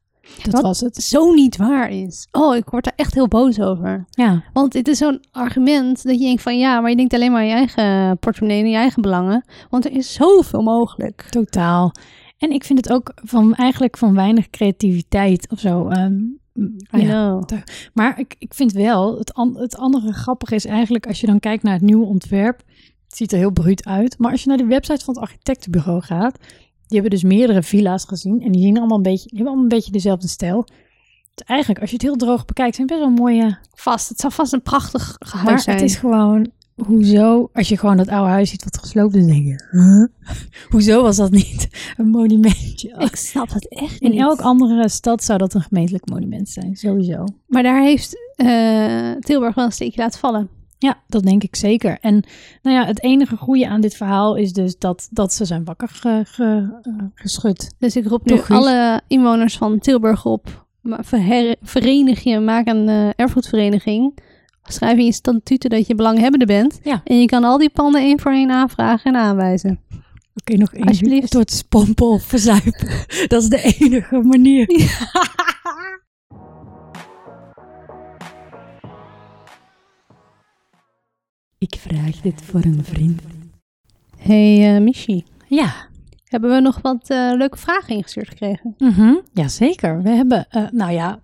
Dat 0.43 0.53
Wat? 0.53 0.61
was 0.61 0.79
het. 0.79 0.95
Zo 0.95 1.33
niet 1.33 1.57
waar 1.57 1.89
is. 1.89 2.27
Oh, 2.31 2.55
ik 2.55 2.69
word 2.69 2.85
er 2.85 2.93
echt 2.95 3.13
heel 3.13 3.27
boos 3.27 3.59
over. 3.59 4.05
Ja, 4.09 4.43
Want 4.53 4.71
dit 4.71 4.87
is 4.87 4.97
zo'n 4.97 5.23
argument 5.31 6.03
dat 6.03 6.19
je 6.19 6.25
denkt 6.25 6.41
van 6.41 6.57
ja, 6.57 6.79
maar 6.81 6.89
je 6.89 6.95
denkt 6.95 7.13
alleen 7.13 7.31
maar 7.31 7.41
aan 7.41 7.47
je 7.47 7.53
eigen 7.53 8.17
portemonnee 8.19 8.63
en 8.63 8.69
je 8.69 8.75
eigen 8.75 9.01
belangen. 9.01 9.45
Want 9.69 9.85
er 9.85 9.91
is 9.91 10.13
zoveel 10.13 10.61
mogelijk. 10.61 11.27
totaal. 11.29 11.91
En 12.43 12.51
ik 12.51 12.63
vind 12.63 12.79
het 12.85 12.93
ook 12.93 13.11
van 13.15 13.55
eigenlijk 13.55 13.97
van 13.97 14.13
weinig 14.13 14.49
creativiteit 14.49 15.49
of 15.51 15.59
zo. 15.59 15.87
ehm, 15.87 16.13
I 16.95 17.01
ja. 17.01 17.37
know. 17.37 17.59
Maar 17.93 18.19
ik, 18.19 18.35
ik 18.39 18.53
vind 18.53 18.71
wel, 18.71 19.17
het, 19.17 19.33
an- 19.33 19.57
het 19.57 19.77
andere 19.77 20.13
grappige 20.13 20.55
is 20.55 20.65
eigenlijk 20.65 21.07
als 21.07 21.19
je 21.21 21.27
dan 21.27 21.39
kijkt 21.39 21.63
naar 21.63 21.73
het 21.73 21.81
nieuwe 21.81 22.05
ontwerp. 22.05 22.57
Het 23.07 23.17
ziet 23.17 23.31
er 23.31 23.37
heel 23.37 23.51
bruut 23.51 23.85
uit. 23.85 24.17
Maar 24.17 24.31
als 24.31 24.43
je 24.43 24.49
naar 24.49 24.57
de 24.57 24.65
website 24.65 25.03
van 25.03 25.13
het 25.13 25.23
architectenbureau 25.23 26.01
gaat. 26.01 26.37
Die 26.87 27.01
hebben 27.01 27.09
dus 27.09 27.23
meerdere 27.23 27.63
villa's 27.63 28.05
gezien. 28.05 28.41
En 28.41 28.51
die 28.51 28.61
zien 28.61 28.77
allemaal 28.77 28.97
een 28.97 29.03
beetje, 29.03 29.27
die 29.27 29.37
hebben 29.37 29.47
allemaal 29.47 29.63
een 29.71 29.77
beetje 29.77 29.91
dezelfde 29.91 30.27
stijl. 30.27 30.63
Dus 31.35 31.45
eigenlijk, 31.45 31.79
als 31.81 31.89
je 31.89 31.95
het 31.95 32.05
heel 32.05 32.15
droog 32.15 32.45
bekijkt, 32.45 32.75
zijn 32.75 32.87
het 32.87 32.97
best 32.97 33.09
wel 33.09 33.25
mooie. 33.25 33.57
Vast. 33.73 34.09
Het 34.09 34.19
zal 34.19 34.31
vast 34.31 34.53
een 34.53 34.61
prachtig 34.61 35.17
huis 35.19 35.63
zijn. 35.63 35.77
het 35.77 35.85
is 35.85 35.95
gewoon, 35.95 36.51
hoezo, 36.85 37.49
als 37.53 37.69
je 37.69 37.77
gewoon 37.77 37.97
dat 37.97 38.07
oude 38.07 38.29
huis 38.31 38.49
ziet 38.49 38.63
wat 38.63 38.77
gesloopt 38.77 39.15
is, 39.15 39.25
denk 39.25 39.45
je, 39.45 39.67
huh? 39.71 40.27
hoezo 40.71 41.01
was 41.01 41.15
dat 41.17 41.31
niet 41.31 41.67
een 41.97 42.09
monumentje? 42.09 42.95
Ik 42.99 43.15
snap 43.15 43.53
het 43.53 43.67
echt 43.67 44.01
niet. 44.01 44.11
In 44.13 44.19
elk 44.19 44.39
andere 44.41 44.89
stad 44.89 45.23
zou 45.23 45.37
dat 45.37 45.53
een 45.53 45.61
gemeentelijk 45.61 46.09
monument 46.09 46.49
zijn, 46.49 46.75
sowieso. 46.75 47.25
Maar 47.47 47.63
daar 47.63 47.81
heeft 47.81 48.15
eh, 48.35 49.11
Tilburg 49.19 49.55
wel 49.55 49.65
een 49.65 49.71
steekje 49.71 50.01
laten 50.01 50.19
vallen. 50.19 50.49
Ja, 50.77 50.97
dat 51.07 51.23
denk 51.23 51.43
ik 51.43 51.55
zeker. 51.55 51.97
En 52.01 52.23
nou 52.61 52.77
ja, 52.77 52.85
het 52.85 53.03
enige 53.03 53.35
goede 53.37 53.67
aan 53.67 53.81
dit 53.81 53.95
verhaal 53.95 54.35
is 54.35 54.53
dus 54.53 54.77
dat, 54.77 55.07
dat 55.11 55.33
ze 55.33 55.45
zijn 55.45 55.63
wakker 55.63 55.87
ge- 55.87 56.21
ge- 56.25 56.79
eh, 56.81 56.93
geschud. 57.15 57.73
Dus 57.79 57.95
ik 57.95 58.07
roep 58.07 58.25
nu 58.25 58.35
Toch, 58.35 58.51
alle 58.51 59.01
inwoners 59.07 59.57
van 59.57 59.79
Tilburg 59.79 60.25
op. 60.25 60.65
Verenig 61.61 62.23
je, 62.23 62.39
maak 62.39 62.67
een 62.67 62.89
eh, 62.89 63.09
erfgoedvereniging. 63.15 64.17
Schrijf 64.63 64.97
in 64.97 65.05
je 65.05 65.13
statuten 65.13 65.69
dat 65.69 65.87
je 65.87 65.95
belanghebbende 65.95 66.45
bent. 66.45 66.79
Ja. 66.83 67.01
En 67.03 67.19
je 67.19 67.25
kan 67.25 67.43
al 67.43 67.57
die 67.57 67.69
panden 67.69 68.01
één 68.01 68.19
voor 68.19 68.31
één 68.31 68.51
aanvragen 68.51 69.13
en 69.13 69.19
aanwijzen. 69.21 69.79
Oké, 70.35 70.57
nog 70.57 70.73
één. 70.73 70.85
Alsjeblieft. 70.85 71.51
Spompen 71.51 72.07
of 72.07 72.23
verzuipen. 72.23 73.05
dat 73.27 73.41
is 73.41 73.49
de 73.49 73.75
enige 73.79 74.21
manier. 74.21 74.69
ik 81.57 81.75
vraag 81.79 82.21
dit 82.21 82.41
voor 82.41 82.63
een 82.63 82.83
vriend. 82.83 83.21
hey, 84.17 84.75
eh, 84.75 84.81
Michi. 84.81 85.23
Ja, 85.47 85.91
Hebben 86.33 86.51
we 86.51 86.59
nog 86.59 86.79
wat 86.81 87.09
eh, 87.09 87.31
leuke 87.35 87.57
vragen 87.57 87.95
ingestuurd 87.95 88.29
gekregen? 88.29 88.75
Mhm, 88.77 89.13
Jazeker. 89.33 90.01
We 90.01 90.09
hebben, 90.09 90.45
eh, 90.49 90.63
nou 90.71 90.91
ja, 90.91 91.19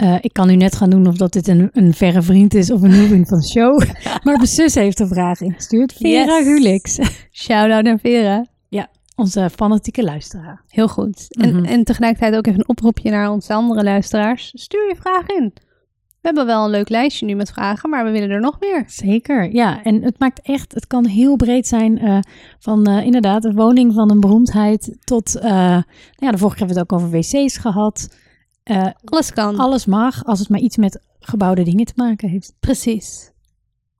eh, 0.00 0.16
ik 0.20 0.32
kan 0.32 0.46
nu 0.46 0.56
net 0.56 0.76
gaan 0.76 0.90
doen 0.90 1.06
of 1.06 1.16
dat 1.16 1.32
dit 1.32 1.48
een, 1.48 1.68
een 1.72 1.94
verre 1.94 2.22
vriend 2.22 2.54
is 2.54 2.70
of 2.70 2.82
een 2.82 2.90
nieuwe 2.90 3.06
vriend 3.08 3.28
van 3.28 3.38
de 3.38 3.46
show. 3.46 3.78
maar 4.24 4.36
mijn 4.36 4.46
zus 4.46 4.74
heeft 4.74 5.00
een 5.00 5.08
vraag 5.08 5.40
ingestuurd. 5.40 5.92
Vera 5.92 6.36
Yes. 6.36 6.44
Gulix, 6.44 6.98
Shout-out 7.32 7.82
naar 7.84 7.98
Vera. 7.98 8.46
onze 9.16 9.50
fanatieke 9.54 10.02
luisteraar. 10.02 10.62
Heel 10.68 10.88
goed. 10.88 11.26
En, 11.40 11.54
Mhm. 11.56 11.64
en 11.64 11.84
tegelijkertijd 11.84 12.34
ook 12.36 12.46
even 12.46 12.58
een 12.60 12.68
oproepje 12.68 13.10
naar 13.10 13.30
onze 13.30 13.54
andere 13.54 13.82
luisteraars. 13.82 14.50
Stuur 14.54 14.88
je 14.88 14.96
vraag 15.00 15.26
in. 15.26 15.52
We 16.20 16.26
hebben 16.26 16.46
wel 16.46 16.64
een 16.64 16.70
leuk 16.70 16.88
lijstje 16.88 17.26
nu 17.26 17.34
met 17.34 17.50
vragen, 17.52 17.90
maar 17.90 18.04
we 18.04 18.10
willen 18.10 18.30
er 18.30 18.40
nog 18.40 18.60
meer. 18.60 18.84
Zeker, 18.86 19.54
ja. 19.54 19.82
En 19.82 20.02
het 20.02 20.18
maakt 20.18 20.40
echt, 20.42 20.74
het 20.74 20.86
kan 20.86 21.06
heel 21.06 21.36
breed 21.36 21.66
zijn 21.66 21.98
eh, 21.98 22.18
van 22.58 22.86
eh, 22.86 23.04
inderdaad 23.04 23.44
een 23.44 23.54
woning 23.54 23.94
van 23.94 24.10
een 24.10 24.20
beroemdheid 24.20 24.96
tot, 25.04 25.38
nou 25.42 25.82
ja, 26.16 26.30
de 26.30 26.38
vorige 26.38 26.56
keer 26.56 26.66
hebben 26.66 26.66
we 26.66 26.80
het 26.80 26.92
ook 26.92 26.92
over 26.92 27.10
wc's 27.10 27.56
gehad. 27.56 28.08
Eh, 28.70 28.86
Alles 29.04 29.32
kan. 29.32 29.56
alles 29.58 29.86
mag 29.86 30.24
als 30.24 30.38
het 30.38 30.48
maar 30.48 30.60
iets 30.60 30.76
met 30.76 31.00
gebouwde 31.20 31.62
dingen 31.62 31.84
te 31.84 31.92
maken 31.96 32.28
heeft. 32.28 32.54
Precies. 32.60 33.30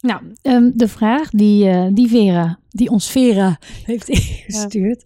Nou, 0.00 0.20
ehm, 0.42 0.70
de 0.74 0.88
vraag 0.88 1.30
die, 1.30 1.68
eh, 1.68 1.86
die 1.92 2.08
Vera, 2.08 2.58
die 2.68 2.90
ons 2.90 3.10
Vera 3.10 3.58
heeft 3.84 4.08
ingestuurd, 4.08 5.04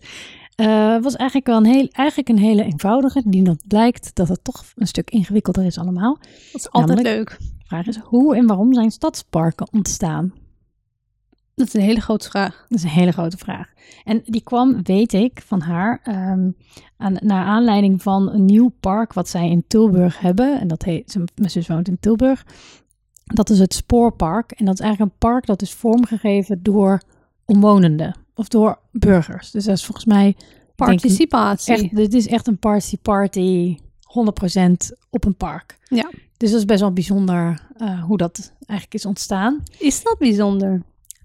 eh, 0.54 0.98
was 1.02 1.16
eigenlijk 1.16 1.46
wel 1.48 1.56
een, 1.56 1.64
heel, 1.66 1.88
eigenlijk 1.90 2.28
een 2.28 2.38
hele 2.38 2.64
eenvoudige. 2.64 3.22
Die 3.26 3.42
dan 3.42 3.58
blijkt 3.66 4.10
dat 4.14 4.28
het 4.28 4.44
toch 4.44 4.64
een 4.76 4.86
stuk 4.86 5.10
ingewikkelder 5.10 5.64
is 5.64 5.78
allemaal. 5.78 6.18
Dat 6.52 6.60
is 6.60 6.70
altijd 6.70 6.98
Namelijk- 6.98 7.28
leuk. 7.30 7.38
De 7.38 7.64
vraag 7.70 7.86
is, 7.86 7.96
hoe 7.96 8.36
en 8.36 8.46
waarom 8.46 8.74
zijn 8.74 8.90
stadsparken 8.90 9.68
ontstaan? 9.72 10.32
Dat 11.54 11.66
is 11.66 11.74
een 11.74 11.80
hele 11.80 12.00
grote 12.00 12.28
vraag. 12.28 12.64
Dat 12.68 12.78
is 12.78 12.84
een 12.84 12.90
hele 12.90 13.12
grote 13.12 13.36
vraag. 13.36 13.68
En 14.04 14.22
die 14.24 14.42
kwam, 14.42 14.82
weet 14.82 15.12
ik, 15.12 15.42
van 15.46 15.60
haar 15.60 16.00
ehm, 16.04 16.50
aan, 16.96 17.16
naar 17.20 17.44
aanleiding 17.44 18.02
van 18.02 18.30
een 18.32 18.44
nieuw 18.44 18.68
park 18.80 19.12
wat 19.12 19.28
zij 19.28 19.48
in 19.50 19.64
Tilburg 19.66 20.20
hebben. 20.20 20.60
En 20.60 20.68
dat 20.68 20.82
heet, 20.82 21.10
ze- 21.10 21.24
mijn 21.34 21.50
zus 21.50 21.66
woont 21.66 21.88
in 21.88 21.98
Tilburg. 22.00 22.44
Dat 23.24 23.50
is 23.50 23.58
het 23.58 23.74
Spoorpark. 23.74 24.50
En 24.52 24.64
dat 24.64 24.74
is 24.74 24.80
eigenlijk 24.80 25.12
een 25.12 25.18
park 25.18 25.46
dat 25.46 25.62
is 25.62 25.72
vormgegeven 25.72 26.62
door 26.62 27.00
omwonenden 27.44 28.16
of 28.34 28.48
door 28.48 28.78
burgers. 28.92 29.50
Dus 29.50 29.64
dat 29.64 29.76
is 29.76 29.84
volgens 29.84 30.06
mij 30.06 30.22
denk, 30.24 30.38
Participatie. 30.76 31.74
echt, 31.74 31.94
dit 31.96 32.14
is 32.14 32.26
echt 32.26 32.46
een 32.46 32.58
party 32.58 32.96
party, 33.02 33.76
100% 34.02 34.92
op 35.10 35.24
een 35.24 35.36
park. 35.36 35.78
Ja. 35.88 36.10
Dus 36.36 36.50
dat 36.50 36.58
is 36.58 36.64
best 36.64 36.80
wel 36.80 36.92
bijzonder 36.92 37.66
eh, 37.76 38.02
hoe 38.02 38.16
dat 38.16 38.52
eigenlijk 38.58 38.94
is 38.98 39.06
ontstaan. 39.06 39.62
Is 39.78 40.02
dat 40.02 40.18
bijzonder? 40.18 40.82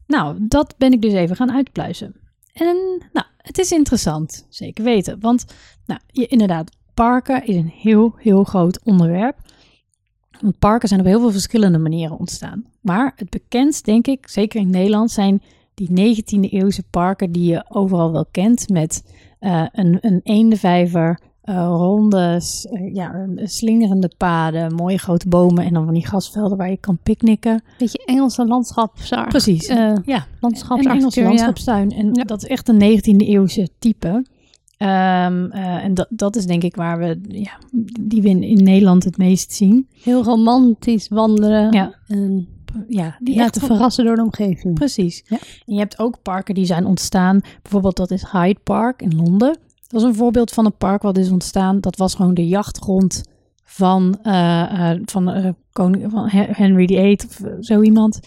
Nou, 0.10 0.36
dat 0.40 0.76
ben 0.78 0.92
ik 0.92 1.02
dus 1.02 1.14
even 1.14 1.36
gaan 1.36 1.52
uitpluizen. 1.52 2.16
En 2.54 2.76
nou, 3.14 3.26
het 3.38 3.58
is 3.58 3.72
interessant, 3.72 4.46
zeker 4.50 4.84
weten. 4.84 5.20
Want 5.20 5.46
nou, 5.86 6.00
je, 6.08 6.28
inderdaad, 6.28 6.72
parken 6.94 7.46
is 7.46 7.56
een 7.56 7.72
heel, 7.76 8.14
heel 8.18 8.44
groot 8.44 8.84
onderwerp. 8.84 9.38
Want 10.42 10.60
parken 10.60 10.88
zijn 10.88 11.00
op 11.00 11.06
heel 11.06 11.20
veel 11.20 11.32
verschillende 11.32 11.78
manieren 11.78 12.20
ontstaan. 12.20 12.66
Maar 12.82 13.14
het 13.16 13.30
bekendst, 13.30 13.86
denk 13.86 14.08
ik, 14.08 14.28
zeker 14.28 14.60
in 14.60 14.70
Nederland, 14.70 15.12
zijn 15.12 15.42
die 15.74 16.16
19e 16.16 16.52
eeuwse 16.52 16.84
parken 16.90 17.32
die 17.32 17.52
je 17.52 17.66
overal 17.68 18.12
wel 18.12 18.26
kent. 18.32 18.70
Met 18.70 19.04
eh, 19.40 19.66
een, 19.72 19.98
een 20.02 20.20
eendevijver, 20.24 21.20
eh, 21.20 21.29
ronde, 21.58 22.40
s- 22.40 22.66
eh, 22.66 22.94
ja, 22.94 23.26
slingerende 23.36 24.12
paden, 24.18 24.76
mooie 24.76 24.98
grote 24.98 25.28
bomen 25.28 25.66
en 25.66 25.74
dan 25.74 25.86
van 25.86 25.94
die 25.94 26.06
grasvelden 26.08 26.58
waar 26.58 26.70
je 26.70 26.78
kan 26.78 26.98
picknicken. 27.04 27.64
Beetje 27.78 28.04
Engelse 28.06 28.46
landschap. 28.46 28.94
Precies. 29.30 29.68
Eh 29.68 29.94
ja, 30.06 30.26
een 30.40 30.54
Engelse 30.86 31.20
ja. 31.22 31.28
landschapstuin. 31.28 31.92
En 31.92 32.14
Ja. 32.14 32.24
dat 32.24 32.44
is 32.44 32.50
echt 32.50 32.68
een 32.68 32.78
19e 32.78 33.26
eeuwse 33.26 33.70
type. 33.80 34.26
Ehm, 34.78 35.46
eh, 35.52 35.84
en 35.84 35.94
dat, 35.94 36.08
dat 36.10 36.36
is 36.36 36.46
denk 36.46 36.64
ik 36.64 36.76
waar 36.76 36.98
we, 37.00 37.20
ja, 37.28 37.52
die 38.00 38.22
we 38.22 38.30
in, 38.30 38.44
in 38.44 38.64
Nederland 38.64 39.04
het 39.04 39.18
meest 39.18 39.54
zien. 39.54 39.88
Heel 40.04 40.24
romantisch 40.24 41.08
wandelen. 41.08 41.72
Ja. 41.72 41.94
En 42.08 42.48
Ja, 42.88 43.16
die 43.20 43.34
echt 43.36 43.44
laten 43.44 43.62
verrassen 43.62 44.06
door 44.06 44.16
de 44.16 44.22
omgeving. 44.22 44.74
Precies. 44.74 45.24
Ja. 45.28 45.38
En 45.66 45.74
je 45.74 45.80
hebt 45.80 46.00
ook 46.00 46.22
parken 46.22 46.54
die 46.54 46.66
zijn 46.66 46.86
ontstaan. 46.86 47.40
Bijvoorbeeld 47.62 47.96
dat 47.98 48.12
is 48.12 48.26
Hyde 48.32 48.60
Park 48.64 49.02
in 49.02 49.16
Londen. 49.16 49.58
Dat 49.90 50.02
is 50.02 50.08
een 50.08 50.16
voorbeeld 50.16 50.52
van 50.52 50.66
een 50.66 50.78
park 50.78 51.02
wat 51.02 51.18
is 51.18 51.30
ontstaan. 51.32 51.80
Dat 51.80 51.98
was 51.98 52.16
gewoon 52.16 52.34
de 52.34 52.48
jachtgrond 52.48 53.24
van, 53.64 54.20
eh, 54.24 54.92
eh, 54.92 55.00
van, 55.06 55.30
eh, 55.30 55.50
koning, 55.72 56.12
van 56.12 56.30
He- 56.30 56.52
Henry 56.52 56.88
VIII 56.88 57.18
of 57.28 57.42
zo 57.60 57.82
iemand. 57.82 58.20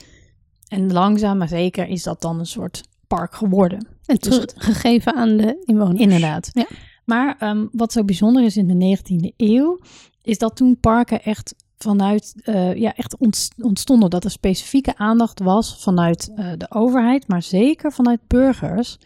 En 0.68 0.92
langzaam 0.92 1.38
maar 1.38 1.48
zeker 1.48 1.88
is 1.88 2.02
dat 2.02 2.20
dan 2.20 2.38
een 2.38 2.46
soort 2.46 2.82
park 3.06 3.34
geworden. 3.34 3.86
En 4.06 4.16
Dus- 4.16 4.22
teruggegeven 4.46 5.14
aan 5.14 5.36
de 5.36 5.62
inwoners. 5.64 6.00
Inderdaad. 6.00 6.50
Ja. 6.52 6.66
Maar 7.04 7.36
ehm, 7.38 7.66
wat 7.72 7.92
zo 7.92 8.04
bijzonder 8.04 8.44
is 8.44 8.56
in 8.56 8.66
de 8.66 8.74
19e 8.74 9.32
eeuw, 9.36 9.78
is 10.22 10.38
dat 10.38 10.56
toen 10.56 10.80
parken 10.80 11.22
echt 11.22 11.54
vanuit, 11.78 12.34
ja, 12.74 12.94
echt 12.94 13.16
ontst- 13.16 13.54
ontstonden. 13.62 14.10
Dat 14.10 14.24
er 14.24 14.30
specifieke 14.30 14.96
aandacht 14.96 15.40
was 15.40 15.82
vanuit 15.82 16.30
de 16.56 16.66
overheid, 16.70 17.28
maar 17.28 17.42
zeker 17.42 17.92
vanuit 17.92 18.20
burgers, 18.26 18.98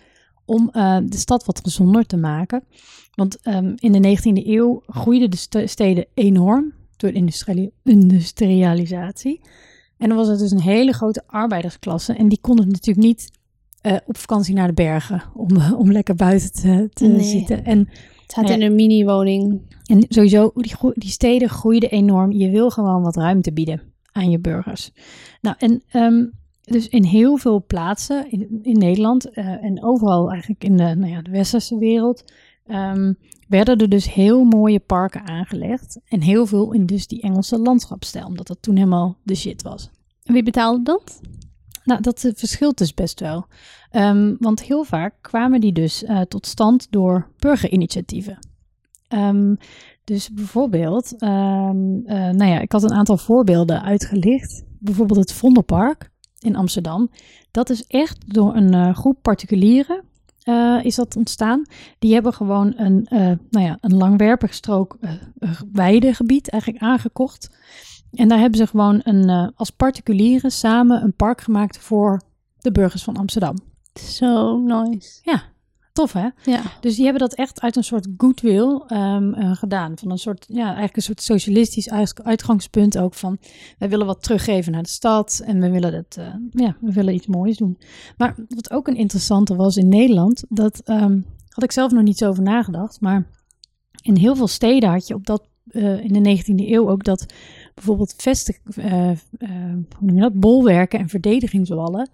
om 0.47 0.69
eh, 0.73 0.99
de 1.05 1.17
stad 1.17 1.45
wat 1.45 1.61
gezonder 1.63 2.07
te 2.07 2.17
maken. 2.17 2.65
Want 3.15 3.39
ehm, 3.43 3.73
in 3.77 3.93
de 3.93 4.17
19e 4.19 4.47
eeuw 4.47 4.83
groeiden 4.87 5.31
de 5.31 5.37
st- 5.37 5.63
steden 5.65 6.07
enorm 6.15 6.73
door 6.97 7.13
de 7.13 7.19
industrialisatie. 7.85 9.41
En 9.99 10.09
dan 10.09 10.17
was 10.17 10.29
het 10.29 10.39
dus 10.39 10.51
een 10.51 10.61
hele 10.61 10.93
grote 10.93 11.23
arbeidersklasse. 11.27 12.13
En 12.13 12.29
die 12.29 12.39
konden 12.41 12.69
natuurlijk 12.69 13.07
niet 13.07 13.31
eh, 13.81 13.97
op 14.07 14.17
vakantie 14.17 14.55
naar 14.55 14.67
de 14.67 14.73
bergen 14.75 15.23
om, 15.35 15.49
om 15.83 15.93
lekker 15.93 16.15
buiten 16.15 16.53
te, 16.53 16.89
te 16.93 17.07
Nee. 17.07 17.23
zitten. 17.25 17.65
En, 17.65 17.89
Het 18.27 18.51
in 18.51 18.63
een 18.63 18.75
mini-woning. 18.75 19.61
en 19.85 20.05
sowieso, 20.09 20.51
die, 20.55 20.73
die 20.95 21.11
steden 21.11 21.49
groeiden 21.49 21.91
enorm. 21.91 22.33
Je 22.33 22.51
wil 22.51 22.71
gewoon 22.71 23.03
wat 23.03 23.17
ruimte 23.17 23.53
bieden 23.53 23.83
aan 24.13 24.31
je 24.31 24.39
burgers. 24.39 24.91
Nou, 25.41 25.57
en 25.59 25.83
ehm, 25.91 26.25
dus 26.73 26.89
in 26.89 27.05
heel 27.05 27.37
veel 27.37 27.65
plaatsen 27.67 28.31
in, 28.31 28.59
in 28.63 28.79
Nederland 28.79 29.31
eh, 29.31 29.65
en 29.65 29.85
overal 29.85 30.31
eigenlijk 30.31 30.65
in 30.65 30.77
de, 30.77 30.95
nou 30.95 31.13
ja, 31.13 31.23
de 31.23 31.31
westerse 31.31 31.79
wereld... 31.79 32.25
ehm, 32.67 33.13
werden 33.49 33.79
er 33.79 33.89
dus 33.89 34.13
heel 34.13 34.45
mooie 34.45 34.81
parken 34.81 35.27
aangelegd. 35.27 36.01
En 36.09 36.21
heel 36.21 36.47
veel 36.47 36.73
in 36.73 36.87
dus 36.87 37.07
die 37.07 37.21
Engelse 37.21 37.59
landschapsstijl. 37.59 38.27
Omdat 38.27 38.47
dat 38.47 38.63
toen 38.63 38.77
helemaal 38.77 39.17
de 39.23 39.35
shit 39.35 39.63
was. 39.63 39.91
En 40.25 40.33
Wie 40.33 40.43
betaalde 40.43 40.83
dat? 40.83 41.21
Nou, 41.85 42.01
dat 42.01 42.25
eh, 42.25 42.33
verschilt 42.35 42.79
dus 42.79 42.95
best 42.95 43.21
wel. 43.21 43.47
Ehm, 43.91 44.35
want 44.39 44.63
heel 44.63 44.85
vaak 44.85 45.15
kwamen 45.21 45.61
die 45.61 45.73
dus 45.73 46.05
eh, 46.05 46.21
tot 46.21 46.47
stand 46.47 46.87
door 46.91 47.31
burgerinitiatieven. 47.39 48.39
Ehm, 49.09 49.55
dus 50.05 50.31
bijvoorbeeld, 50.33 51.15
nou 51.19 52.45
ja, 52.45 52.61
ik 52.61 52.73
had 52.73 52.83
een 52.83 52.93
aantal 52.93 53.17
voorbeelden 53.17 53.83
uitgelicht. 53.83 54.65
Bijvoorbeeld 54.79 55.19
het 55.19 55.33
Vondelpark 55.33 56.11
in 56.47 56.57
Amsterdam. 56.57 57.11
Dat 57.51 57.71
is 57.71 57.87
echt 57.87 58.35
door 58.35 58.55
een 58.55 58.75
eh, 58.75 58.95
groep 58.95 59.19
particulieren 59.23 60.03
eh, 60.43 60.79
is 60.83 60.95
dat 60.95 61.17
ontstaan. 61.17 61.63
Die 61.99 62.13
hebben 62.13 62.33
gewoon 62.33 62.75
een, 62.77 63.07
eh, 63.07 63.33
nou 63.51 63.67
ja, 63.67 63.79
een 63.81 63.97
langwerpig 63.97 64.55
strook 64.55 64.99
weidegebied 65.73 66.51
eigenlijk 66.51 66.83
aangekocht. 66.83 67.51
En 68.13 68.29
daar 68.29 68.39
hebben 68.39 68.59
ze 68.59 68.67
gewoon 68.67 69.01
een, 69.05 69.53
als 69.57 69.71
particulieren 69.71 70.51
samen 70.51 71.03
een 71.03 71.15
park 71.15 71.41
gemaakt 71.41 71.79
voor 71.79 72.21
de 72.59 72.73
burgers 72.73 73.03
van 73.03 73.17
Amsterdam. 73.17 73.57
Zo 73.95 74.59
nice. 74.59 75.21
Tof 75.97 76.13
hè? 76.13 76.29
Ja. 76.45 76.63
Dus 76.81 76.95
die 76.95 77.05
hebben 77.05 77.23
dat 77.23 77.35
echt 77.35 77.61
uit 77.61 77.77
een 77.77 77.85
soort 77.85 78.09
goodwill 78.17 78.81
ehm, 78.87 79.33
eh, 79.33 79.57
gedaan. 79.57 79.99
Van 79.99 80.11
een 80.11 80.19
soort, 80.19 80.45
ja, 80.49 80.65
eigenlijk 80.65 80.97
een 80.97 81.03
soort 81.03 81.23
socialistisch 81.23 81.91
uit- 81.91 82.23
uitgangspunt 82.25 82.99
ook 82.99 83.15
van... 83.15 83.39
wij 83.79 83.89
willen 83.89 84.07
wat 84.07 84.23
teruggeven 84.23 84.73
naar 84.73 84.83
de 84.83 84.89
stad 84.89 85.43
en 85.45 85.61
we 85.61 85.71
willen, 85.71 85.93
dat, 85.93 86.17
eh, 86.17 86.35
ja, 86.51 86.77
we 86.81 86.93
willen 86.93 87.15
iets 87.15 87.27
moois 87.27 87.57
doen. 87.57 87.79
Maar 88.17 88.35
wat 88.49 88.71
ook 88.71 88.89
een 88.89 88.97
interessante 88.97 89.57
was 89.57 89.77
in 89.77 89.89
Nederland... 89.89 90.45
dat 90.49 90.81
ehm, 90.85 91.21
had 91.49 91.65
ik 91.65 91.73
zelf 91.73 91.93
nog 91.93 92.03
niet 92.03 92.19
zo 92.19 92.29
over 92.29 92.43
nagedacht... 92.43 93.01
maar 93.01 93.27
in 94.03 94.17
heel 94.17 94.37
veel 94.37 94.49
steden 94.49 94.89
had 94.91 95.07
je 95.07 95.15
op 95.15 95.27
dat, 95.27 95.49
eh, 95.67 96.05
in 96.05 96.23
de 96.23 96.37
19e 96.37 96.71
eeuw 96.71 96.91
ook 96.91 97.05
dat 97.05 97.27
bijvoorbeeld 97.75 98.15
vestig, 98.17 98.59
hoe 98.75 99.17
noem 100.01 100.15
je 100.15 100.21
dat, 100.21 100.41
bolwerken 100.41 100.99
en 100.99 101.09
verdedigingswallen, 101.09 102.11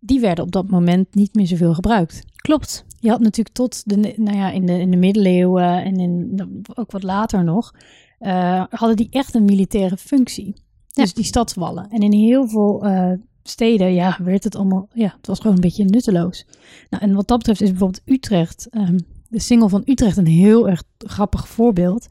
die 0.00 0.20
werden 0.20 0.44
op 0.44 0.52
dat 0.52 0.68
moment 0.68 1.14
niet 1.14 1.34
meer 1.34 1.46
zoveel 1.46 1.74
gebruikt. 1.74 2.22
Klopt. 2.36 2.84
Je 2.98 3.10
had 3.10 3.20
natuurlijk 3.20 3.56
tot 3.56 3.82
de, 3.84 4.14
nou 4.16 4.36
ja, 4.36 4.50
in 4.50 4.66
de, 4.66 4.78
in 4.78 4.90
de 4.90 4.96
middeleeuwen 4.96 5.84
en 5.84 5.96
in, 5.96 6.40
ook 6.74 6.90
wat 6.90 7.02
later 7.02 7.44
nog, 7.44 7.74
eh, 8.18 8.64
hadden 8.70 8.96
die 8.96 9.08
echt 9.10 9.34
een 9.34 9.44
militaire 9.44 9.96
functie. 9.96 10.54
Dus 10.92 11.14
die 11.14 11.24
stadswallen. 11.24 11.88
En 11.90 12.00
in 12.00 12.12
heel 12.12 12.48
veel 12.48 12.84
eh, 12.84 13.12
steden, 13.42 13.94
ja, 13.94 14.18
werd 14.22 14.44
het 14.44 14.56
allemaal, 14.56 14.88
ja, 14.92 15.14
het 15.16 15.26
was 15.26 15.38
gewoon 15.38 15.54
een 15.54 15.62
beetje 15.62 15.84
nutteloos. 15.84 16.46
Nou, 16.90 17.02
en 17.02 17.14
wat 17.14 17.28
dat 17.28 17.38
betreft 17.38 17.60
is 17.60 17.70
bijvoorbeeld 17.70 18.02
Utrecht, 18.04 18.68
ehm, 18.70 18.98
de 19.28 19.40
single 19.40 19.68
van 19.68 19.82
Utrecht, 19.84 20.16
een 20.16 20.26
heel 20.26 20.68
erg 20.68 20.82
grappig 20.98 21.48
voorbeeld. 21.48 22.08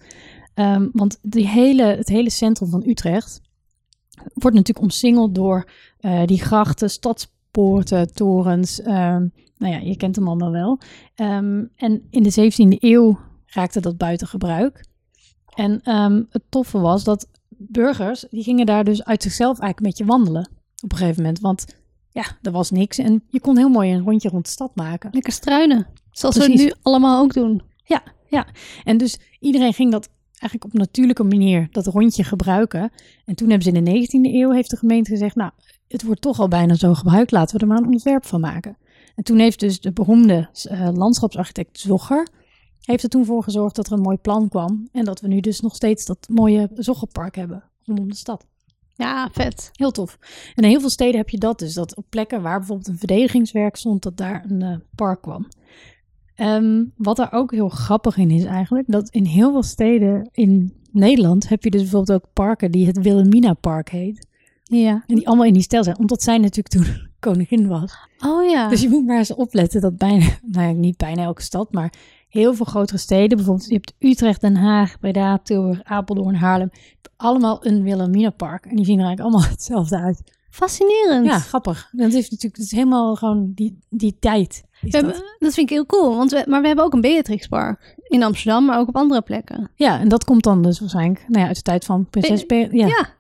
Ehm, 0.54 0.88
want 0.91 1.19
die 1.21 1.47
hele, 1.47 1.84
het 1.84 2.08
hele 2.08 2.30
centrum 2.30 2.69
van 2.69 2.84
Utrecht 2.88 3.41
wordt 4.34 4.58
natuurlijk 4.58 4.86
omsingeld 4.86 5.36
door 5.36 5.69
eh, 5.99 6.25
die 6.25 6.41
grachten, 6.41 6.89
stadspoorten, 7.49 8.13
torens. 8.13 8.81
ehm, 8.81 9.27
nou 9.57 9.73
ja, 9.73 9.79
je 9.79 9.97
kent 9.97 10.15
hem 10.15 10.27
allemaal 10.27 10.51
wel. 10.51 10.79
Ehm, 11.15 11.63
en 11.75 12.07
in 12.09 12.23
de 12.23 12.31
17e 12.31 12.77
eeuw 12.79 13.19
raakte 13.45 13.81
dat 13.81 13.97
buiten 13.97 14.27
gebruik. 14.27 14.85
En 15.55 15.81
ehm, 15.83 16.23
het 16.29 16.43
toffe 16.49 16.79
was 16.79 17.03
dat 17.03 17.27
burgers, 17.49 18.25
die 18.29 18.43
gingen 18.43 18.65
daar 18.65 18.83
dus 18.83 19.03
uit 19.03 19.23
zichzelf 19.23 19.59
eigenlijk 19.59 19.79
een 19.79 19.85
beetje 19.85 20.17
wandelen. 20.17 20.49
Op 20.83 20.91
een 20.91 20.97
gegeven 20.97 21.21
moment, 21.21 21.39
want 21.39 21.65
ja, 22.09 22.25
er 22.41 22.51
was 22.51 22.71
niks. 22.71 22.97
En 22.97 23.23
je 23.29 23.39
kon 23.39 23.57
heel 23.57 23.69
mooi 23.69 23.93
een 23.93 24.03
rondje 24.03 24.29
rond 24.29 24.45
de 24.45 24.51
stad 24.51 24.75
maken. 24.75 25.09
Lekker 25.13 25.33
struinen. 25.33 25.88
Zoals 26.12 26.38
we 26.38 26.43
het 26.43 26.53
nu 26.53 26.73
allemaal 26.81 27.21
ook 27.23 27.33
doen. 27.33 27.62
En 28.83 28.97
dus 28.97 29.19
iedereen 29.39 29.73
ging 29.73 29.91
dat 29.91 30.09
eigenlijk 30.39 30.63
op 30.63 30.73
natuurlijke 30.73 31.23
manier, 31.23 31.67
dat 31.71 31.88
rondje 31.88 32.23
gebruiken. 32.23 32.91
En 33.25 33.36
toen 33.36 33.49
hebben 33.49 33.71
ze 33.71 33.78
in 33.78 33.84
de 33.84 34.08
19e 34.08 34.34
eeuw, 34.34 34.52
heeft 34.52 34.69
de 34.69 34.78
gemeente 34.78 35.10
gezegd, 35.10 35.36
nou, 35.36 35.52
het 35.88 36.04
wordt 36.04 36.21
toch 36.21 36.39
al 36.39 36.47
bijna 36.47 36.73
zo 36.73 36.93
gebruikt, 36.93 37.32
laten 37.32 37.56
we 37.56 37.62
er 37.62 37.67
maar 37.67 37.78
een 37.78 37.91
ontwerp 37.91 38.25
van 38.25 38.39
maken. 38.39 38.78
En 39.15 39.23
toen 39.23 39.38
heeft 39.38 39.60
dus 39.60 39.80
de 39.80 39.91
beroemde 39.91 40.49
eh, 40.63 40.89
landschapsarchitect 40.93 41.80
Zogger, 41.80 42.28
heeft 42.82 43.04
er 43.04 43.10
toen 43.10 43.25
voor 43.25 43.43
gezorgd 43.43 43.75
dat 43.75 43.88
er 43.88 43.93
een 43.93 44.02
mooi 44.02 44.17
plan 44.17 44.49
kwam. 44.49 44.88
En 44.91 45.06
dat 45.06 45.21
we 45.21 45.28
nu 45.28 45.39
dus 45.39 45.60
nog 45.60 45.75
steeds 45.75 46.06
dat 46.06 46.28
mooie 46.30 46.69
Zoggerpark 46.75 47.36
hebben 47.36 47.63
rondom 47.84 48.08
de 48.08 48.15
stad. 48.15 48.45
Ja, 48.95 49.30
vet. 49.32 49.69
Heel 49.73 49.91
tof. 49.91 50.17
En 50.56 50.63
in 50.63 50.69
heel 50.69 50.80
veel 50.80 50.89
steden 50.89 51.17
heb 51.17 51.30
je 51.30 51.38
dat 51.38 51.60
dus. 51.60 51.73
Dat 51.73 51.95
op 51.95 52.06
plekken 52.10 52.41
waar 52.41 52.58
bijvoorbeeld 52.58 52.88
een 52.88 52.97
verdedigingswerk 52.97 53.75
stond, 53.75 54.04
dat 54.04 54.17
daar 54.17 54.45
een 54.49 54.62
eh, 54.62 54.75
park 54.95 55.21
kwam. 55.21 55.47
Ehm, 56.39 56.84
wat 56.97 57.15
daar 57.15 57.34
ook 57.34 57.52
heel 57.52 57.69
grappig 57.69 58.17
in 58.17 58.32
is 58.32 58.43
eigenlijk, 58.43 58.91
dat 58.91 59.10
in 59.10 59.25
heel 59.25 59.52
veel 59.52 59.63
steden 59.63 60.30
in 60.32 60.73
Nederland 60.91 61.49
heb 61.49 61.63
je 61.63 61.69
dus 61.69 61.82
bijvoorbeeld 61.82 62.21
ook 62.21 62.30
parken 62.34 62.71
die 62.71 62.86
het 62.86 63.02
Wilhelmina 63.02 63.54
Park 63.54 63.89
heet. 63.89 64.28
Ja. 64.63 65.04
En 65.08 65.15
die 65.15 65.28
allemaal 65.28 65.45
in 65.45 65.54
die 65.54 65.62
stijl 65.62 65.84
zijn, 65.84 65.99
omdat 65.99 66.23
zij 66.23 66.38
natuurlijk 66.38 66.67
toen 66.67 67.08
koningin 67.19 67.67
was. 67.67 67.97
Oh 68.19 68.49
ja. 68.49 68.69
Dus 68.69 68.82
je 68.82 68.89
moet 68.89 69.06
maar 69.06 69.17
eens 69.17 69.34
opletten 69.34 69.82
dat 69.82 69.97
bijna, 69.97 70.25
nou 70.52 70.67
ja, 70.67 70.73
niet 70.73 70.97
bijna 70.97 71.23
elke 71.23 71.41
stad, 71.41 71.71
maar 71.71 71.93
heel 72.30 72.54
veel 72.54 72.65
grotere 72.65 72.97
steden, 72.97 73.38
bijvoorbeeld 73.38 73.67
je 73.67 73.73
hebt 73.73 73.93
Utrecht, 73.99 74.41
Den 74.41 74.56
Haag, 74.56 74.99
Breda, 74.99 75.38
Tilburg, 75.38 75.84
Apeldoorn, 75.84 76.36
Haarlem, 76.36 76.69
allemaal 77.15 77.65
een 77.65 77.84
Wilhelmina 77.84 78.30
Park. 78.30 78.65
En 78.65 78.75
die 78.75 78.86
zien 78.86 78.99
er 78.99 79.06
eigenlijk 79.06 79.36
allemaal 79.36 79.52
hetzelfde 79.56 79.99
uit. 79.99 80.38
Fascinerend. 80.49 81.25
Ja, 81.25 81.39
grappig. 81.39 81.89
Dat 81.91 82.13
is 82.13 82.29
natuurlijk 82.29 82.57
is 82.63 82.71
helemaal 82.71 83.15
gewoon 83.15 83.51
die, 83.55 83.79
die 83.89 84.15
tijd. 84.19 84.63
hebben- 84.81 85.13
dat. 85.39 85.53
vind 85.53 85.57
ik 85.57 85.69
heel 85.69 85.85
cool. 85.85 86.15
Want 86.15 86.31
we, 86.31 86.43
maar 86.47 86.62
we 86.62 86.67
hebben 86.67 86.85
ook 86.85 86.93
een 86.93 87.01
Beatrixpark 87.01 87.95
in 88.07 88.23
Amsterdam, 88.23 88.65
maar 88.65 88.79
ook 88.79 88.88
op 88.88 88.95
andere 88.95 89.21
plekken. 89.21 89.69
Ja, 89.75 89.99
en 89.99 90.07
dat 90.09 90.23
komt 90.23 90.43
dan 90.43 90.62
dus 90.63 90.79
waarschijnlijk 90.79 91.25
nou 91.27 91.41
ja, 91.41 91.47
uit 91.47 91.55
de 91.55 91.62
tijd 91.62 91.85
van 91.85 92.05
prinses 92.09 92.41
Eh, 92.45 92.47
Be- 92.47 92.77
ja. 92.77 92.88
Ja. 92.88 93.17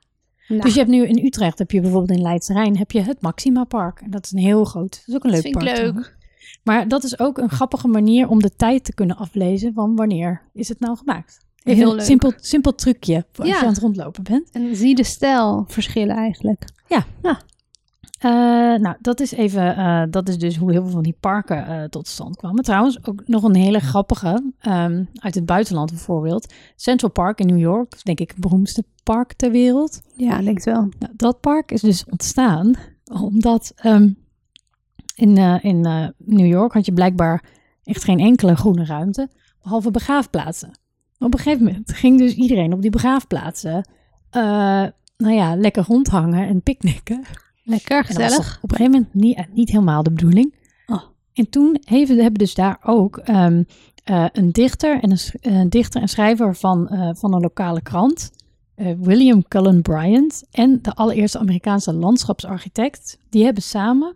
Nou, 0.47 0.61
Dus 0.61 0.73
je 0.73 0.79
hebt 0.79 0.91
nu 0.91 1.05
in 1.05 1.25
Utrecht, 1.25 1.59
heb 1.59 1.71
je 1.71 1.81
bijvoorbeeld 1.81 2.17
in 2.17 2.23
Leidse 2.23 2.53
Rijn, 2.53 2.77
heb 2.77 2.91
je 2.91 3.01
het 3.01 3.21
Maxima 3.21 3.63
Park. 3.63 3.99
En 4.01 4.09
dat 4.11 4.25
is 4.25 4.31
een 4.31 4.37
heel 4.39 4.65
groot, 4.65 4.91
dat 4.91 5.03
is 5.07 5.15
ook 5.15 5.23
een 5.23 5.29
leuk 5.31 5.43
dat 5.43 5.51
vind 5.51 5.63
park. 5.65 5.77
ik 5.77 5.83
leuk. 5.95 6.17
Maar 6.63 6.87
dat 6.87 7.03
is 7.03 7.19
ook 7.19 7.37
een 7.37 7.49
grappige 7.49 7.87
manier 7.87 8.27
om 8.27 8.41
de 8.41 8.55
tijd 8.55 8.83
te 8.83 8.93
kunnen 8.93 9.17
aflezen 9.17 9.73
van 9.73 9.95
wanneer 9.95 10.41
is 10.53 10.69
het 10.69 10.79
nou 10.79 10.97
gemaakt. 10.97 11.45
Even 11.63 11.79
Heel 11.79 11.89
een 11.89 11.95
leuk. 11.95 12.05
simpel, 12.05 12.33
simpel 12.35 12.75
trucje 12.75 13.25
voor 13.31 13.43
als 13.45 13.53
Ja. 13.53 13.59
je 13.59 13.65
aan 13.65 13.73
het 13.73 13.81
rondlopen 13.81 14.23
bent. 14.23 14.49
En 14.51 14.75
zie 14.75 14.95
de 14.95 15.03
stijl 15.03 15.65
verschillen 15.67 16.15
eigenlijk. 16.15 16.65
Eh, 18.19 18.29
nou, 18.75 18.95
dat 19.01 19.19
is 19.19 19.31
even, 19.31 19.75
eh, 19.75 20.03
dat 20.09 20.29
is 20.29 20.37
dus 20.37 20.57
hoe 20.57 20.71
heel 20.71 20.81
veel 20.81 20.91
van 20.91 21.03
die 21.03 21.15
parken 21.19 21.65
eh, 21.67 21.83
tot 21.83 22.07
stand 22.07 22.35
kwamen. 22.35 22.63
Trouwens, 22.63 23.05
ook 23.07 23.27
nog 23.27 23.43
een 23.43 23.55
hele 23.55 23.79
grappige, 23.79 24.51
ehm, 24.59 25.03
uit 25.13 25.35
het 25.35 25.45
buitenland 25.45 25.89
bijvoorbeeld. 25.89 26.53
Central 26.75 27.11
Park 27.11 27.39
in 27.39 27.45
New 27.47 27.59
York, 27.59 28.03
denk 28.03 28.19
ik 28.19 28.29
het 28.29 28.39
beroemdste 28.39 28.83
park 29.03 29.33
ter 29.33 29.51
wereld. 29.51 30.01
Ja, 30.15 30.37
ik 30.39 30.43
denk 30.45 30.55
het 30.57 30.65
wel. 30.65 30.89
Nou, 30.99 31.13
dat 31.15 31.39
park 31.39 31.71
is 31.71 31.81
dus 31.81 32.05
ontstaan 32.05 32.73
omdat 33.21 33.71
ehm, 33.75 34.09
in, 35.15 35.37
in 35.61 35.81
New 36.17 36.47
York 36.47 36.73
had 36.73 36.85
je 36.85 36.93
blijkbaar 36.93 37.43
echt 37.83 38.03
geen 38.03 38.19
enkele 38.19 38.55
groene 38.55 38.85
ruimte, 38.85 39.29
behalve 39.61 39.91
begraafplaatsen. 39.91 40.78
Op 41.19 41.33
een 41.33 41.39
gegeven 41.39 41.65
moment 41.65 41.93
ging 41.93 42.17
dus 42.17 42.33
iedereen 42.33 42.73
op 42.73 42.81
die 42.81 42.91
begraafplaatsen, 42.91 43.89
eh, 44.29 44.41
nou 45.17 45.33
ja, 45.33 45.55
lekker 45.55 45.83
rondhangen 45.83 46.47
en 46.47 46.61
picknicken. 46.61 47.23
Lekker, 47.63 48.05
gezellig. 48.05 48.59
op 48.61 48.71
een 48.71 48.77
gegeven 48.77 48.91
moment 48.91 49.13
niet, 49.13 49.37
eh, 49.37 49.43
niet 49.53 49.69
helemaal 49.69 50.03
de 50.03 50.11
bedoeling. 50.11 50.55
Oh. 50.87 51.03
En 51.33 51.49
toen 51.49 51.77
heeft, 51.83 52.09
hebben 52.09 52.33
dus 52.33 52.53
daar 52.53 52.79
ook 52.83 53.17
ehm, 53.17 53.63
eh, 54.03 54.25
een 54.31 54.51
dichter 54.51 54.99
en 55.01 55.17
een, 55.41 55.69
dichter 55.69 56.01
en 56.01 56.07
schrijver 56.07 56.55
van, 56.55 56.87
van 57.17 57.33
een 57.33 57.41
lokale 57.41 57.81
krant, 57.81 58.31
William 58.97 59.47
Cullen 59.47 59.81
Bryant, 59.81 60.43
en 60.51 60.81
de 60.81 60.93
allereerste 60.93 61.39
Amerikaanse 61.39 61.93
landschapsarchitect, 61.93 63.17
die 63.29 63.43
hebben 63.43 63.63
samen 63.63 64.15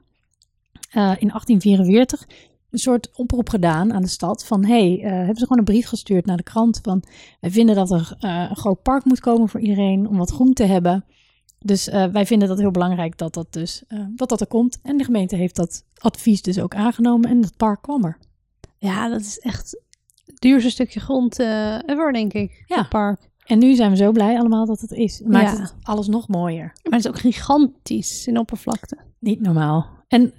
in 0.93 1.29
1844 1.29 2.27
een 2.73 2.79
soort 2.79 3.09
oproep 3.13 3.49
gedaan 3.49 3.93
aan 3.93 4.01
de 4.01 4.07
stad 4.07 4.45
van 4.45 4.65
hey, 4.65 4.99
eh, 5.03 5.11
hebben 5.11 5.35
ze 5.35 5.41
gewoon 5.41 5.57
een 5.57 5.63
brief 5.63 5.87
gestuurd 5.87 6.25
naar 6.25 6.37
de 6.37 6.43
krant 6.43 6.79
van 6.83 7.03
wij 7.39 7.51
vinden 7.51 7.75
dat 7.75 7.91
er 7.91 8.15
eh, 8.19 8.45
een 8.49 8.55
groot 8.55 8.81
park 8.81 9.05
moet 9.05 9.19
komen 9.19 9.49
voor 9.49 9.59
iedereen 9.59 10.07
om 10.07 10.17
wat 10.17 10.31
groen 10.31 10.53
te 10.53 10.63
hebben. 10.63 11.05
Dus 11.59 11.89
eh, 11.89 12.05
wij 12.05 12.25
vinden 12.25 12.47
dat 12.47 12.59
heel 12.59 12.71
belangrijk 12.71 13.17
dat 13.17 13.33
dat 13.33 13.53
dus 13.53 13.83
dat 14.15 14.29
dat 14.29 14.41
er 14.41 14.47
komt. 14.47 14.79
En 14.83 14.97
de 14.97 15.03
gemeente 15.03 15.35
heeft 15.35 15.55
dat 15.55 15.83
advies 15.97 16.41
dus 16.41 16.59
ook 16.59 16.75
aangenomen 16.75 17.29
en 17.29 17.41
het 17.41 17.57
park 17.57 17.81
kwam 17.81 18.05
er. 18.05 18.17
Ja, 18.77 19.09
dat 19.09 19.21
is 19.21 19.39
echt 19.39 19.81
het 20.25 20.41
duurste 20.41 20.69
stukje 20.69 20.99
grond 20.99 21.39
ever, 21.39 22.13
denk 22.13 22.33
ik. 22.33 22.63
Ja. 22.65 22.77
Het 22.77 22.89
park. 22.89 23.31
En 23.45 23.59
nu 23.59 23.75
zijn 23.75 23.89
we 23.91 23.97
zo 23.97 24.11
blij 24.11 24.37
allemaal 24.37 24.65
dat 24.65 24.79
het 24.79 24.91
is. 24.91 25.21
Maakt 25.25 25.57
Ja. 25.57 25.61
het 25.61 25.75
alles 25.81 26.07
nog 26.07 26.27
mooier. 26.27 26.73
Maar 26.83 26.93
het 26.99 27.05
is 27.05 27.07
ook 27.07 27.19
gigantisch 27.19 28.27
in 28.27 28.37
oppervlakte. 28.37 28.97
Niet 29.19 29.41
normaal. 29.41 29.87
En 30.07 30.33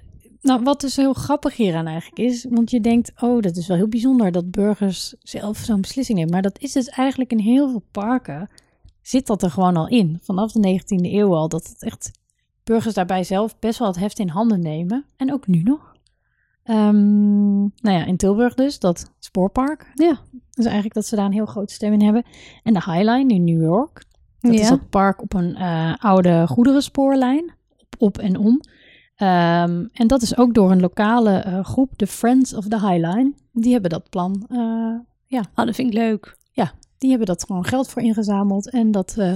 nou, 0.45 0.63
wat 0.63 0.81
dus 0.81 0.95
heel 0.95 1.13
grappig 1.13 1.55
hieraan 1.55 1.87
eigenlijk 1.87 2.19
is, 2.19 2.45
want 2.49 2.71
je 2.71 2.81
denkt, 2.81 3.11
oh, 3.21 3.41
dat 3.41 3.55
is 3.55 3.67
wel 3.67 3.77
heel 3.77 3.87
bijzonder 3.87 4.31
dat 4.31 4.51
burgers 4.51 5.15
zelf 5.19 5.57
zo'n 5.57 5.81
beslissing 5.81 6.17
nemen. 6.17 6.33
Maar 6.33 6.41
dat 6.41 6.59
is 6.59 6.71
dus 6.71 6.89
eigenlijk 6.89 7.31
in 7.31 7.39
heel 7.39 7.69
veel 7.69 7.83
parken, 7.91 8.49
zit 9.01 9.27
dat 9.27 9.43
er 9.43 9.51
gewoon 9.51 9.77
al 9.77 9.87
in. 9.87 10.19
Vanaf 10.21 10.51
de 10.51 10.79
19e 10.79 11.13
eeuw 11.13 11.35
al, 11.35 11.49
dat 11.49 11.67
het 11.67 11.83
echt 11.83 12.11
burgers 12.63 12.93
daarbij 12.93 13.23
zelf 13.23 13.59
best 13.59 13.79
wel 13.79 13.87
het 13.87 13.99
heft 13.99 14.19
in 14.19 14.29
handen 14.29 14.59
nemen. 14.59 15.05
En 15.17 15.33
ook 15.33 15.47
nu 15.47 15.61
nog. 15.63 15.93
Ehm, 16.63 17.59
nou 17.59 17.97
ja, 17.97 18.05
in 18.05 18.17
Tilburg 18.17 18.53
dus, 18.53 18.79
dat 18.79 19.13
spoorpark. 19.19 19.91
Ja. 19.93 20.19
Dus 20.51 20.65
eigenlijk 20.65 20.95
dat 20.95 21.05
ze 21.05 21.15
daar 21.15 21.25
een 21.25 21.31
heel 21.31 21.45
grote 21.45 21.73
stem 21.73 21.93
in 21.93 22.01
hebben. 22.01 22.23
En 22.63 22.73
de 22.73 22.83
High 22.85 23.03
Line 23.03 23.33
in 23.33 23.43
New 23.43 23.61
York. 23.61 24.03
Dat 24.39 24.53
is 24.53 24.59
Ja. 24.59 24.69
dat 24.69 24.89
park 24.89 25.21
op 25.21 25.33
een 25.33 25.55
eh, 25.55 25.93
oude 25.97 26.47
goederenspoorlijn. 26.47 27.53
Op, 27.77 27.95
op 27.97 28.17
en 28.17 28.37
om. 28.37 28.61
Ehm, 29.15 29.85
en 29.93 30.07
dat 30.07 30.21
is 30.21 30.37
ook 30.37 30.53
door 30.53 30.71
een 30.71 30.79
lokale 30.79 31.37
eh, 31.37 31.63
groep, 31.63 31.97
de 31.97 32.07
Friends 32.07 32.53
of 32.53 32.67
the 32.67 32.79
High 32.79 33.07
Line. 33.07 33.33
Die 33.51 33.71
hebben 33.71 33.89
dat 33.89 34.09
plan, 34.09 34.45
eh, 34.49 34.95
Oh, 35.55 35.65
dat 35.65 35.75
vind 35.75 35.87
ik 35.87 35.93
leuk. 35.93 36.37
die 36.97 37.09
hebben 37.09 37.27
dat 37.27 37.45
gewoon 37.45 37.65
geld 37.65 37.89
voor 37.89 38.01
ingezameld. 38.01 38.69
En 38.69 38.91
dat 38.91 39.15
eh, 39.17 39.33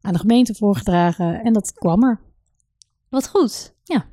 aan 0.00 0.12
de 0.12 0.18
gemeente 0.18 0.54
voorgedragen. 0.54 1.42
En 1.42 1.52
dat 1.52 1.72
kwam 1.72 2.04
er. 2.04 2.20
Wat 3.08 3.28
goed. 3.28 3.74
Ja. 3.84 4.04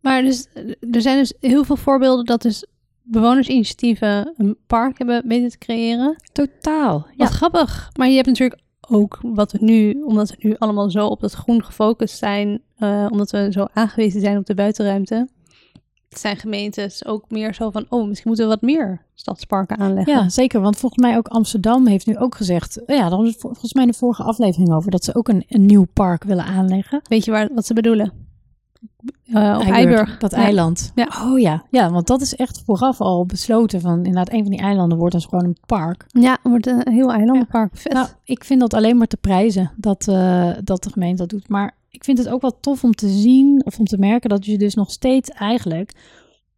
Maar 0.00 0.22
dus, 0.22 0.46
er 0.90 1.02
zijn 1.02 1.18
dus 1.18 1.32
heel 1.40 1.64
veel 1.64 1.76
voorbeelden 1.76 2.24
dat 2.24 2.42
dus 2.42 2.66
bewonersinitiatieven 3.02 4.34
een 4.36 4.56
park 4.66 4.98
hebben 4.98 5.28
weten 5.28 5.50
te 5.50 5.58
creëren. 5.58 6.16
Totaal. 6.32 6.92
Wat 6.92 7.12
Ja, 7.16 7.26
grappig. 7.26 7.90
Maar 7.98 8.08
je 8.08 8.14
hebt 8.14 8.26
natuurlijk 8.26 8.60
ook 8.88 9.18
wat 9.22 9.52
we 9.52 9.58
nu, 9.60 10.02
omdat 10.02 10.30
we 10.30 10.36
nu 10.38 10.56
allemaal 10.58 10.90
zo 10.90 11.06
op 11.06 11.20
dat 11.20 11.32
groen 11.32 11.64
gefocust 11.64 12.18
zijn, 12.18 12.62
eh, 12.76 13.06
omdat 13.10 13.30
we 13.30 13.48
zo 13.52 13.66
aangewezen 13.72 14.20
zijn 14.20 14.38
op 14.38 14.46
de 14.46 14.54
buitenruimte, 14.54 15.28
zijn 16.08 16.36
gemeentes 16.36 17.06
ook 17.06 17.30
meer 17.30 17.54
zo 17.54 17.70
van, 17.70 17.86
oh, 17.88 18.06
misschien 18.06 18.28
moeten 18.28 18.46
we 18.46 18.52
wat 18.54 18.62
meer 18.62 19.04
stadsparken 19.14 19.78
aanleggen. 19.78 20.12
ja, 20.12 20.28
zeker. 20.28 20.60
Want 20.60 20.76
volgens 20.76 21.02
mij 21.02 21.16
ook 21.16 21.28
Amsterdam 21.28 21.86
heeft 21.86 22.06
nu 22.06 22.18
ook 22.18 22.34
gezegd... 22.34 22.82
Ja, 22.86 23.08
daar 23.08 23.18
het 23.18 23.36
volgens 23.38 23.72
mij 23.72 23.86
de 23.86 23.92
vorige 23.92 24.22
aflevering 24.22 24.72
over... 24.72 24.90
dat 24.90 25.04
ze 25.04 25.14
ook 25.14 25.28
een, 25.28 25.44
een 25.48 25.66
nieuw 25.66 25.86
park 25.92 26.24
willen 26.24 26.44
aanleggen. 26.44 27.00
Weet 27.08 27.24
je 27.24 27.30
waar, 27.30 27.48
wat 27.54 27.66
ze 27.66 27.74
bedoelen? 27.74 28.12
Eh, 29.32 29.58
op 29.60 29.66
Eiburg. 29.72 30.18
Dat 30.18 30.30
Ja. 30.30 30.36
eiland. 30.36 30.92
Ja. 30.94 31.08
Oh 31.24 31.38
ja. 31.38 31.64
Ja, 31.70 31.90
want 31.90 32.06
dat 32.06 32.20
is 32.20 32.34
echt 32.34 32.62
vooraf 32.64 33.00
al 33.00 33.26
besloten 33.26 33.80
van 33.80 33.96
inderdaad 33.96 34.32
een 34.32 34.42
van 34.42 34.50
die 34.50 34.60
eilanden 34.60 34.98
wordt 34.98 35.14
dus 35.14 35.24
gewoon 35.24 35.44
een 35.44 35.56
park. 35.66 36.04
Ja, 36.08 36.38
wordt 36.42 36.66
een 36.66 36.88
heel 36.90 37.12
eilandenpark. 37.12 37.70
Vet. 37.76 37.92
Nou, 37.92 38.06
ik 38.24 38.44
vind 38.44 38.60
dat 38.60 38.74
alleen 38.74 38.96
maar 38.96 39.06
te 39.06 39.16
prijzen 39.16 39.70
dat, 39.76 40.08
eh, 40.08 40.50
dat 40.64 40.82
de 40.82 40.90
gemeente 40.90 41.16
dat 41.16 41.28
doet. 41.28 41.48
Maar 41.48 41.74
ik 41.90 42.04
vind 42.04 42.18
het 42.18 42.28
ook 42.28 42.40
wel 42.40 42.60
tof 42.60 42.84
om 42.84 42.92
te 42.94 43.08
zien 43.08 43.62
of 43.64 43.78
om 43.78 43.84
te 43.84 43.98
merken 43.98 44.30
dat 44.30 44.46
je 44.46 44.58
dus 44.58 44.74
nog 44.74 44.90
steeds 44.90 45.30
eigenlijk, 45.30 45.92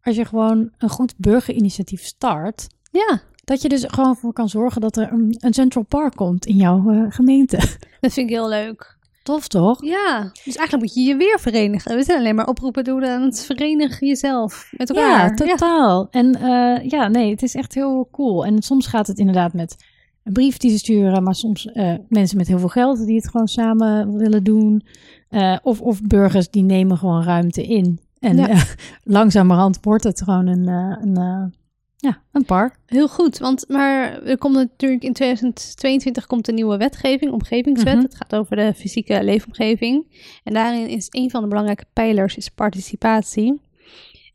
als 0.03 0.15
je 0.15 0.25
gewoon 0.25 0.69
een 0.77 0.89
goed 0.89 1.13
burgerinitiatief 1.17 2.03
start, 2.03 2.67
ja, 2.91 3.21
dat 3.43 3.61
je 3.61 3.69
dus 3.69 3.83
gewoon 3.87 4.15
voor 4.15 4.33
kan 4.33 4.49
zorgen 4.49 4.81
dat 4.81 4.97
er 4.97 5.11
een, 5.11 5.35
een 5.39 5.53
Central 5.53 5.83
Park 5.83 6.15
komt 6.15 6.45
in 6.45 6.55
jouw 6.55 6.89
eh, 6.89 7.01
gemeente. 7.09 7.57
dat 8.01 8.13
vind 8.13 8.29
ik 8.29 8.35
heel 8.35 8.49
leuk. 8.49 8.94
Tof 9.25 9.47
toch? 9.47 9.85
Ja, 9.85 10.31
dus 10.43 10.55
eigenlijk 10.55 10.79
moet 10.79 10.93
je 10.93 11.01
je 11.01 11.15
weer 11.15 11.39
verenigen. 11.39 11.95
We 11.95 12.03
zijn 12.03 12.19
alleen 12.19 12.35
maar 12.35 12.47
oproepen 12.47 12.83
doen 12.83 13.05
aan 13.05 13.21
het 13.21 13.45
verenigen 13.45 14.07
jezelf 14.07 14.69
met 14.77 14.89
elkaar. 14.89 15.27
Ja, 15.27 15.33
totaal. 15.33 16.07
En 16.11 16.35
eh, 16.35 16.89
ja, 16.89 17.07
nee, 17.07 17.31
het 17.31 17.41
is 17.41 17.55
echt 17.55 17.73
heel 17.73 18.07
cool. 18.11 18.45
En 18.45 18.61
soms 18.61 18.87
gaat 18.87 19.07
het 19.07 19.19
inderdaad 19.19 19.53
met 19.53 19.75
een 20.23 20.33
brief 20.33 20.57
die 20.57 20.71
ze 20.71 20.77
sturen, 20.77 21.23
maar 21.23 21.35
soms 21.35 21.71
eh, 21.71 21.93
mensen 22.09 22.37
met 22.37 22.47
heel 22.47 22.59
veel 22.59 22.67
geld 22.67 23.05
die 23.05 23.15
het 23.15 23.29
gewoon 23.29 23.47
samen 23.47 24.17
willen 24.17 24.43
doen. 24.43 24.85
Eh, 25.29 25.57
of, 25.63 25.81
of 25.81 26.01
burgers 26.01 26.49
die 26.49 26.63
nemen 26.63 26.97
gewoon 26.97 27.23
ruimte 27.23 27.63
in. 27.63 27.99
En 28.19 28.37
Ja. 28.37 28.63
langzamerhand 29.03 29.77
wordt 29.81 30.03
het 30.03 30.21
gewoon 30.21 30.47
een, 30.47 30.67
een, 30.67 31.53
ja, 31.97 32.21
een 32.31 32.45
park. 32.45 32.75
Heel 32.85 33.07
goed, 33.07 33.37
want 33.37 33.65
maar 33.67 34.23
er 34.23 34.37
komt 34.37 34.55
natuurlijk 34.55 35.03
in 35.03 35.13
2022 35.13 36.25
komt 36.25 36.47
een 36.47 36.55
nieuwe 36.55 36.77
wetgeving, 36.77 37.31
omgevingswet. 37.31 37.95
Mhm. 37.95 38.03
Het 38.03 38.15
gaat 38.15 38.35
over 38.35 38.55
de 38.55 38.73
fysieke 38.73 39.23
leefomgeving. 39.23 40.21
En 40.43 40.53
daarin 40.53 40.87
is 40.87 41.07
een 41.09 41.29
van 41.29 41.41
de 41.41 41.47
belangrijke 41.47 41.85
pijlers 41.93 42.35
is 42.35 42.49
participatie. 42.49 43.61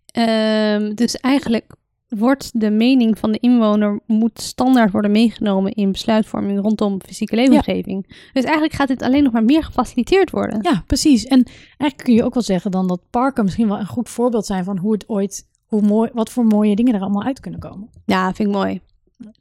Ehm, 0.07 0.95
dus 0.95 1.17
eigenlijk 1.17 1.67
wordt 2.11 2.61
de 2.61 2.71
mening 2.71 3.19
van 3.19 3.33
de 3.33 3.39
inwoner 3.39 4.01
moet 4.07 4.41
standaard 4.41 4.93
worden 4.93 5.11
meegenomen 5.11 5.73
in 5.73 5.93
besluitvorming 5.93 6.61
rondom 6.61 7.03
fysieke 7.03 7.37
leefomgeving. 7.37 8.07
Dus 8.33 8.45
eigenlijk 8.45 8.75
gaat 8.75 8.89
dit 8.89 9.03
alleen 9.03 9.23
nog 9.23 9.33
maar 9.33 9.45
meer 9.45 9.65
gefaciliteerd 9.65 10.31
worden. 10.31 10.59
Ja, 10.63 10.83
precies. 10.87 11.25
En 11.25 11.45
eigenlijk 11.67 11.97
kun 11.97 12.15
je 12.15 12.25
ook 12.25 12.35
wel 12.35 12.43
zeggen 12.43 12.71
dan 12.71 12.87
dat 12.87 13.01
parken 13.11 13.45
misschien 13.45 13.69
wel 13.69 13.79
een 13.79 13.87
goed 13.87 14.09
voorbeeld 14.09 14.47
zijn 14.47 14.65
van 14.65 14.79
hoe 14.79 14.93
het 14.93 15.09
ooit, 15.09 15.47
hoe 15.71 15.83
mooi, 15.83 16.11
wat 16.13 16.31
voor 16.31 16.45
mooie 16.45 16.77
dingen 16.77 16.95
er 16.95 17.01
allemaal 17.01 17.25
uit 17.25 17.41
kunnen 17.41 17.61
komen. 17.61 17.89
Ja, 18.05 18.35
vind 18.35 18.49
ik 18.49 18.55
mooi. 18.55 18.81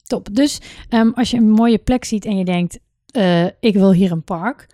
Top. 0.03 0.27
Dus 0.31 0.61
ehm, 0.89 1.09
als 1.13 1.31
je 1.31 1.37
een 1.37 1.49
mooie 1.49 1.77
plek 1.77 2.05
ziet 2.05 2.25
en 2.25 2.37
je 2.37 2.45
denkt, 2.45 2.79
eh, 3.11 3.45
ik 3.45 3.73
wil 3.73 3.91
hier 3.93 4.11
een 4.11 4.23
park, 4.23 4.67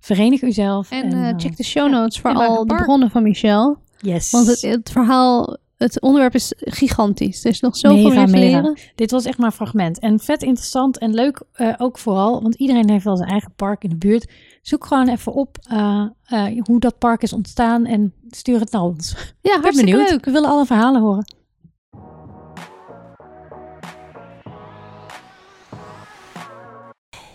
verenig 0.00 0.42
uzelf. 0.42 0.90
En, 0.90 1.12
eh, 1.12 1.28
eh, 1.28 1.38
check 1.38 1.56
de 1.56 1.64
show 1.64 1.90
notes 1.90 2.20
voor 2.20 2.30
en 2.30 2.36
al 2.36 2.66
de 2.66 2.74
bronnen 2.74 3.10
van 3.10 3.22
Michel. 3.22 3.78
Yes. 3.98 4.30
Want 4.30 4.46
het, 4.46 4.62
het 4.62 4.90
verhaal, 4.90 5.56
het 5.84 6.00
onderwerp 6.00 6.34
is 6.34 6.52
gigantisch. 6.56 7.44
Er 7.44 7.50
is 7.50 7.60
nog 7.60 7.76
zoveel 7.76 8.10
meer 8.10 8.26
te 8.26 8.32
leren. 8.32 8.78
Dit 8.94 9.10
was 9.10 9.24
echt 9.24 9.38
maar 9.38 9.46
een 9.46 9.52
fragment. 9.52 9.98
En 9.98 10.18
vet 10.20 10.42
interessant 10.42 10.98
en 10.98 11.14
leuk 11.14 11.42
eh, 11.52 11.74
ook 11.78 11.98
vooral, 11.98 12.42
want 12.42 12.54
iedereen 12.54 12.90
heeft 12.90 13.04
wel 13.04 13.16
zijn 13.16 13.28
eigen 13.30 13.52
park 13.56 13.84
in 13.84 13.90
de 13.90 13.96
buurt. 13.96 14.32
Zoek 14.62 14.86
gewoon 14.86 15.08
even 15.08 15.32
op 15.32 15.56
eh, 15.62 16.04
eh, 16.24 16.62
hoe 16.64 16.80
dat 16.80 16.98
park 16.98 17.22
is 17.22 17.32
ontstaan 17.32 17.86
en 17.86 18.14
stuur 18.28 18.60
het 18.60 18.70
naar 18.72 18.82
ons. 18.82 19.10
Ja, 19.40 19.56
Ik 19.56 19.62
hartstikke 19.62 19.90
benieuwd. 19.90 20.10
leuk. 20.10 20.24
We 20.24 20.30
willen 20.30 20.48
alle 20.50 20.66
verhalen 20.66 21.00
horen. 21.00 21.24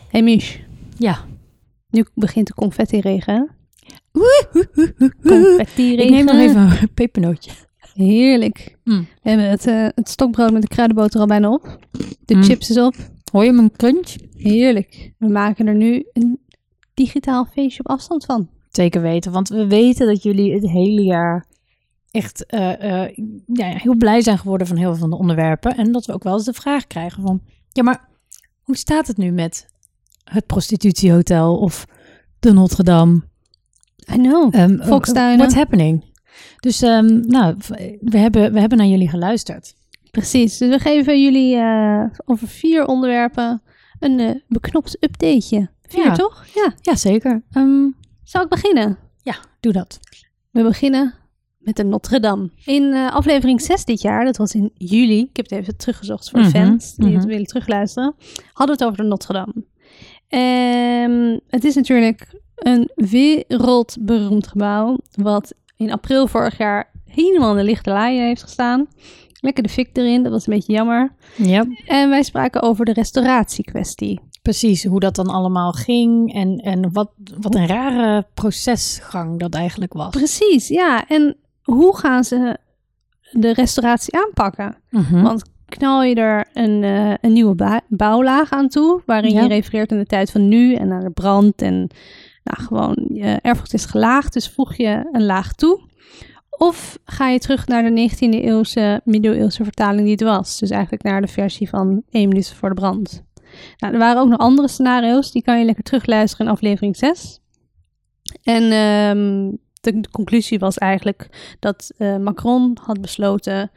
Hey 0.10 0.24
Mich, 0.24 0.60
Ja. 0.98 1.26
nu 1.90 2.06
begint 2.14 2.48
de 2.48 2.54
confetti-regen. 2.54 3.34
hè? 3.36 3.44
Ik 4.62 5.14
Confetti-regen. 5.24 6.12
neem 6.12 6.26
nog 6.26 6.36
even 6.36 6.82
een 6.82 6.94
pepernootje. 6.94 7.52
Heerlijk. 8.06 8.78
Mm. 8.84 9.08
We 9.22 9.30
hebben 9.30 9.50
het, 9.50 9.68
eh, 9.68 9.88
het 9.96 10.10
stokbrood 10.10 10.52
met 10.52 10.62
de 10.62 10.68
kruidenboter 10.68 11.20
al 11.20 11.26
bijna 11.26 11.52
op. 11.52 11.78
De 12.26 12.36
Mm. 12.36 12.44
chips 12.44 12.70
is 12.70 12.78
op. 12.80 12.96
Hoor 13.32 13.46
je 13.46 13.52
mijn 13.52 13.72
crunch? 13.72 14.16
Heerlijk. 14.36 15.14
We 15.18 15.28
maken 15.28 15.68
er 15.68 15.76
nu 15.76 16.06
een 16.14 16.40
digitaal 16.94 17.46
feestje 17.46 17.80
op 17.80 17.90
afstand 17.90 18.26
van. 18.26 18.50
Zeker 18.70 19.02
weten, 19.02 19.32
want 19.32 19.50
we 19.50 19.68
weten 19.68 20.08
dat 20.08 20.24
jullie 20.24 20.54
het 20.54 20.70
hele 20.70 21.04
jaar 21.04 21.46
echt 22.12 22.46
eh, 22.46 23.04
eh, 23.04 23.18
ja, 23.46 23.66
heel 23.66 23.96
blij 23.96 24.22
zijn 24.22 24.38
geworden 24.38 24.68
van 24.68 24.78
heel 24.78 24.90
veel 24.90 25.00
van 25.00 25.10
de 25.10 25.18
onderwerpen. 25.18 25.78
En 25.78 25.92
dat 25.92 26.06
we 26.06 26.14
ook 26.14 26.24
wel 26.24 26.34
eens 26.34 26.46
de 26.46 26.54
vraag 26.54 26.88
krijgen 26.88 27.22
van, 27.24 27.42
ja 27.72 27.84
maar 27.84 28.08
hoe 28.64 28.78
staat 28.78 29.08
het 29.08 29.18
nu 29.18 29.32
met 29.32 29.66
het 30.24 30.46
prostitutiehotel 30.46 31.58
of 31.58 31.86
de 32.40 32.54
Notre 32.54 32.84
Dame? 32.84 33.22
I 34.14 34.16
know. 34.18 34.56
Um, 34.56 34.80
Volkstuinen. 34.84 35.38
What's 35.38 35.56
happening? 35.56 36.04
Dus 36.60 36.82
ehm, 36.82 37.19
nou, 37.28 37.56
we 38.02 38.17
hebben, 38.17 38.54
we 38.54 38.60
hebben 38.60 38.78
naar 38.78 38.88
jullie 38.88 39.10
geluisterd. 39.10 39.75
Precies. 40.12 40.58
Dus 40.58 40.69
we 40.69 40.80
geven 40.80 41.23
jullie 41.23 41.56
eh, 41.56 42.04
over 42.25 42.47
vier 42.47 42.86
onderwerpen 42.86 43.62
een 43.99 44.19
eh, 44.19 44.36
beknopt 44.47 44.97
updateje. 45.04 45.69
Vier, 45.88 46.06
Ja. 46.06 46.13
toch? 46.13 46.45
Ja. 46.54 46.73
Jazeker. 46.82 47.43
Um, 47.54 47.95
Zal 48.23 48.41
ik 48.43 48.49
beginnen? 48.49 48.97
ja, 49.23 49.36
doe 49.60 49.73
dat. 49.73 49.99
We 50.52 50.63
beginnen 50.63 51.13
met 51.58 51.75
de 51.75 51.84
Notre 51.84 52.19
Dame. 52.19 52.49
In 52.65 52.93
eh, 52.93 53.12
aflevering 53.15 53.62
6 53.62 53.86
dit 53.86 54.02
jaar, 54.02 54.25
dat 54.25 54.38
was 54.38 54.54
in 54.56 54.71
juli, 54.73 55.19
ik 55.19 55.36
heb 55.36 55.49
het 55.49 55.60
even 55.60 55.78
teruggezocht 55.78 56.30
voor 56.30 56.39
de 56.41 56.45
Mhm, 56.47 56.58
fans 56.58 56.95
die 56.95 57.08
het 57.10 57.17
mhm. 57.17 57.28
willen 57.28 57.45
terugluisteren, 57.45 58.15
hadden 58.54 58.78
we 58.78 58.84
het 58.84 58.91
over 58.91 59.04
de 59.04 59.10
Notre 59.10 59.34
Dame. 59.34 59.54
Ehm, 60.28 61.39
het 61.47 61.63
is 61.63 61.75
natuurlijk 61.75 62.41
een 62.56 62.89
wereldberoemd 62.95 64.47
gebouw, 64.47 64.97
wat 65.15 65.54
in 65.80 65.92
april 65.92 66.28
vorig 66.28 66.58
jaar 66.58 66.92
helemaal 67.06 67.52
in 67.52 67.58
de 67.58 67.63
lichte 67.63 67.89
laaien 67.89 68.26
heeft 68.26 68.42
gestaan. 68.44 68.88
Lekker 69.42 69.63
de 69.63 69.70
fik 69.70 69.89
erin, 69.98 70.24
dat 70.24 70.32
was 70.32 70.48
een 70.48 70.54
beetje 70.54 70.74
jammer. 70.74 71.12
Ja, 71.36 71.65
En 71.86 72.10
wij 72.10 72.24
spraken 72.24 72.62
over 72.62 72.86
de 72.86 72.94
restauratiekwestie. 72.94 74.20
precies. 74.42 74.84
Hoe 74.86 75.00
dat 75.00 75.15
dan 75.15 75.28
allemaal 75.28 75.72
ging 75.72 76.34
en, 76.34 76.58
en 76.58 76.92
wat, 76.94 77.12
wat 77.39 77.56
een 77.56 77.68
rare 77.68 78.26
procesgang 78.34 79.39
dat 79.39 79.54
eigenlijk 79.54 79.94
was. 79.94 80.10
Precies, 80.10 80.68
ja. 80.68 81.08
En 81.08 81.36
hoe 81.63 81.98
gaan 81.98 82.24
ze 82.24 82.58
de 83.32 83.54
restauratie 83.54 84.18
aanpakken? 84.18 84.76
Mhm. 84.89 85.22
Want 85.22 85.44
knal 85.65 86.04
je 86.04 86.15
er 86.15 86.48
een, 86.54 86.84
eh, 86.84 87.13
een 87.22 87.34
nieuwe 87.34 87.82
bouwlaag 87.88 88.52
aan 88.52 88.68
toe, 88.68 89.02
waarin 89.06 89.34
Ja. 89.34 89.42
je 89.42 89.48
refereert 89.48 89.92
aan 89.92 89.98
de 89.98 90.06
tijd 90.06 90.32
van 90.32 90.48
nu 90.48 90.74
en 90.74 90.92
aan 90.92 91.04
de 91.04 91.10
brand 91.12 91.62
en 91.62 91.89
nou, 92.43 92.67
gewoon 92.67 93.06
je 93.13 93.39
erfgoed 93.41 93.73
is 93.73 93.86
gelaagd, 93.86 94.34
dus 94.34 94.49
voeg 94.49 94.75
je 94.75 95.10
een 95.12 95.25
laag 95.25 95.54
toe. 95.54 95.88
Of 96.49 96.97
ga 97.06 97.28
je 97.28 97.39
terug 97.39 97.67
naar 97.67 97.84
de 97.84 98.10
19e 98.10 98.17
eeuwse, 98.19 99.02
middeleeuwse 99.04 99.63
vertaling 99.63 100.02
die 100.02 100.12
het 100.12 100.21
was. 100.21 100.60
Dus 100.60 100.69
eigenlijk 100.69 101.04
naar 101.04 101.21
de 101.21 101.28
versie 101.28 101.69
van 101.69 102.04
1 102.10 102.28
minuut 102.28 102.54
voor 102.54 102.69
de 102.69 102.75
brand. 102.75 103.23
Nou, 103.78 103.93
er 103.93 103.99
waren 103.99 104.21
ook 104.21 104.30
nog 104.30 104.39
andere 104.39 104.67
scenario's, 104.67 105.32
die 105.32 105.41
kan 105.41 105.60
je 105.60 105.65
lekker 105.65 105.84
terugluisteren 105.84 106.45
in 106.45 106.52
aflevering 106.52 106.97
6. 106.97 107.39
En 108.43 108.63
ehm, 108.63 109.52
de, 109.82 110.10
conclusie 110.12 110.60
was 110.60 110.78
eigenlijk 110.78 111.56
dat 111.60 111.91
eh, 111.97 112.17
Macron 112.17 112.78
had 112.82 113.02
besloten 113.02 113.71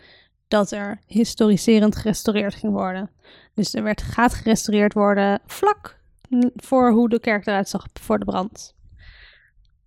dat 0.48 0.70
er 0.70 1.00
historiserend 1.06 1.96
gerestaureerd 1.96 2.54
ging 2.54 2.72
worden. 2.72 3.10
Dus 3.54 3.74
er 3.74 3.82
werd, 3.82 4.02
gaat 4.02 4.34
gerestaureerd 4.34 4.92
worden 4.92 5.40
vlak 5.46 6.00
voor 6.56 6.90
hoe 6.90 7.08
de 7.08 7.20
kerk 7.20 7.46
eruit 7.46 7.68
zag 7.68 7.86
voor 7.92 8.18
de 8.18 8.24
brand. 8.24 8.74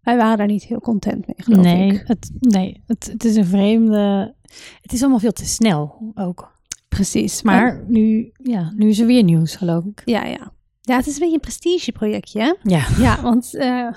Wij 0.01 0.17
waren 0.17 0.37
daar 0.37 0.47
niet 0.47 0.63
heel 0.63 0.79
content 0.79 1.27
mee, 1.27 1.35
geloof 1.37 1.63
nee, 1.63 1.91
ik. 1.91 2.07
Het, 2.07 2.31
nee 2.39 2.83
het, 2.87 3.09
het 3.11 3.23
is 3.23 3.35
een 3.35 3.45
vreemde... 3.45 4.35
Het 4.81 4.93
is 4.93 5.01
allemaal 5.01 5.19
veel 5.19 5.31
te 5.31 5.45
snel 5.45 6.11
ook. 6.15 6.53
Precies. 6.87 7.41
Maar 7.41 7.83
nu, 7.87 8.31
ja, 8.33 8.73
nu 8.75 8.89
is 8.89 8.99
er 8.99 9.05
weer 9.05 9.23
nieuws, 9.23 9.55
geloof 9.55 9.85
ik. 9.85 10.01
Ja, 10.05 10.25
ja. 10.25 10.53
Ja, 10.87 10.95
het 10.95 11.07
is 11.07 11.13
een 11.13 11.19
beetje 11.19 11.33
een 11.33 11.39
prestigeprojectje, 11.39 12.39
hè? 12.39 12.53
Ja, 12.63 12.85
Ja, 12.99 13.21
want 13.21 13.55
eh, 13.55 13.87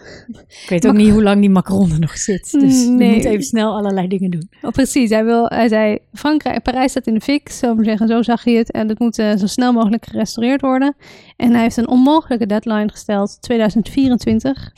ik 0.63 0.69
weet 0.69 0.87
ook 0.87 0.95
niet 0.95 1.11
hoe 1.11 1.23
lang 1.23 1.41
die 1.41 1.51
Macron 1.51 1.91
er 1.93 1.99
nog 2.01 2.19
zit. 2.19 2.51
Dus 2.51 2.85
Nee. 2.87 2.97
we 2.97 3.05
moeten 3.05 3.31
even 3.31 3.45
snel 3.45 3.77
allerlei 3.77 4.09
dingen 4.09 4.31
doen. 4.31 4.49
oh, 4.63 4.71
precies. 4.71 5.11
Hij, 5.11 5.25
wil, 5.25 5.47
hij 5.47 5.69
zei, 5.69 5.99
Frankrijk, 6.13 6.63
Parijs 6.63 6.91
staat 6.91 7.07
in 7.07 7.15
de 7.15 7.21
fik, 7.21 7.49
zo 7.49 7.77
zeggen, 7.81 8.09
zo 8.09 8.23
zag 8.23 8.45
je 8.45 8.57
het. 8.57 8.71
En 8.71 8.89
het 8.89 8.99
moet 8.99 9.19
eh, 9.19 9.37
zo 9.37 9.47
snel 9.47 9.73
mogelijk 9.73 10.07
gerestaureerd 10.07 10.61
worden. 10.61 10.97
En 11.37 11.53
hij 11.53 11.63
heeft 11.63 11.77
een 11.77 11.89
onmogelijke 11.89 12.47
deadline 12.47 12.89
gesteld, 12.89 13.37
2024. 13.41 14.73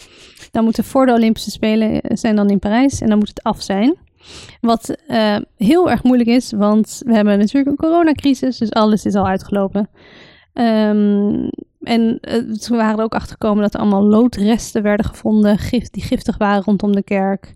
Dan 0.50 0.64
moeten 0.64 0.84
voor 0.84 1.06
de 1.06 1.12
Olympische 1.12 1.50
Spelen 1.50 2.00
eh, 2.00 2.16
zijn 2.16 2.36
dan 2.36 2.50
in 2.50 2.58
Parijs 2.58 3.00
en 3.00 3.08
dan 3.08 3.18
moet 3.18 3.28
het 3.28 3.42
af 3.42 3.62
zijn. 3.62 3.96
Wat 4.60 4.96
heel 5.56 5.90
erg 5.90 6.02
moeilijk 6.02 6.28
is, 6.28 6.52
want 6.52 7.02
we 7.04 7.14
hebben 7.14 7.38
natuurlijk 7.38 7.70
een 7.70 7.86
coronacrisis, 7.88 8.58
dus 8.58 8.72
alles 8.72 9.04
is 9.04 9.14
al 9.14 9.26
uitgelopen. 9.26 9.88
Ehm, 10.52 11.48
en 11.80 12.18
ze 12.60 12.76
waren 12.76 12.98
er 12.98 13.04
ook 13.04 13.14
achter 13.14 13.32
gekomen 13.32 13.62
dat 13.62 13.74
er 13.74 13.80
allemaal 13.80 14.02
loodresten 14.06 14.82
werden 14.82 15.06
gevonden, 15.06 15.58
gif, 15.58 15.90
die 15.90 16.02
giftig 16.02 16.36
waren 16.38 16.62
rondom 16.64 16.92
de 16.92 17.02
kerk. 17.02 17.54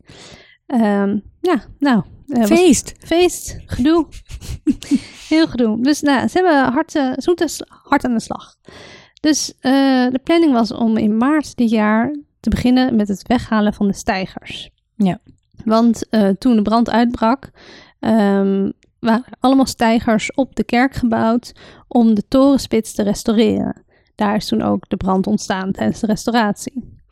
Ehm, 0.67 1.19
ja, 1.41 1.63
nou, 1.79 2.03
eh, 2.27 2.45
Feest! 2.45 2.95
feest, 2.99 3.59
gedoe. 3.67 4.07
Heel 5.29 5.47
gedoe. 5.47 5.83
Dus 5.83 6.01
nou, 6.01 6.29
ze 6.29 6.39
hebben 6.39 6.73
hard, 6.73 6.91
ze 6.93 7.23
moeten 7.25 7.49
s- 7.49 7.63
hard 7.67 8.05
aan 8.05 8.15
de 8.15 8.21
slag. 8.21 8.55
Dus 9.21 9.55
eh, 9.61 9.73
de 10.11 10.21
planning 10.25 10.53
was 10.53 10.73
om 10.73 10.97
in 10.97 11.17
maart 11.17 11.57
dit 11.57 11.71
jaar 11.71 12.17
te 12.41 12.51
beginnen 12.51 12.97
met 12.97 13.09
het 13.09 13.27
weghalen 13.27 13.75
van 13.75 13.87
de 13.87 13.95
stijgers. 13.95 14.71
Ja. 14.97 15.19
Want 15.65 16.07
toen 16.39 16.57
de 16.57 16.63
brand 16.63 16.91
uitbrak, 16.91 17.51
ehm, 18.01 18.71
waren 18.99 19.25
allemaal 19.41 19.67
stijgers 19.67 20.33
op 20.35 20.55
de 20.57 20.65
kerk 20.65 20.95
gebouwd 20.95 21.53
om 21.89 22.15
de 22.15 22.29
torenspits 22.29 22.95
te 22.95 23.03
restaureren. 23.03 23.84
Daar 24.15 24.37
is 24.37 24.47
toen 24.49 24.63
ook 24.63 24.89
de 24.89 24.97
brand 24.97 25.27
ontstaan 25.27 25.73
tijdens 25.73 26.01
de 26.01 26.07
restauratie. 26.07 27.03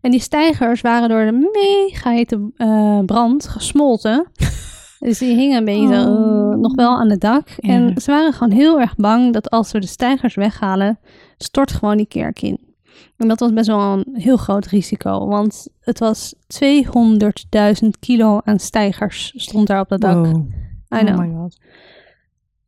En 0.00 0.10
die 0.10 0.20
stijgers 0.20 0.80
waren 0.80 1.08
door 1.08 1.24
de 1.24 1.50
mega 1.52 2.10
hete 2.10 2.50
eh, 2.56 2.98
brand 3.06 3.48
gesmolten. 3.48 4.26
dus 4.98 5.18
die 5.18 5.34
hingen 5.36 5.56
een 5.58 5.64
beetje 5.64 5.94
zo, 5.94 6.10
Oh. 6.10 6.52
eh, 6.52 6.58
nog 6.58 6.74
wel 6.74 6.96
aan 6.98 7.10
het 7.10 7.20
dak. 7.20 7.48
Ja. 7.56 7.72
En 7.72 8.00
ze 8.00 8.10
waren 8.10 8.32
gewoon 8.32 8.52
heel 8.52 8.80
erg 8.80 8.96
bang 8.96 9.32
dat 9.32 9.50
als 9.50 9.72
we 9.72 9.80
de 9.80 9.86
stijgers 9.86 10.34
weghalen, 10.34 10.98
stort 11.36 11.72
gewoon 11.72 11.96
die 11.96 12.06
kerk 12.06 12.42
in. 12.42 12.68
En 13.16 13.28
dat 13.28 13.40
was 13.40 13.52
best 13.52 13.66
wel 13.66 13.80
een 13.80 14.06
heel 14.12 14.36
groot 14.36 14.66
risico, 14.66 15.26
want 15.26 15.68
het 15.80 15.98
was 15.98 16.34
200.000 16.46 17.88
kilo 18.00 18.40
aan 18.44 18.58
stijgers 18.58 19.32
stond 19.36 19.66
daar 19.66 19.80
op 19.80 19.88
dat 19.88 20.00
dak. 20.00 20.14
Wow. 20.26 20.48
I 20.94 20.98
know. 21.04 21.08
Oh 21.08 21.18
my 21.18 21.34
god. 21.34 21.58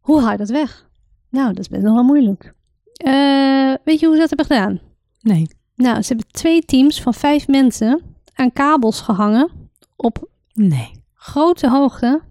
Hoe 0.01 0.20
haal 0.20 0.30
je 0.30 0.37
dat 0.37 0.49
weg? 0.51 0.89
Nou, 1.30 1.47
dat 1.49 1.59
is 1.59 1.68
best 1.68 1.83
nog 1.83 1.95
wel 1.95 2.05
moeilijk. 2.05 2.55
Eh, 3.03 3.74
weet 3.84 4.00
je 4.00 4.07
hoe 4.07 4.14
ze 4.14 4.20
dat 4.20 4.28
hebben 4.28 4.46
gedaan? 4.46 4.80
Nee. 5.20 5.46
Nou, 5.74 6.03
ze 6.03 6.09
hebben 6.09 6.32
twee 6.32 6.61
teams 6.64 7.03
van 7.03 7.14
vijf 7.14 7.48
mensen 7.48 8.03
aan 8.34 8.53
kabels 8.53 9.00
gehangen 9.00 9.50
op 9.96 10.28
Nee. 10.53 10.90
grote 11.14 11.68
hoogte, 11.68 12.22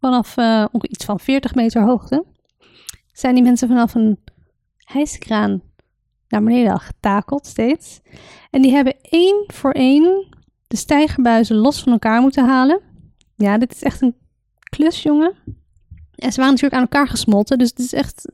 vanaf 0.00 0.36
ongeveer 0.36 0.90
iets 0.90 1.04
van 1.04 1.20
40 1.20 1.54
meter 1.54 1.82
hoogte. 1.82 2.24
Zijn 3.12 3.34
die 3.34 3.42
mensen 3.42 3.68
vanaf 3.68 3.94
een 3.94 4.18
hijskraan 4.76 5.62
naar 6.28 6.42
beneden 6.42 6.80
getakeld 6.80 7.46
steeds. 7.46 8.00
En 8.50 8.62
die 8.62 8.72
hebben 8.72 8.96
één 9.00 9.44
voor 9.46 9.72
één 9.72 10.26
de 10.68 10.76
stijgerbuizen 10.76 11.56
los 11.56 11.82
van 11.82 11.92
elkaar 11.92 12.20
moeten 12.20 12.46
halen. 12.46 12.80
Ja, 13.34 13.58
dit 13.58 13.72
is 13.72 13.82
echt 13.82 14.00
een 14.02 14.16
klus, 14.68 15.02
jongen. 15.02 15.34
En 16.14 16.32
ze 16.32 16.36
waren 16.40 16.54
natuurlijk 16.54 16.74
aan 16.74 16.88
elkaar 16.88 17.08
gesmolten, 17.08 17.58
dus 17.58 17.68
het 17.68 17.78
is 17.78 17.92
echt 17.92 18.24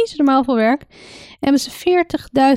niet 0.00 0.08
zo 0.08 0.16
normaal 0.16 0.44
veel 0.44 0.54
werk. 0.54 0.80
En 0.80 1.38
hebben 1.40 1.60
ze 1.60 1.70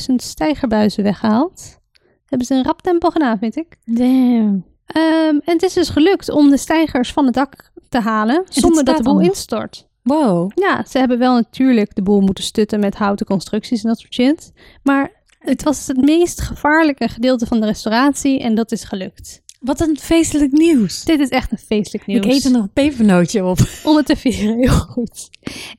40.000 0.10 0.16
stijgerbuizen 0.16 1.04
weggehaald. 1.04 1.80
Hebben 2.26 2.48
ze 2.48 2.54
een 2.54 2.64
rap 2.64 2.82
tempo 2.82 3.10
gedaan, 3.10 3.38
vind 3.38 3.56
ik. 3.56 3.78
Damn. 3.86 4.66
Ehm, 4.86 5.36
en 5.44 5.54
het 5.54 5.64
is 5.64 5.74
dus 5.74 5.90
gelukt 5.90 6.30
om 6.30 6.50
de 6.50 6.58
stijgers 6.58 7.12
van 7.12 7.26
het 7.26 7.34
dak 7.34 7.72
te 7.90 8.00
halen 8.00 8.44
zonder 8.50 8.84
dat 8.84 8.98
de 8.98 9.04
boel 9.04 9.20
instort. 9.20 9.88
Wow. 10.04 10.52
Ja, 10.56 10.86
ze 10.88 10.98
hebben 10.98 11.20
wel 11.20 11.34
natuurlijk 11.34 11.96
de 11.96 12.02
boel 12.02 12.22
moeten 12.22 12.44
stutten 12.44 12.80
met 12.80 12.96
houten 12.96 13.26
constructies 13.26 13.84
en 13.84 13.90
dat 13.90 14.00
soort 14.00 14.14
shit. 14.14 14.52
Maar 14.84 15.12
het 15.40 15.64
was 15.64 15.88
het 15.88 15.98
meest 15.98 16.42
gevaarlijke 16.42 17.08
gedeelte 17.08 17.46
van 17.46 17.60
de 17.60 17.66
restauratie 17.66 18.40
en 18.40 18.56
dat 18.56 18.72
is 18.72 18.84
gelukt. 18.84 19.42
Wat 19.60 19.80
een 19.82 19.98
feestelijk 20.00 20.52
nieuws. 20.52 21.04
Dit 21.04 21.20
is 21.20 21.30
echt 21.30 21.52
een 21.52 21.58
feestelijk 21.58 22.06
nieuws. 22.08 22.26
Ik 22.26 22.32
eet 22.32 22.44
er 22.46 22.52
nog 22.52 22.62
een 22.64 22.74
pepernootje 22.74 23.46
op. 23.46 23.58
Om 23.84 23.96
het 23.96 24.06
te 24.06 24.16
vieren, 24.16 24.58
heel 24.58 24.70
goed. 24.80 25.30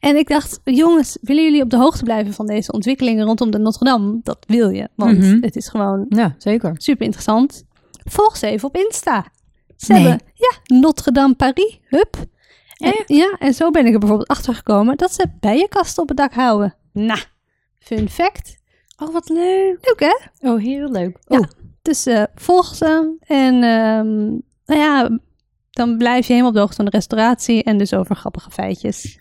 En 0.00 0.16
ik 0.16 0.28
dacht, 0.28 0.60
jongens, 0.64 1.18
willen 1.20 1.44
jullie 1.44 1.62
op 1.62 1.70
de 1.70 1.76
hoogte 1.76 2.02
blijven 2.04 2.32
van 2.34 2.46
deze 2.46 2.72
ontwikkelingen 2.72 3.26
rondom 3.26 3.50
de 3.50 3.58
Notre 3.58 3.84
Dame? 3.84 4.20
Dat 4.22 4.38
wil 4.46 4.68
je, 4.70 4.88
want 4.94 5.18
Mhm. 5.18 5.38
het 5.40 5.56
is 5.56 5.68
gewoon 5.68 6.06
Ja, 6.08 6.34
zeker. 6.38 6.72
super 6.76 7.04
interessant. 7.04 7.64
Volg 8.04 8.36
ze 8.36 8.46
even 8.46 8.68
op 8.68 8.76
Insta. 8.76 9.26
Ze 9.76 9.92
Nee. 9.92 10.02
hebben, 10.06 10.26
ja, 10.34 10.76
Notre 10.78 11.12
Dame 11.12 11.34
Paris, 11.34 11.78
hup. 11.84 12.16
En, 12.76 13.02
ja, 13.06 13.36
en 13.38 13.54
zo 13.54 13.70
ben 13.70 13.86
ik 13.86 13.92
er 13.92 13.98
bijvoorbeeld 13.98 14.28
achter 14.28 14.54
gekomen 14.54 14.96
dat 14.96 15.14
ze 15.14 15.26
bijenkasten 15.40 16.02
op 16.02 16.08
het 16.08 16.16
dak 16.18 16.34
houden. 16.34 16.74
Nou, 16.92 17.20
fun 17.78 18.08
fact. 18.08 18.56
Oh, 19.02 19.12
wat 19.12 19.28
leuk. 19.28 19.78
Leuk 19.80 20.00
hè? 20.00 20.48
Oh, 20.50 20.60
heel 20.62 20.90
leuk. 20.90 21.16
Ja. 21.26 21.38
Oh, 21.38 21.44
Dus 21.88 22.06
eh, 22.06 22.22
volg 22.34 22.74
ze 22.74 23.16
en 23.20 23.54
ehm, 23.54 24.26
nou 24.66 24.80
ja, 24.80 25.18
dan 25.70 25.96
blijf 25.96 26.26
je 26.26 26.32
helemaal 26.32 26.48
op 26.48 26.54
de 26.54 26.60
hoogte 26.60 26.76
van 26.76 26.84
de 26.84 26.90
restauratie 26.90 27.62
en 27.62 27.78
dus 27.78 27.94
over 27.94 28.16
grappige 28.16 28.50
feitjes. 28.50 29.16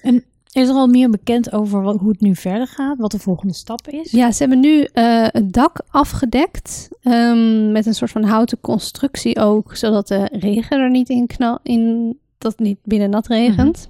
is 0.51 0.67
er 0.67 0.75
al 0.75 0.87
meer 0.87 1.09
bekend 1.09 1.51
over 1.51 1.81
wat, 1.81 1.99
hoe 1.99 2.09
het 2.09 2.21
nu 2.21 2.35
verder 2.35 2.67
gaat? 2.67 2.97
Wat 2.97 3.11
de 3.11 3.19
volgende 3.19 3.53
stap 3.53 3.87
is? 3.87 4.11
Ja, 4.11 4.31
ze 4.31 4.37
hebben 4.37 4.59
nu 4.59 4.83
eh, 4.83 5.27
het 5.27 5.53
dak 5.53 5.81
afgedekt 5.89 6.89
ehm, 7.01 7.71
met 7.71 7.85
een 7.85 7.93
soort 7.93 8.11
van 8.11 8.23
houten 8.23 8.59
constructie 8.61 9.39
ook, 9.39 9.75
zodat 9.75 10.07
de 10.07 10.29
regen 10.31 10.79
er 10.79 10.89
niet 10.89 11.09
in 11.09 11.27
knal, 11.27 11.59
in 11.63 12.17
dat 12.37 12.51
het 12.51 12.61
niet 12.61 12.79
binnen 12.83 13.09
nat 13.09 13.27
regent. 13.27 13.89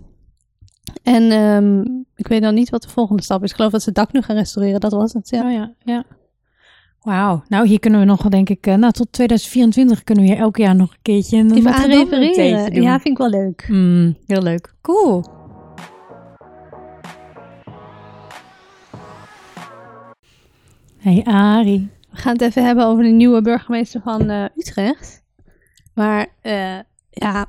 En 1.03 1.31
ehm, 1.31 1.81
ik 2.15 2.27
weet 2.27 2.41
dan 2.41 2.53
niet 2.53 2.69
wat 2.69 2.81
de 2.81 2.89
volgende 2.89 3.23
stap 3.23 3.43
is. 3.43 3.49
Ik 3.49 3.55
geloof 3.55 3.71
dat 3.71 3.81
ze 3.81 3.89
het 3.89 3.97
dak 3.97 4.11
nu 4.11 4.21
gaan 4.21 4.35
restaureren. 4.35 4.79
Dat 4.79 4.91
was 4.91 5.13
het. 5.13 5.29
Ja. 5.29 5.45
Oh 5.45 5.51
ja, 5.51 5.73
ja. 5.83 6.05
Wauw. 7.07 7.43
Nou, 7.47 7.67
hier 7.67 7.79
kunnen 7.79 7.99
we 7.99 8.05
nog, 8.05 8.21
denk 8.21 8.49
ik, 8.49 8.67
eh, 8.67 8.75
nou, 8.75 8.93
tot 8.93 9.11
2024 9.11 10.03
kunnen 10.03 10.23
we 10.23 10.29
hier 10.29 10.39
elk 10.39 10.57
jaar 10.57 10.75
nog 10.75 10.91
een 10.91 10.97
keertje 11.01 11.37
een 11.37 11.53
Even 11.53 11.73
aan 11.73 11.89
refereren. 11.89 12.73
doen. 12.73 12.83
Ja, 12.83 12.99
vind 12.99 13.07
ik 13.07 13.17
wel 13.17 13.29
leuk. 13.29 13.67
Mm, 13.69 14.17
heel 14.25 14.41
leuk. 14.41 14.73
Cool. 14.81 15.25
Hey 20.97 21.23
Ari. 21.23 21.89
We 22.11 22.17
gaan 22.17 22.33
het 22.33 22.41
even 22.41 22.65
hebben 22.65 22.85
over 22.85 23.03
de 23.03 23.09
nieuwe 23.09 23.41
burgemeester 23.41 24.01
van 24.01 24.29
eh, 24.29 24.45
Utrecht. 24.55 25.23
Maar 25.93 26.27
eh, 26.41 26.79
ja, 27.09 27.45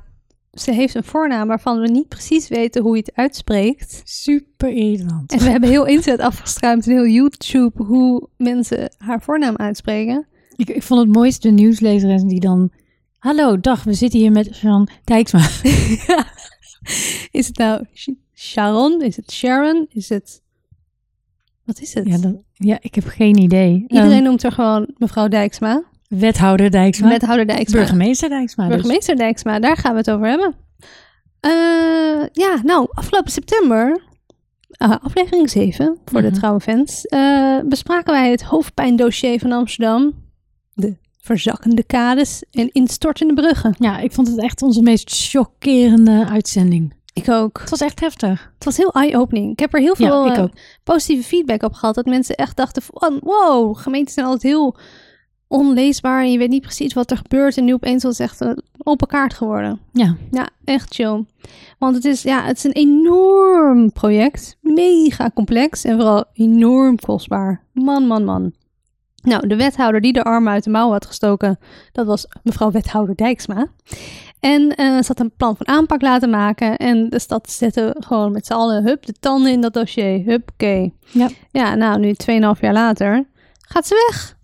ze 0.59 0.71
heeft 0.71 0.95
een 0.95 1.03
voornaam 1.03 1.47
waarvan 1.47 1.79
we 1.79 1.87
niet 1.87 2.07
precies 2.07 2.47
weten 2.47 2.81
hoe 2.81 2.95
je 2.95 3.01
het 3.05 3.15
uitspreekt. 3.15 4.01
Super 4.03 4.69
irritant. 4.69 5.31
En 5.31 5.39
we 5.39 5.49
hebben 5.49 5.69
heel 5.69 5.85
internet 5.85 6.19
afgestruimd 6.19 6.85
en 6.87 6.91
heel 6.91 7.07
YouTube 7.07 7.83
hoe 7.83 8.27
mensen 8.37 8.91
haar 8.97 9.21
voornaam 9.21 9.55
uitspreken. 9.55 10.27
Ik, 10.55 10.69
ik 10.69 10.83
vond 10.83 10.99
het 11.05 11.15
mooiste 11.15 11.47
de 11.47 11.53
nieuwslezeres 11.53 12.23
die 12.23 12.39
dan... 12.39 12.71
Hallo, 13.17 13.59
dag, 13.59 13.83
we 13.83 13.93
zitten 13.93 14.19
hier 14.19 14.31
met 14.31 14.57
Jean 14.59 14.89
Dijksma. 15.03 15.39
Is 17.31 17.47
het 17.47 17.57
nou 17.57 17.85
Sh- 17.93 18.07
Sharon? 18.35 19.01
Is 19.01 19.15
het 19.15 19.31
Sharon? 19.31 19.85
Is 19.89 20.09
het... 20.09 20.41
Wat 21.65 21.79
is 21.81 21.93
het? 21.93 22.07
Ja, 22.07 22.17
dat- 22.17 22.41
ja, 22.53 22.77
ik 22.81 22.95
heb 22.95 23.05
geen 23.05 23.37
idee. 23.37 23.85
Iedereen 23.87 24.11
Ehm, 24.11 24.23
noemt 24.23 24.43
haar 24.43 24.51
gewoon 24.51 24.89
mevrouw 24.97 25.27
Dijksma. 25.27 25.83
Wethouder 26.09 26.71
Dijksma. 26.71 27.07
Wethouder 27.09 27.47
Dijksma. 27.47 27.77
Burgemeester 27.79 28.29
Dijksma. 28.29 28.67
dus. 28.67 28.75
Burgemeester 28.75 29.15
Dijksma, 29.15 29.59
daar 29.59 29.77
gaan 29.77 29.91
we 29.91 29.97
het 29.97 30.11
over 30.11 30.27
hebben. 30.27 30.55
Eh, 31.39 32.25
ja, 32.33 32.59
nou, 32.63 32.87
afgelopen 32.89 33.31
september, 33.31 34.01
eh, 34.69 34.95
aflevering 35.01 35.49
7 35.49 35.97
voor 36.05 36.21
Mhm. 36.21 36.29
de 36.31 36.37
trouwe 36.37 36.59
fans, 36.59 37.05
eh, 37.05 37.59
bespraken 37.65 38.13
wij 38.13 38.31
het 38.31 38.43
hoofdpijndossier 38.43 39.39
van 39.39 39.51
Amsterdam. 39.51 40.13
De 40.73 40.97
verzakkende 41.21 41.83
kades 41.83 42.43
en 42.51 42.69
instortende 42.71 43.33
bruggen. 43.33 43.75
Ja, 43.79 43.97
ik 43.99 44.11
vond 44.11 44.27
het 44.27 44.39
echt 44.39 44.61
onze 44.61 44.81
meest 44.81 45.29
chockerende 45.29 46.25
uitzending. 46.29 46.93
Ik 47.13 47.29
ook. 47.29 47.59
Het 47.59 47.69
was 47.69 47.81
echt 47.81 47.99
heftig. 47.99 48.51
Het 48.55 48.65
was 48.65 48.77
heel 48.77 48.91
eye-opening. 48.93 49.51
Ik 49.51 49.59
heb 49.59 49.73
er 49.73 49.79
heel 49.79 49.95
veel 49.95 50.25
Ja, 50.25 50.49
positieve 50.83 51.23
feedback 51.27 51.63
op 51.63 51.73
gehad. 51.73 51.95
Dat 51.95 52.05
mensen 52.05 52.35
echt 52.35 52.55
dachten 52.57 52.81
van, 52.85 53.19
wow, 53.23 53.77
gemeenten 53.77 54.13
zijn 54.13 54.25
altijd 54.25 54.43
heel 54.53 54.75
onleesbaar. 55.49 56.21
En 56.21 56.31
je 56.31 56.37
weet 56.37 56.49
niet 56.49 56.61
precies 56.61 56.93
wat 56.93 57.11
er 57.11 57.17
gebeurt. 57.17 57.57
En 57.57 57.65
nu 57.65 57.73
opeens 57.73 58.03
was 58.03 58.17
het 58.17 58.29
echt 58.29 58.39
een 58.39 58.61
open 58.83 59.07
kaart 59.07 59.33
geworden. 59.33 59.79
Ja, 59.93 60.15
Ja, 60.31 60.49
echt 60.63 60.93
chill. 60.93 61.25
Want 61.77 61.95
het 61.95 62.05
is, 62.05 62.21
ja, 62.21 62.43
het 62.43 62.57
is 62.57 62.63
een 62.63 62.71
enorm 62.71 63.91
project. 63.91 64.57
Mega 64.61 65.31
complex 65.33 65.83
en 65.83 65.95
vooral 65.95 66.25
enorm 66.33 66.99
kostbaar. 66.99 67.63
Man, 67.73 68.07
man, 68.07 68.25
man. 68.25 68.53
Nou, 69.21 69.47
de 69.47 69.55
wethouder 69.55 70.01
die 70.01 70.13
de 70.13 70.23
armen 70.23 70.53
uit 70.53 70.63
de 70.63 70.69
mouw 70.69 70.91
had 70.91 71.05
gestoken, 71.05 71.59
dat 71.91 72.05
was 72.05 72.25
mevrouw 72.43 72.71
wethouder 72.71 73.15
Dijksma. 73.15 73.67
En 74.39 74.75
eh, 74.75 74.97
ze 74.97 75.07
had 75.07 75.19
een 75.19 75.33
plan 75.37 75.57
van 75.57 75.67
aanpak 75.67 76.01
laten 76.01 76.29
maken. 76.29 76.77
En 76.77 77.09
de 77.09 77.19
stad 77.19 77.51
zette 77.51 77.95
gewoon 77.99 78.31
met 78.31 78.45
z'n 78.45 78.53
allen, 78.53 78.83
hup, 78.83 79.05
de 79.05 79.13
tanden 79.19 79.51
in 79.51 79.61
dat 79.61 79.73
dossier. 79.73 80.25
Hup, 80.25 80.49
oké. 80.53 80.89
Ja. 81.11 81.29
Ja, 81.51 81.75
nou, 81.75 81.99
nu 81.99 82.13
2,5 82.13 82.59
jaar 82.59 82.73
later 82.73 83.27
gaat 83.67 83.87
ze 83.87 84.07
weg. 84.09 84.37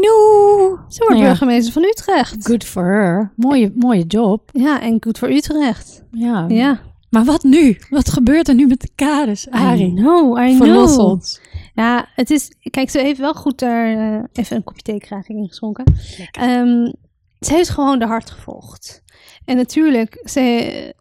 No. 0.00 0.78
Ze 0.88 0.98
wordt 0.98 1.08
Nou 1.08 1.16
ja. 1.16 1.26
burgemeester 1.26 1.72
van 1.72 1.82
Utrecht. 1.82 2.46
Good 2.46 2.64
for 2.64 2.84
her. 2.84 3.32
Mooie, 3.36 3.72
mooie 3.74 4.04
job. 4.06 4.50
Ja, 4.52 4.80
en 4.80 4.96
goed 5.02 5.18
voor 5.18 5.30
Utrecht. 5.30 6.04
Ja. 6.10 6.44
Ja. 6.48 6.80
Maar 7.10 7.24
wat 7.24 7.42
nu? 7.42 7.78
Wat 7.90 8.10
gebeurt 8.10 8.48
er 8.48 8.54
nu 8.54 8.66
met 8.66 8.80
de 8.80 8.88
kaders, 8.94 9.46
I 9.46 9.50
Ari? 9.50 9.92
know, 9.94 10.38
I 10.48 10.56
Verlos 10.56 10.94
know. 10.94 11.10
ons. 11.10 11.40
Ja, 11.74 12.06
het 12.14 12.30
is. 12.30 12.50
Kijk, 12.70 12.90
ze 12.90 12.98
heeft 12.98 13.18
wel 13.20 13.34
goed 13.34 13.62
er. 13.62 13.96
eh, 13.96 14.22
even 14.32 14.56
een 14.56 14.64
kopje 14.64 14.82
thee 14.82 14.98
krijg 14.98 15.28
ik 15.28 15.36
ingeschonken. 15.36 15.84
Ehm, 16.30 16.92
ze 17.40 17.54
heeft 17.54 17.68
gewoon 17.70 17.98
de 17.98 18.06
hart 18.06 18.30
gevolgd. 18.30 19.02
En 19.44 19.56
natuurlijk, 19.56 20.20
ze. 20.24 20.94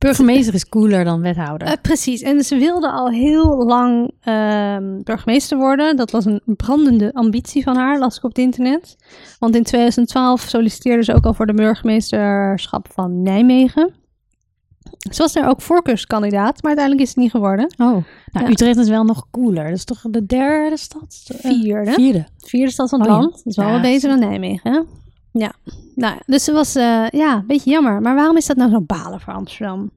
Burgemeester 0.00 0.54
is 0.54 0.68
cooler 0.68 1.04
dan 1.04 1.20
wethouder. 1.20 1.68
eh, 1.68 1.74
precies. 1.82 2.22
En 2.22 2.44
ze 2.44 2.56
wilde 2.56 2.90
al 2.90 3.10
heel 3.10 3.64
lang 3.66 4.10
ehm, 4.20 5.02
burgemeester 5.02 5.58
worden. 5.58 5.96
Dat 5.96 6.10
was 6.10 6.24
een 6.24 6.40
brandende 6.44 7.12
ambitie 7.14 7.62
van 7.62 7.76
haar, 7.76 7.98
las 7.98 8.16
ik 8.16 8.22
op 8.24 8.28
het 8.30 8.38
internet. 8.38 8.96
Want 9.38 9.54
in 9.56 9.62
2012 9.62 10.40
solliciteerde 10.40 11.04
ze 11.04 11.14
ook 11.14 11.24
al 11.24 11.34
voor 11.34 11.46
de 11.46 11.54
burgemeesterschap 11.54 12.88
van 12.92 13.22
Nijmegen. 13.22 13.92
Ze 15.10 15.22
was 15.22 15.32
daar 15.32 15.48
ook 15.48 15.62
voorkeurskandidaat, 15.62 16.62
maar 16.62 16.76
uiteindelijk 16.76 17.00
is 17.02 17.08
het 17.08 17.16
niet 17.18 17.30
geworden. 17.30 17.64
oh, 17.78 17.86
nou, 17.86 18.04
ja. 18.32 18.48
Utrecht 18.50 18.76
is 18.78 18.88
wel 18.88 19.04
nog 19.04 19.26
cooler. 19.30 19.64
Dat 19.64 19.76
is 19.76 19.84
toch 19.84 20.00
de 20.10 20.26
derde 20.26 20.76
stad? 20.76 21.26
Eh, 21.40 21.50
Vierde. 21.50 21.92
vierde. 21.92 22.26
Vierde 22.38 22.70
stad 22.72 22.88
van 22.88 23.00
het 23.00 23.08
Oh 23.08 23.14
ja. 23.14 23.20
land. 23.20 23.34
Dat 23.36 23.46
is 23.46 23.56
wel 23.56 23.66
Ja, 23.66 23.72
wat 23.72 23.82
beter 23.82 24.08
dan 24.08 24.18
Nijmegen, 24.18 24.72
hè? 24.72 24.80
Ja. 25.32 25.52
Nou, 25.94 26.18
dus 26.26 26.46
het 26.46 26.54
was 26.54 26.74
eh, 26.74 27.06
ja, 27.08 27.34
een 27.34 27.46
beetje 27.46 27.70
jammer. 27.70 28.00
Maar 28.00 28.14
waarom 28.14 28.36
is 28.36 28.46
dat 28.46 28.56
nou 28.56 28.70
zo 28.70 28.80
balen 28.80 29.20
voor 29.20 29.32
Amsterdam? 29.32 29.90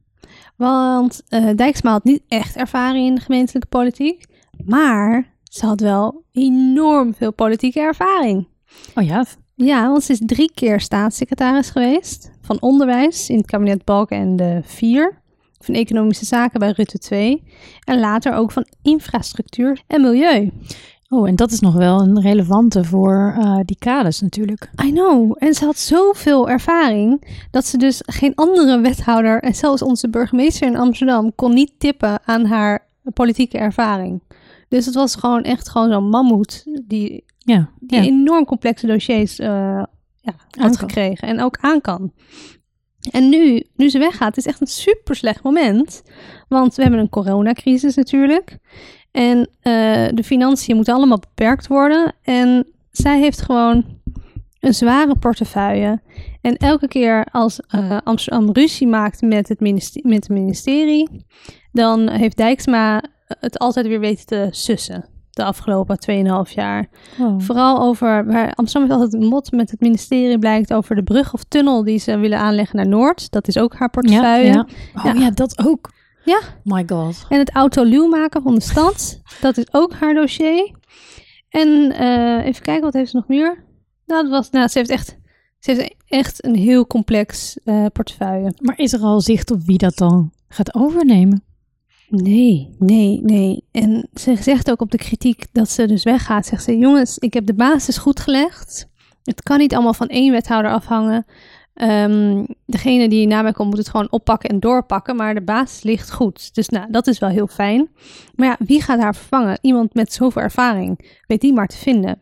Want 0.56 1.22
eh, 1.28 1.50
Dijksma 1.56 1.92
had 1.92 2.04
niet 2.04 2.24
echt 2.28 2.56
ervaring 2.56 3.08
in 3.08 3.16
de 3.16 3.22
gemeentelijke 3.22 3.68
politiek. 3.68 4.26
Maar 4.66 5.34
ze 5.44 5.66
had 5.66 5.80
wel 5.80 6.24
enorm 6.32 7.14
veel 7.14 7.34
politieke 7.34 7.80
ervaring. 7.80 8.48
Oh 8.96 9.04
ja, 9.04 9.26
Ja, 9.56 9.90
want 9.90 10.04
ze 10.04 10.12
is 10.12 10.22
drie 10.26 10.52
keer 10.54 10.80
staatssecretaris 10.80 11.70
geweest. 11.70 12.32
Van 12.42 12.62
onderwijs 12.62 13.30
in 13.30 13.38
het 13.38 13.46
kabinet 13.46 13.84
Balken 13.84 14.18
en 14.18 14.36
de 14.36 14.62
Vier. 14.64 15.22
Van 15.60 15.76
economische 15.76 16.26
zaken 16.26 16.60
bij 16.60 16.72
Rutte 16.72 16.98
2. 16.98 17.44
En 17.84 18.00
later 18.00 18.34
ook 18.34 18.52
van 18.52 18.66
infrastructuur 18.82 19.82
en 19.88 20.02
milieu. 20.02 20.52
Oh, 21.14 21.28
en 21.28 21.36
dat 21.36 21.52
is 21.52 21.60
nog 21.60 21.74
wel 21.74 22.02
een 22.02 22.22
relevante 22.22 22.84
voor 22.84 23.36
eh, 23.38 23.60
die 23.66 23.78
kaders 23.80 24.22
natuurlijk. 24.22 24.70
I 24.84 24.92
know. 24.92 25.36
En 25.38 25.54
ze 25.54 25.66
had 25.66 25.78
zoveel 25.78 26.50
ervaring 26.50 27.26
dat 27.52 27.66
ze 27.66 27.78
dus 27.78 28.02
geen 28.06 28.36
andere 28.36 28.80
wethouder 28.80 29.42
en 29.42 29.56
zelfs 29.56 29.82
onze 29.82 30.10
burgemeester 30.10 30.68
in 30.68 30.78
Amsterdam 30.78 31.36
kon 31.36 31.54
niet 31.54 31.74
tippen 31.78 32.20
aan 32.26 32.46
haar 32.46 32.88
politieke 33.14 33.58
ervaring. 33.58 34.22
Dus 34.68 34.86
het 34.86 34.96
was 34.96 35.16
gewoon 35.16 35.44
echt 35.44 35.70
gewoon 35.70 35.92
zo'n 35.92 36.10
mammoet 36.10 36.64
die, 36.86 37.26
Ja, 37.38 37.70
die 37.80 38.02
ja. 38.02 38.06
enorm 38.06 38.46
complexe 38.46 38.88
dossiers 38.88 39.40
eh, 39.40 39.84
ja, 40.22 40.34
had 40.50 40.78
gekregen 40.78 41.28
en 41.28 41.42
ook 41.42 41.58
aan 41.62 41.82
kan. 41.82 42.12
En 43.12 43.30
nu, 43.30 43.64
nu 43.76 43.90
ze 43.90 44.00
weggaat, 44.00 44.38
is 44.38 44.46
echt 44.46 44.62
een 44.62 44.68
super 44.68 45.16
slecht 45.16 45.44
moment. 45.44 46.04
Want 46.48 46.76
we 46.76 46.82
hebben 46.82 47.00
een 47.00 47.10
coronacrisis 47.10 47.96
natuurlijk. 47.96 48.58
En 49.14 49.50
eh, 49.62 49.74
de 50.14 50.24
financiën 50.24 50.76
moeten 50.76 50.94
allemaal 50.94 51.20
beperkt 51.20 51.68
worden. 51.68 52.14
En 52.24 52.66
zij 52.92 53.20
heeft 53.20 53.42
gewoon 53.42 53.86
een 54.60 54.74
zware 54.74 55.16
portefeuille. 55.16 56.02
En 56.42 56.58
elke 56.58 56.88
keer 56.88 57.26
als 57.32 57.60
eh, 57.60 57.98
Amsterdam 58.04 58.52
ruzie 58.52 58.88
maakt 58.88 59.22
met 59.22 59.50
het, 59.50 59.60
ministerie, 59.60 60.10
met 60.12 60.28
het 60.28 60.38
ministerie, 60.38 61.26
dan 61.72 62.10
heeft 62.10 62.38
Dijksma 62.38 63.04
het 63.40 63.60
altijd 63.60 63.88
weer 63.88 64.00
weten 64.00 64.26
te 64.26 64.48
sussen. 64.52 65.06
De 65.30 65.44
afgelopen 65.44 65.98
2,5 66.48 66.54
jaar. 66.54 66.88
Oh. 67.20 67.40
Vooral 67.40 67.82
over, 67.82 68.26
waar 68.26 68.54
Amsterdam 68.54 68.90
heeft 68.90 69.02
altijd 69.04 69.24
een 69.24 69.30
mot 69.30 69.52
met 69.52 69.72
het 69.72 69.80
ministerie 69.80 70.40
blijkt 70.40 70.74
over 70.74 70.96
de 70.96 71.04
brug 71.04 71.34
of 71.34 71.44
tunnel 71.44 71.84
die 71.84 71.98
ze 72.00 72.18
willen 72.18 72.40
aanleggen 72.40 72.76
naar 72.76 72.88
Noord. 72.88 73.32
Dat 73.32 73.48
is 73.48 73.58
ook 73.58 73.72
haar 73.72 73.82
Ja, 73.82 73.88
portefeuille. 74.02 74.54
ja. 74.54 74.68
Oh 74.96 75.04
Ja. 75.04 75.14
ja. 75.14 75.30
dat 75.32 75.66
ook. 75.66 75.92
Ja. 76.26 76.40
My 76.64 76.84
god. 76.88 77.26
En 77.30 77.40
het 77.40 77.52
autoluw 77.52 78.08
maken 78.08 78.42
van 78.42 78.56
de 78.56 78.62
stad, 78.62 79.22
dat 79.42 79.58
is 79.58 79.66
ook 79.72 79.94
haar 79.94 80.14
dossier. 80.14 80.72
En 81.50 81.92
eh, 81.92 82.46
even 82.46 82.62
kijken, 82.64 82.84
wat 82.84 82.94
heeft 82.94 83.10
ze 83.10 83.16
nog 83.16 83.28
meer? 83.28 83.64
Nou, 84.06 84.22
dat 84.22 84.32
was, 84.32 84.50
nou, 84.50 84.68
ze 84.68 84.78
heeft 84.78 84.90
echt, 84.90 85.18
ze 85.60 85.72
heeft 85.72 85.96
echt 86.08 86.46
een 86.46 86.56
heel 86.56 86.88
complex 86.88 87.58
eh, 87.64 87.86
portefeuille. 87.94 88.54
Maar 88.60 88.80
is 88.80 88.94
er 88.94 89.02
al 89.02 89.22
zicht 89.22 89.52
op 89.52 89.62
wie 89.66 89.78
dat 89.78 89.98
dan 89.98 90.32
gaat 90.48 90.76
overnemen? 90.76 91.44
Nee, 92.10 92.76
nee, 92.80 93.22
nee. 93.24 93.68
En 93.72 94.10
ze 94.14 94.36
zegt 94.36 94.72
ook 94.72 94.82
op 94.82 94.92
de 94.92 94.98
kritiek 94.98 95.46
dat 95.52 95.70
ze 95.70 95.88
dus 95.88 96.04
weggaat. 96.04 96.46
Zegt 96.46 96.64
ze, 96.64 96.78
jongens, 96.78 97.18
ik 97.18 97.34
heb 97.34 97.46
de 97.46 97.54
basis 97.54 97.98
goed 97.98 98.20
gelegd. 98.20 98.88
Het 99.24 99.44
kan 99.44 99.58
niet 99.58 99.74
allemaal 99.74 99.94
van 99.94 100.08
één 100.08 100.32
wethouder 100.32 100.72
afhangen. 100.72 101.26
Ehm, 101.74 102.44
degene 102.66 103.10
die 103.10 103.28
na 103.28 103.42
mij 103.42 103.52
komt 103.52 103.70
moet 103.70 103.78
het 103.78 103.90
gewoon 103.90 104.12
oppakken 104.12 104.50
en 104.50 104.60
doorpakken. 104.60 105.16
Maar 105.16 105.34
de 105.34 105.42
basis 105.42 105.84
ligt 105.84 106.12
goed. 106.12 106.56
Dus 106.56 106.70
nou, 106.70 106.92
dat 106.92 107.08
is 107.08 107.20
wel 107.20 107.30
heel 107.30 107.48
fijn. 107.48 107.90
Maar 108.36 108.48
ja, 108.48 108.66
wie 108.66 108.82
gaat 108.82 109.00
haar 109.00 109.16
vervangen? 109.16 109.58
Iemand 109.62 109.94
met 109.94 110.14
zoveel 110.14 110.42
ervaring. 110.42 111.20
Weet 111.28 111.42
die 111.42 111.54
maar 111.54 111.68
te 111.68 111.78
vinden. 111.78 112.22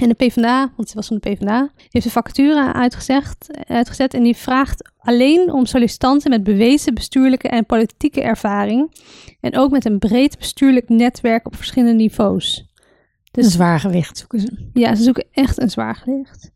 En 0.00 0.08
de 0.08 0.14
PvdA, 0.14 0.72
want 0.76 0.88
ze 0.88 0.94
was 0.94 1.06
van 1.06 1.18
de 1.20 1.30
PvdA, 1.30 1.70
heeft 1.88 2.04
een 2.04 2.10
vacature 2.10 2.72
uitgezegd, 2.72 3.66
uitgezet. 3.68 4.14
En 4.14 4.22
die 4.22 4.36
vraagt 4.36 4.90
alleen 4.98 5.52
om 5.52 5.66
sollicitanten 5.66 6.30
met 6.30 6.42
bewezen 6.42 6.94
bestuurlijke 6.94 7.48
en 7.48 7.66
politieke 7.66 8.22
ervaring. 8.22 8.92
En 9.40 9.56
ook 9.56 9.70
met 9.70 9.84
een 9.84 9.98
breed 9.98 10.38
bestuurlijk 10.38 10.88
netwerk 10.88 11.46
op 11.46 11.56
verschillende 11.56 11.94
niveaus. 11.94 12.69
Dus 13.30 13.44
een 13.44 13.50
zwaar 13.50 13.80
gewicht 13.80 14.18
zoeken 14.18 14.40
ze. 14.40 14.68
Ja, 14.72 14.94
ze 14.94 15.02
zoeken 15.02 15.26
echt 15.32 15.60
een 15.60 15.70
zwaar 15.70 15.96
gewicht. 15.96 16.50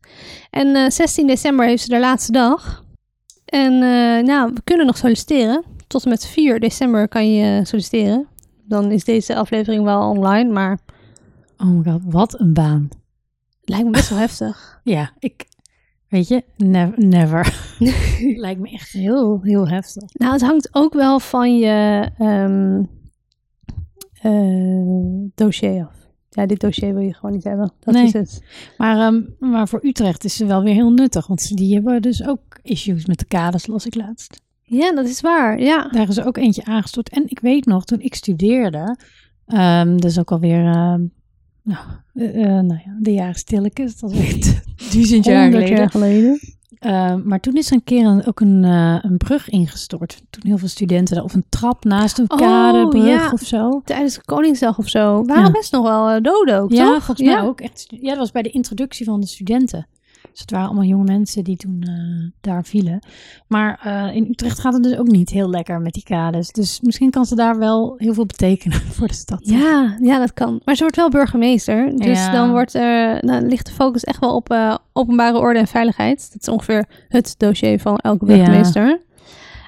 En 0.51 0.75
eh, 0.77 0.91
16 0.91 1.27
december 1.27 1.67
heeft 1.67 1.83
ze 1.83 1.89
de 1.89 2.01
laatste 2.01 2.33
dag. 2.33 2.85
En 3.45 3.73
eh, 3.73 4.25
nou, 4.25 4.53
we 4.55 4.61
kunnen 4.65 4.87
nog 4.87 4.97
solliciteren. 4.97 5.65
Tot 5.87 6.05
en 6.05 6.11
met 6.11 6.27
4 6.27 6.61
december 6.61 7.09
kan 7.09 7.33
je 7.35 7.65
solliciteren. 7.65 8.27
Dan 8.65 8.91
is 8.91 9.05
deze 9.05 9.37
aflevering 9.37 9.85
wel 9.85 10.09
online, 10.11 10.53
maar 10.53 10.79
Oh 11.57 11.67
my 11.67 11.91
god, 11.93 12.01
wat 12.05 12.41
een 12.41 12.53
baan. 12.53 12.89
lijkt 13.61 13.85
me 13.85 13.91
best 13.91 14.09
wel 14.09 14.19
heftig. 14.19 14.73
Ja, 14.85 15.13
ik, 15.19 15.47
weet 16.09 16.29
je, 16.29 16.45
never. 16.57 17.07
never. 17.07 17.55
Lijkt 18.45 18.61
me 18.61 18.71
echt 18.71 18.91
heel, 18.91 19.41
heel 19.43 19.69
heftig. 19.69 20.03
Nou, 20.13 20.33
het 20.33 20.43
hangt 20.43 20.69
ook 20.73 20.95
wel 20.95 21.21
van 21.21 21.59
je 21.59 22.09
eh, 24.21 25.29
dossier 25.35 25.87
af. 25.87 26.04
Ja, 26.35 26.47
dit 26.47 26.61
dossier 26.61 26.95
wil 26.95 27.03
je 27.03 27.15
gewoon 27.15 27.35
niet 27.35 27.45
hebben. 27.45 27.73
Dat 27.81 27.95
Nee. 27.95 28.05
is 28.05 28.13
het. 28.13 28.43
Maar, 28.79 28.99
ehm, 28.99 29.21
maar 29.51 29.69
voor 29.69 29.81
Utrecht 29.85 30.25
is 30.25 30.37
ze 30.37 30.47
wel 30.47 30.63
weer 30.63 30.75
heel 30.75 30.91
nuttig, 30.93 31.27
want 31.27 31.57
die 31.57 31.75
hebben 31.75 32.03
dus 32.03 32.27
ook 32.27 32.41
issues 32.63 33.07
met 33.07 33.19
de 33.19 33.25
kaders, 33.25 33.67
las 33.67 33.87
ik 33.87 33.95
laatst. 33.95 34.41
Ja, 34.63 34.93
dat 34.95 35.09
is 35.09 35.21
waar. 35.21 35.61
Ja. 35.61 35.89
Daar 35.89 36.09
is 36.09 36.21
ook 36.21 36.37
eentje 36.37 36.65
aangestort. 36.65 37.09
En 37.09 37.23
ik 37.27 37.39
weet 37.41 37.67
nog, 37.67 37.85
toen 37.85 38.01
ik 38.01 38.15
studeerde, 38.15 38.97
dat 39.97 40.05
is 40.05 40.19
ook 40.19 40.31
alweer, 40.33 40.65
ehm 40.67 41.03
nou, 41.63 41.85
eh, 42.15 42.43
nou 42.45 42.81
ja, 42.85 42.97
de 43.01 43.13
jaren 43.13 43.35
stilletjes, 43.35 43.99
dat 43.99 44.13
weet 44.13 44.63
duizend 44.93 45.25
jaar 45.25 45.43
100 45.43 45.63
geleden. 45.63 45.77
jaar 45.79 45.91
geleden. 45.91 46.41
Ehm, 46.85 47.21
maar 47.25 47.41
toen 47.41 47.55
is 47.55 47.67
er 47.67 47.73
een 47.73 47.85
keer 47.85 48.07
een, 48.07 48.27
ook 48.27 48.41
een, 48.41 48.65
eh, 48.65 48.97
een 49.03 49.17
brug 49.17 49.49
ingestort. 49.49 50.23
Toen 50.31 50.43
heel 50.47 50.59
veel 50.59 50.69
studenten, 50.69 51.15
daar- 51.15 51.25
of 51.25 51.35
een 51.35 51.45
trap 51.49 51.85
naast 51.85 52.19
een 52.19 52.31
Oh, 52.31 52.39
kadebrug 52.39 53.07
ja. 53.07 53.31
of 53.33 53.41
zo. 53.41 53.81
Tijdens 53.85 54.15
de 54.15 54.21
Koningsdag 54.25 54.79
of 54.79 54.89
zo. 54.89 55.25
Waren 55.25 55.45
Ja. 55.45 55.51
best 55.51 55.73
nog 55.73 55.83
wel 55.83 56.09
eh, 56.09 56.21
doden 56.23 56.61
ook, 56.61 56.73
Ja, 56.73 56.85
toch? 56.95 57.05
volgens 57.05 57.27
mij 57.29 57.41
ook. 57.41 57.61
Echt, 57.61 57.87
ja, 57.89 58.09
dat 58.09 58.19
was 58.19 58.31
bij 58.31 58.43
de 58.43 58.51
introductie 58.51 59.05
van 59.07 59.21
de 59.21 59.27
studenten. 59.27 59.87
Dus 60.35 60.43
het 60.43 60.51
waren 60.51 60.67
allemaal 60.67 60.85
jonge 60.85 61.05
mensen 61.05 61.45
die 61.45 61.57
toen 61.57 61.83
eh, 61.83 62.31
daar 62.41 62.65
vielen. 62.65 62.99
Maar 63.49 63.81
eh, 63.83 64.17
in 64.17 64.27
Utrecht 64.31 64.59
gaat 64.59 64.73
het 64.73 64.83
dus 64.83 64.97
ook 64.97 65.07
niet 65.07 65.31
heel 65.31 65.51
lekker 65.51 65.81
met 65.81 65.93
die 65.93 66.03
kades. 66.03 66.51
Dus 66.53 66.81
misschien 66.81 67.11
kan 67.11 67.25
ze 67.25 67.35
daar 67.35 67.59
wel 67.59 67.95
heel 67.97 68.15
veel 68.15 68.27
betekenen 68.27 68.81
voor 68.97 69.07
de 69.07 69.15
stad. 69.15 69.39
Ja, 69.41 69.97
ja, 70.01 70.19
dat 70.19 70.33
kan. 70.33 70.61
Maar 70.65 70.75
ze 70.75 70.83
wordt 70.83 70.97
wel 70.97 71.11
burgemeester. 71.11 71.97
Dus 71.97 72.19
Ja. 72.19 72.33
dan, 72.33 72.51
wordt 72.51 72.73
dan 73.21 73.47
ligt 73.47 73.67
de 73.67 73.73
focus 73.73 74.05
echt 74.05 74.21
wel 74.21 74.35
op 74.35 74.51
eh, 74.51 74.77
openbare 74.93 75.39
orde 75.39 75.59
en 75.59 75.67
veiligheid. 75.67 76.29
Dat 76.33 76.41
is 76.43 76.49
ongeveer 76.49 76.85
het 77.09 77.35
dossier 77.39 77.81
van 77.81 77.97
elke 77.97 78.37
Ja. 78.37 78.65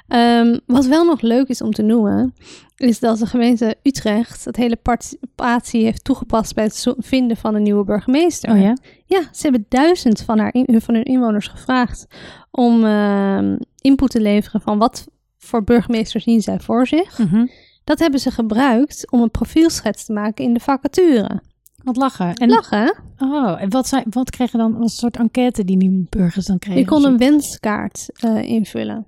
Ehm, 0.09 0.59
wat 0.67 0.87
wel 0.87 1.05
nog 1.05 1.21
leuk 1.21 1.49
is 1.49 1.61
om 1.63 1.71
te 1.73 1.83
noemen, 1.83 2.35
is 2.77 2.99
dat 3.01 3.19
de 3.19 3.27
gemeente 3.27 3.77
Utrecht 3.83 4.45
het 4.45 4.57
hele 4.57 4.77
participatie 4.77 5.85
heeft 5.85 6.05
toegepast 6.05 6.55
bij 6.55 6.65
het 6.65 6.95
vinden 6.99 7.37
van 7.37 7.55
een 7.55 7.63
nieuwe 7.63 7.85
burgemeester. 7.85 8.51
Oh 8.51 8.61
ja? 8.61 8.77
Ja, 9.05 9.21
ze 9.33 9.43
hebben 9.43 9.67
duizend 9.69 10.21
van, 10.23 10.39
haar 10.39 10.55
in- 10.55 10.81
van 10.81 10.95
hun 10.95 11.05
inwoners 11.05 11.47
gevraagd 11.49 12.07
om 12.51 12.85
ehm, 12.85 13.57
input 13.81 14.11
te 14.11 14.21
leveren 14.21 14.61
van 14.61 14.79
wat 14.79 15.07
voor 15.39 15.65
burgemeester 15.65 16.21
zien 16.21 16.41
zij 16.43 16.61
voor 16.61 16.87
zich. 16.87 17.19
Mhm. 17.19 17.47
Dat 17.85 17.99
hebben 17.99 18.21
ze 18.21 18.31
gebruikt 18.31 19.11
om 19.11 19.21
een 19.23 19.31
profielschets 19.31 20.05
te 20.05 20.13
maken 20.13 20.45
in 20.45 20.55
de 20.55 20.61
vacature. 20.61 21.41
Wat 21.85 21.97
lachen. 21.97 22.35
En, 22.35 22.49
Lachen, 22.49 22.95
oh, 23.19 23.63
en 23.63 23.71
wat, 23.71 23.89
zijn, 23.89 24.05
wat 24.11 24.31
kregen 24.31 24.59
dan, 24.59 24.83
een 24.83 24.89
soort 24.89 25.17
enquête 25.17 25.65
die 25.65 25.79
die 25.79 26.07
burgers 26.11 26.47
dan 26.47 26.59
kregen? 26.59 26.81
Je 26.81 26.87
kon 26.87 27.05
een 27.05 27.19
wenskaart 27.19 28.09
eh, 28.15 28.43
invullen. 28.43 29.07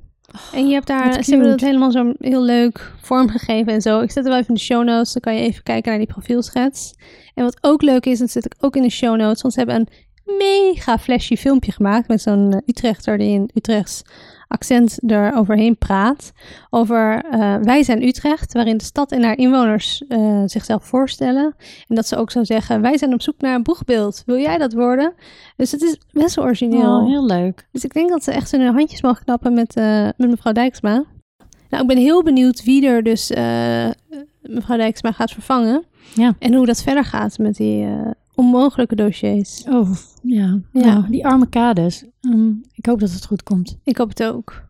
En 0.52 0.68
je 0.68 0.74
hebt 0.74 0.86
daar, 0.86 1.24
ze 1.24 1.30
hebben 1.30 1.60
helemaal 1.60 1.90
zo 1.90 2.12
heel 2.18 2.42
leuk 2.42 2.92
vormgegeven 3.00 3.72
en 3.72 3.80
zo. 3.80 4.00
Ik 4.00 4.10
zet 4.10 4.24
er 4.24 4.30
wel 4.30 4.38
even 4.38 4.48
in 4.48 4.54
de 4.54 4.60
show 4.60 4.84
notes, 4.84 5.12
dan 5.12 5.22
kan 5.22 5.34
je 5.34 5.40
even 5.40 5.62
kijken 5.62 5.90
naar 5.90 5.98
die 5.98 6.12
profielschets. 6.12 6.94
En 7.34 7.44
wat 7.44 7.58
ook 7.60 7.82
leuk 7.82 8.06
is, 8.06 8.18
dat 8.18 8.30
zet 8.30 8.44
ik 8.44 8.54
ook 8.60 8.76
in 8.76 8.82
de 8.82 8.90
show 8.90 9.16
notes, 9.16 9.42
want 9.42 9.54
ze 9.54 9.60
hebben 9.60 9.76
een 9.76 9.88
mega 10.38 10.98
flashy 10.98 11.36
filmpje 11.36 11.72
gemaakt 11.72 12.08
met 12.08 12.22
zo'n 12.22 12.52
eh, 12.52 12.58
Utrechter 12.66 13.18
die 13.18 13.30
in 13.30 13.50
Utrechts 13.54 14.02
accent 14.48 15.10
er 15.10 15.34
overheen 15.34 15.78
praat. 15.78 16.32
Over 16.70 17.24
eh, 17.30 17.56
Wij 17.56 17.82
zijn 17.82 18.02
Utrecht, 18.02 18.52
waarin 18.52 18.76
de 18.76 18.84
stad 18.84 19.12
en 19.12 19.22
haar 19.22 19.38
inwoners 19.38 20.04
eh, 20.08 20.42
zichzelf 20.46 20.84
voorstellen. 20.84 21.54
En 21.86 21.94
dat 21.94 22.06
ze 22.06 22.16
ook 22.16 22.30
zo 22.30 22.44
zeggen, 22.44 22.80
wij 22.80 22.98
zijn 22.98 23.12
op 23.12 23.22
zoek 23.22 23.40
naar 23.40 23.54
een 23.54 23.62
boegbeeld. 23.62 24.22
Wil 24.26 24.38
jij 24.38 24.58
dat 24.58 24.72
worden? 24.72 25.14
Dus 25.56 25.72
het 25.72 25.82
is 25.82 25.98
best 26.12 26.34
wel 26.34 26.44
origineel. 26.44 27.00
Oh, 27.00 27.06
heel 27.06 27.26
leuk. 27.26 27.68
Dus 27.72 27.84
ik 27.84 27.92
denk 27.92 28.08
dat 28.08 28.24
ze 28.24 28.32
echt 28.32 28.50
hun 28.50 28.74
handjes 28.74 29.02
mogen 29.02 29.24
knappen 29.24 29.54
met, 29.54 29.74
met 30.16 30.30
mevrouw 30.30 30.52
Dijksma. 30.52 31.04
Nou, 31.70 31.82
ik 31.82 31.88
ben 31.88 31.96
heel 31.98 32.22
benieuwd 32.22 32.64
wie 32.64 32.86
er 32.86 33.02
dus 33.02 33.28
mevrouw 34.42 34.76
Dijksma 34.76 35.12
gaat 35.12 35.30
vervangen. 35.30 35.84
Ja. 36.14 36.34
En 36.38 36.54
hoe 36.54 36.66
dat 36.66 36.82
verder 36.82 37.04
gaat 37.04 37.38
met 37.38 37.56
die 37.56 37.86
onmogelijke 38.38 38.94
dossiers. 38.94 39.64
Oh, 39.68 39.90
ja. 40.22 40.60
Ja. 40.72 40.80
Nou, 40.92 41.10
die 41.10 41.26
arme 41.26 41.48
kades. 41.48 42.04
Ehm, 42.20 42.50
ik 42.72 42.86
hoop 42.86 43.00
dat 43.00 43.12
het 43.12 43.26
goed 43.26 43.42
komt. 43.42 43.78
Ik 43.84 43.96
hoop 43.96 44.08
het 44.08 44.22
ook. 44.22 44.66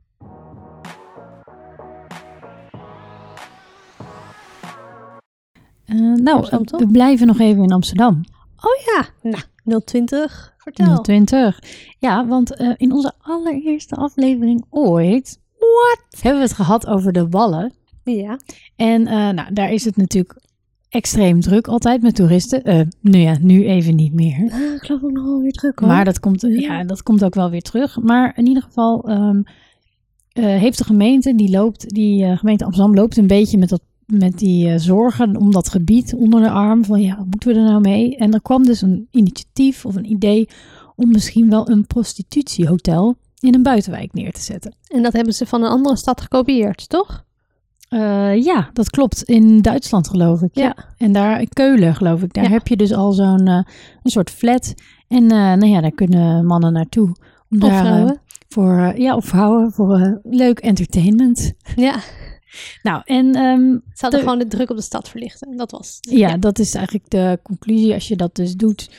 Eh, 5.84 5.96
nou, 5.96 6.46
we 6.66 6.88
blijven 6.92 7.26
nog 7.26 7.38
even 7.38 7.62
in 7.62 7.72
Amsterdam. 7.72 8.24
Oh 8.56 8.94
ja, 8.94 9.06
nou, 9.22 9.82
020, 9.84 10.54
vertel. 10.58 11.02
020. 11.02 11.60
Ja, 11.98 12.26
want 12.26 12.56
eh, 12.56 12.70
in 12.76 12.92
onze 12.92 13.12
allereerste 13.20 13.94
aflevering 13.94 14.64
ooit... 14.70 15.40
What? 15.58 16.22
Hebben 16.22 16.40
we 16.40 16.46
het 16.46 16.56
gehad 16.56 16.86
over 16.86 17.12
de 17.12 17.28
wallen. 17.28 17.72
Ja. 18.04 18.38
En 18.76 19.06
eh, 19.06 19.28
nou, 19.28 19.52
daar 19.52 19.72
is 19.72 19.84
het 19.84 19.96
natuurlijk 19.96 20.40
extreem 20.88 21.40
druk 21.40 21.66
altijd 21.66 22.02
met 22.02 22.14
toeristen. 22.14 22.64
Eh, 22.64 22.80
nu 23.00 23.18
ja, 23.18 23.36
nu 23.40 23.66
even 23.66 23.94
niet 23.94 24.12
meer. 24.12 24.50
Ah, 24.52 24.74
ik 24.74 24.82
geloof 24.82 25.02
ook 25.02 25.12
nog 25.12 25.24
wel 25.24 25.40
weer 25.40 25.52
druk 25.52 25.78
hoor. 25.78 25.88
Maar 25.88 26.04
dat 26.04 26.20
komt, 26.20 26.46
ja, 26.48 26.84
dat 26.84 27.02
komt 27.02 27.24
ook 27.24 27.34
wel 27.34 27.50
weer 27.50 27.62
terug. 27.62 28.00
Maar 28.00 28.32
in 28.36 28.46
ieder 28.46 28.62
geval 28.62 29.04
eh, 30.38 30.44
heeft 30.44 30.78
de 30.78 30.84
gemeente, 30.84 31.34
die 31.34 31.50
loopt, 31.50 31.88
die 31.88 32.24
eh, 32.24 32.38
gemeente 32.38 32.64
Amsterdam 32.64 32.94
loopt 32.94 33.16
een 33.16 33.26
beetje 33.26 33.58
met, 33.58 33.68
dat, 33.68 33.80
met 34.06 34.38
die 34.38 34.68
eh, 34.68 34.78
zorgen 34.78 35.36
om 35.36 35.52
dat 35.52 35.68
gebied 35.68 36.14
onder 36.14 36.40
de 36.40 36.50
arm. 36.50 36.84
Van 36.84 37.02
ja, 37.02 37.16
wat 37.16 37.26
moeten 37.30 37.52
we 37.52 37.58
er 37.58 37.64
nou 37.64 37.80
mee? 37.80 38.16
En 38.16 38.32
er 38.32 38.42
kwam 38.42 38.64
dus 38.64 38.82
een 38.82 39.08
initiatief 39.10 39.84
of 39.84 39.94
een 39.94 40.10
idee 40.10 40.48
om 40.96 41.10
misschien 41.10 41.50
wel 41.50 41.70
een 41.70 41.86
prostitutiehotel 41.86 43.16
in 43.38 43.54
een 43.54 43.62
buitenwijk 43.62 44.12
neer 44.12 44.32
te 44.32 44.40
zetten. 44.40 44.74
En 44.86 45.02
dat 45.02 45.12
hebben 45.12 45.34
ze 45.34 45.46
van 45.46 45.62
een 45.62 45.70
andere 45.70 45.96
stad 45.96 46.20
gekopieerd, 46.20 46.88
toch? 46.88 47.26
Eh, 47.88 48.42
ja, 48.44 48.70
dat 48.72 48.90
klopt. 48.90 49.22
In 49.22 49.62
Duitsland 49.62 50.08
geloof 50.08 50.42
ik. 50.42 50.50
Ja. 50.52 50.64
Ja. 50.64 50.76
En 50.96 51.12
daar 51.12 51.40
in 51.40 51.48
Keulen 51.48 51.94
geloof 51.94 52.22
ik. 52.22 52.32
Daar 52.32 52.44
Ja. 52.44 52.50
heb 52.50 52.68
je 52.68 52.76
dus 52.76 52.92
al 52.92 53.12
zo'n 53.12 53.46
eh, 53.46 53.54
een 54.02 54.10
soort 54.10 54.30
flat. 54.30 54.74
En 55.08 55.22
eh, 55.22 55.36
nou 55.38 55.66
ja, 55.66 55.80
daar 55.80 55.92
kunnen 55.94 56.46
mannen 56.46 56.72
naartoe. 56.72 57.06
Om 57.50 57.62
Of 57.62 57.68
daar, 57.68 57.84
vrouwen. 57.84 58.20
voor, 58.48 58.92
ja, 58.96 59.16
of 59.16 59.24
vrouwen 59.24 59.72
voor 59.72 60.20
leuk 60.22 60.58
entertainment. 60.58 61.52
Ja. 61.76 61.94
Nou, 62.82 63.02
en 63.04 63.34
ehm, 63.34 63.60
Ze 63.70 63.80
hadden 64.00 64.20
De- 64.20 64.26
gewoon 64.26 64.38
de 64.38 64.46
druk 64.46 64.70
op 64.70 64.76
de 64.76 64.82
stad 64.82 65.08
verlichten. 65.08 65.56
Dat 65.56 65.70
was 65.70 65.98
ja, 66.00 66.36
dat 66.36 66.58
is 66.58 66.74
eigenlijk 66.74 67.10
de 67.10 67.38
conclusie 67.42 67.94
als 67.94 68.08
je 68.08 68.16
dat 68.16 68.34
dus 68.34 68.54
doet. 68.54 68.90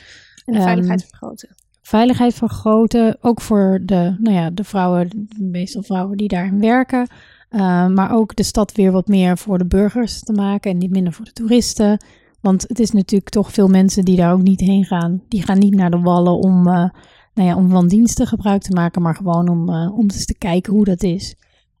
En 0.44 0.52
de 0.52 0.58
Ehm, 0.58 0.62
veiligheid 0.66 1.04
vergroten. 1.08 1.48
Veiligheid 1.82 2.34
vergroten, 2.34 3.16
ook 3.20 3.40
voor 3.40 3.80
de, 3.84 4.16
nou 4.18 4.36
ja, 4.36 4.50
de 4.50 4.64
vrouwen, 4.64 5.28
meestal 5.38 5.82
vrouwen 5.82 6.16
die 6.16 6.28
daarin 6.28 6.60
werken. 6.60 7.08
Uh, 7.50 7.86
maar 7.86 8.12
ook 8.12 8.36
de 8.36 8.42
stad 8.42 8.72
weer 8.72 8.92
wat 8.92 9.08
meer 9.08 9.38
voor 9.38 9.58
de 9.58 9.66
burgers 9.66 10.20
te 10.22 10.32
maken 10.32 10.70
en 10.70 10.78
niet 10.78 10.90
minder 10.90 11.12
voor 11.12 11.24
de 11.24 11.32
toeristen. 11.32 12.04
Want 12.40 12.62
het 12.68 12.78
is 12.78 12.90
natuurlijk 12.90 13.30
toch 13.30 13.52
veel 13.52 13.68
mensen 13.68 14.04
die 14.04 14.16
daar 14.16 14.32
ook 14.32 14.42
niet 14.42 14.60
heen 14.60 14.84
gaan. 14.84 15.22
Die 15.28 15.42
gaan 15.42 15.58
niet 15.58 15.74
naar 15.74 15.90
de 15.90 16.00
wallen 16.00 16.38
om, 16.38 16.66
uh, 16.66 16.88
nou 17.34 17.48
ja, 17.48 17.56
om 17.56 17.70
van 17.70 17.88
diensten 17.88 18.26
gebruik 18.26 18.62
te 18.62 18.72
maken, 18.72 19.02
maar 19.02 19.14
gewoon 19.14 19.48
om, 19.48 19.68
uh, 19.68 19.98
om 19.98 20.02
eens 20.02 20.24
te 20.24 20.38
kijken 20.38 20.72
hoe 20.72 20.84
dat 20.84 21.02
is. 21.02 21.34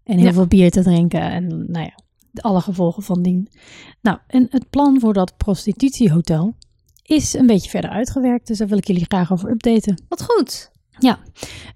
En 0.04 0.16
heel 0.16 0.26
Ja. 0.26 0.32
veel 0.32 0.46
bier 0.46 0.70
te 0.70 0.82
drinken 0.82 1.20
en 1.20 1.46
nou 1.48 1.84
ja, 1.84 1.94
alle 2.32 2.60
gevolgen 2.60 3.02
van 3.02 3.22
dien. 3.22 3.48
Nou, 4.02 4.18
en 4.26 4.46
het 4.50 4.70
plan 4.70 5.00
voor 5.00 5.12
dat 5.12 5.36
prostitutiehotel 5.36 6.54
is 7.02 7.34
een 7.34 7.46
beetje 7.46 7.70
verder 7.70 7.90
uitgewerkt. 7.90 8.46
Dus 8.46 8.58
daar 8.58 8.68
wil 8.68 8.78
ik 8.78 8.86
jullie 8.86 9.04
graag 9.04 9.32
over 9.32 9.50
updaten. 9.50 10.02
Wat 10.08 10.22
goed. 10.22 10.70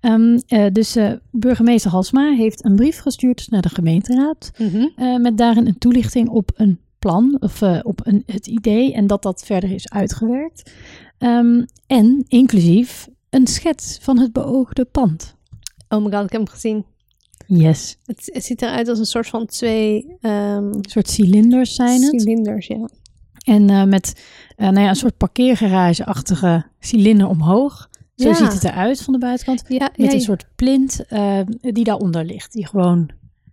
Um, 0.00 0.42
uh, 0.48 0.66
dus 0.72 0.96
uh, 0.96 1.12
burgemeester 1.30 1.90
Halsma 1.90 2.32
heeft 2.32 2.64
een 2.64 2.76
brief 2.76 2.98
gestuurd 2.98 3.46
naar 3.50 3.62
de 3.62 3.68
gemeenteraad. 3.68 4.50
Mhm. 4.58 4.88
Uh, 4.96 5.16
met 5.16 5.38
daarin 5.38 5.66
een 5.66 5.78
toelichting 5.78 6.28
op 6.28 6.50
een 6.54 6.78
plan 6.98 7.36
of 7.40 7.62
op 7.82 8.00
een, 8.04 8.22
het 8.26 8.46
idee 8.46 8.92
en 8.94 9.06
dat 9.06 9.22
dat 9.22 9.44
verder 9.44 9.72
is 9.72 9.90
uitgewerkt. 9.90 10.72
Um, 11.18 11.66
en 11.86 12.24
inclusief 12.28 13.08
een 13.30 13.46
schets 13.46 13.98
van 14.00 14.18
het 14.18 14.32
beoogde 14.32 14.84
pand. 14.84 15.34
Oh 15.88 16.04
my 16.04 16.10
god, 16.12 16.24
ik 16.24 16.32
heb 16.32 16.40
hem 16.40 16.48
gezien. 16.48 16.84
Yes. 17.46 17.98
Het, 18.04 18.30
het 18.32 18.44
ziet 18.44 18.62
eruit 18.62 18.88
als 18.88 18.98
een 18.98 19.04
soort 19.04 19.26
van 19.26 19.46
twee... 19.46 20.06
Um, 20.20 20.72
een 20.72 20.84
soort 20.88 21.08
cilinders 21.08 21.74
zijn 21.74 22.02
het. 22.02 22.20
Cilinders, 22.20 22.66
ja. 22.66 22.88
En 23.44 23.88
met 23.88 24.24
nou 24.56 24.80
ja, 24.80 24.88
een 24.88 24.94
soort 24.94 25.16
parkeergarage-achtige 25.16 26.66
cilinder 26.80 27.28
omhoog. 27.28 27.88
Zo 28.16 28.28
ja. 28.28 28.34
ziet 28.34 28.52
het 28.52 28.64
eruit 28.64 29.02
van 29.02 29.12
de 29.12 29.18
buitenkant. 29.18 29.64
Ja, 29.68 29.90
met 29.96 30.12
een 30.12 30.20
soort 30.20 30.46
plint 30.54 31.04
uh, 31.10 31.40
die 31.60 31.84
daaronder 31.84 32.24
ligt. 32.24 32.52
Die 32.52 32.66
gewoon, 32.66 33.10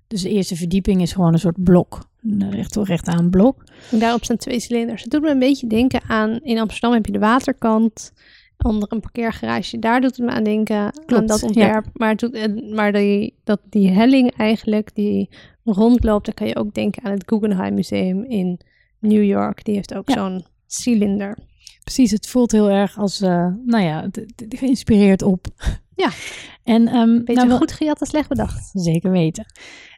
dus 0.07 0.22
de 0.22 0.30
eerste 0.30 0.55
verdieping 0.55 1.01
is 1.01 1.14
gewoon 1.14 1.34
een 1.34 1.39
soort 1.39 1.64
blok. 1.64 2.09
Een 2.22 2.51
recht, 2.51 2.76
recht 2.76 3.07
aan 3.07 3.30
blok. 3.30 3.64
En 3.91 3.99
daarop 3.99 4.24
staan 4.24 4.38
twee 4.38 4.59
cilinders. 4.59 5.01
Het 5.01 5.12
doet 5.12 5.22
me 5.22 5.30
een 5.30 5.39
beetje 5.39 5.68
denken 5.68 6.01
aan, 6.07 6.39
in 6.41 6.59
Amsterdam 6.59 6.93
heb 6.93 7.05
je 7.05 7.12
de 7.12 7.20
waterkant. 7.20 8.12
Onder 8.57 8.91
een 8.91 8.99
parkeergarage, 8.99 9.80
daar 9.80 10.01
doet 10.01 10.18
het 10.18 10.26
me 10.26 10.32
aan 10.32 10.43
denken, 10.43 10.91
Klopt, 10.91 11.14
aan 11.14 11.26
dat 11.26 11.43
ontwerp. 11.43 11.86
Ja. 11.86 11.91
Maar, 11.93 12.09
het 12.09 12.20
doet, 12.20 12.72
maar 12.74 12.91
die, 12.91 13.36
dat, 13.43 13.59
die 13.70 13.89
helling 13.89 14.38
eigenlijk, 14.38 14.95
die 14.95 15.30
rondloopt, 15.64 16.26
dan 16.26 16.34
kan 16.34 16.47
je 16.47 16.55
ook 16.55 16.74
denken 16.74 17.03
aan 17.03 17.12
het 17.12 17.24
Guggenheim 17.26 17.74
Museum 17.74 18.24
in 18.24 18.59
New 18.99 19.24
York. 19.24 19.66
Die 19.66 19.76
heeft 19.76 19.93
ook 19.93 20.09
ja. 20.09 20.14
zo'n 20.14 20.45
cilinder. 20.68 21.38
Precies, 21.84 22.12
het 22.12 22.28
voelt 22.28 22.52
heel 22.52 22.70
erg 22.70 22.98
als, 22.98 23.22
uh, 23.22 23.48
nou 23.66 23.84
ja, 23.84 24.10
geïnspireerd 24.50 25.22
op. 25.22 25.48
Ja, 25.96 26.10
en, 26.64 26.96
um, 26.96 27.26
beetje 27.26 27.46
nou, 27.46 27.58
goed 27.58 27.72
gejat 27.72 28.02
en 28.02 28.08
slecht 28.08 28.30
bedacht. 28.30 28.70
Zeker 28.74 29.12
weten. 29.12 29.46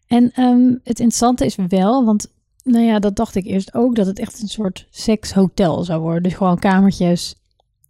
En 0.08 0.44
um, 0.44 0.70
het 0.84 1.00
interessante 1.00 1.46
is 1.46 1.56
wel, 1.68 2.06
want 2.06 2.32
nou 2.64 2.86
ja, 2.86 3.00
dat 3.00 3.16
dacht 3.16 3.36
ik 3.36 3.46
eerst 3.46 3.74
ook, 3.74 3.96
dat 3.96 4.06
het 4.06 4.20
echt 4.20 4.42
een 4.42 4.48
soort 4.48 4.88
sekshotel 4.90 5.84
zou 5.84 6.02
worden. 6.02 6.24
Dus 6.24 6.34
gewoon 6.34 6.60
kamertjes, 6.60 7.36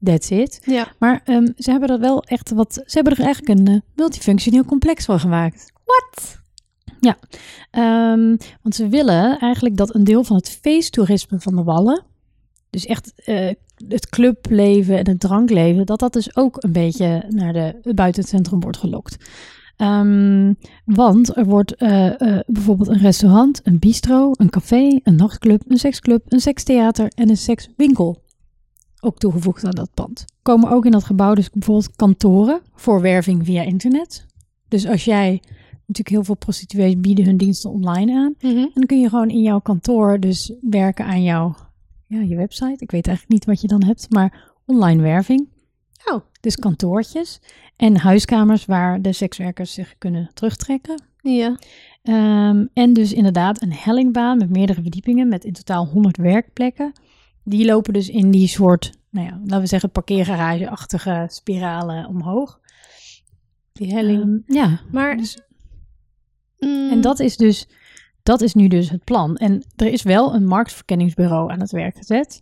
that's 0.03 0.29
it. 0.29 0.61
Ja. 0.65 0.87
Maar 0.99 1.21
um, 1.25 1.53
ze 1.57 1.71
hebben 1.71 1.89
er 1.89 1.99
wel 1.99 2.23
echt 2.23 2.51
wat, 2.51 2.73
ze 2.73 2.91
hebben 2.93 3.13
er 3.13 3.23
eigenlijk 3.23 3.59
een 3.59 3.69
uh, 3.69 3.79
multifunctioneel 3.95 4.65
complex 4.65 5.05
van 5.05 5.19
gemaakt. 5.19 5.71
Wat? 5.85 6.41
Ja, 6.99 7.17
um, 8.11 8.37
want 8.61 8.75
ze 8.75 8.87
willen 8.87 9.39
eigenlijk 9.39 9.77
dat 9.77 9.95
een 9.95 10.03
deel 10.03 10.23
van 10.23 10.35
het 10.35 10.49
feesttoerisme 10.49 11.39
van 11.39 11.55
de 11.55 11.63
Wallen, 11.63 12.03
dus 12.69 12.85
echt 12.85 13.13
uh, 13.25 13.51
het 13.87 14.09
clubleven 14.09 14.97
en 14.97 15.07
het 15.07 15.19
drankleven, 15.19 15.85
dat 15.85 15.99
dat 15.99 16.13
dus 16.13 16.35
ook 16.35 16.63
een 16.63 16.71
beetje 16.71 17.25
naar 17.29 17.53
de, 17.53 17.93
buiten 17.95 18.21
het 18.21 18.31
centrum 18.31 18.59
wordt 18.59 18.77
gelokt. 18.77 19.17
Um, 19.77 20.57
want 20.85 21.37
er 21.37 21.45
wordt 21.45 21.81
uh, 21.81 22.05
uh, 22.05 22.39
bijvoorbeeld 22.45 22.89
een 22.89 22.97
restaurant, 22.97 23.59
een 23.63 23.79
bistro, 23.79 24.31
een 24.33 24.49
café, 24.49 24.99
een 25.03 25.15
nachtclub, 25.15 25.61
een 25.67 25.77
seksclub, 25.77 26.25
een 26.27 26.39
sekstheater 26.39 27.11
en 27.15 27.29
een 27.29 27.37
sekswinkel 27.37 28.21
ook 28.99 29.17
toegevoegd 29.17 29.65
aan 29.65 29.75
dat 29.75 29.93
pand. 29.93 30.25
Komen 30.41 30.69
ook 30.69 30.85
in 30.85 30.91
dat 30.91 31.03
gebouw 31.03 31.33
dus 31.33 31.49
bijvoorbeeld 31.49 31.95
kantoren 31.95 32.61
voor 32.73 33.01
werving 33.01 33.45
via 33.45 33.61
internet. 33.61 34.25
Dus 34.67 34.87
als 34.87 35.05
jij 35.05 35.41
natuurlijk 35.77 36.09
heel 36.09 36.23
veel 36.23 36.35
prostituees 36.35 36.99
bieden 36.99 37.25
hun 37.25 37.37
diensten 37.37 37.69
online 37.69 38.13
aan. 38.15 38.35
Mm 38.39 38.49
-hmm. 38.49 38.63
En 38.63 38.71
dan 38.73 38.85
kun 38.85 38.99
je 38.99 39.09
gewoon 39.09 39.29
in 39.29 39.41
jouw 39.41 39.59
kantoor 39.59 40.19
dus 40.19 40.53
werken 40.61 41.05
aan 41.05 41.23
jouw 41.23 41.55
ja, 42.13 42.21
je 42.21 42.35
website. 42.35 42.83
Ik 42.83 42.91
weet 42.91 43.07
eigenlijk 43.07 43.29
niet 43.29 43.45
wat 43.45 43.61
je 43.61 43.67
dan 43.67 43.83
hebt, 43.83 44.09
maar 44.09 44.51
online 44.65 45.01
werving. 45.01 45.47
Oh. 46.05 46.21
Dus 46.39 46.55
kantoortjes 46.55 47.41
en 47.75 47.97
huiskamers 47.97 48.65
waar 48.65 49.01
de 49.01 49.13
sekswerkers 49.13 49.73
zich 49.73 49.95
kunnen 49.97 50.29
terugtrekken. 50.33 51.03
Ja. 51.21 51.57
Um, 52.03 52.69
en 52.73 52.93
dus 52.93 53.13
inderdaad 53.13 53.61
een 53.61 53.73
hellingbaan 53.73 54.37
met 54.37 54.49
meerdere 54.49 54.81
verdiepingen 54.81 55.27
met 55.27 55.43
in 55.43 55.53
totaal 55.53 55.85
100 55.87 56.17
werkplekken. 56.17 56.91
Die 57.43 57.65
lopen 57.65 57.93
dus 57.93 58.09
in 58.09 58.31
die 58.31 58.47
soort, 58.47 58.91
nou 59.09 59.27
ja, 59.27 59.39
laten 59.43 59.59
we 59.59 59.67
zeggen 59.67 59.91
parkeergarage-achtige 59.91 61.25
spiralen 61.29 62.07
omhoog. 62.07 62.59
Die 63.73 63.93
helling. 63.93 64.23
Um, 64.23 64.43
ja. 64.47 64.79
Maar... 64.91 65.17
Dus, 65.17 65.37
mm. 66.59 66.89
En 66.89 67.01
dat 67.01 67.19
is 67.19 67.37
dus, 67.37 67.67
dat 68.23 68.41
is 68.41 68.53
nu 68.53 68.67
dus 68.67 68.89
het 68.89 69.03
plan. 69.03 69.37
En 69.37 69.63
er 69.75 69.87
is 69.87 70.03
wel 70.03 70.33
een 70.33 70.45
marktverkenningsbureau 70.45 71.51
aan 71.51 71.59
het 71.59 71.71
werk 71.71 71.95
gezet. 71.95 72.41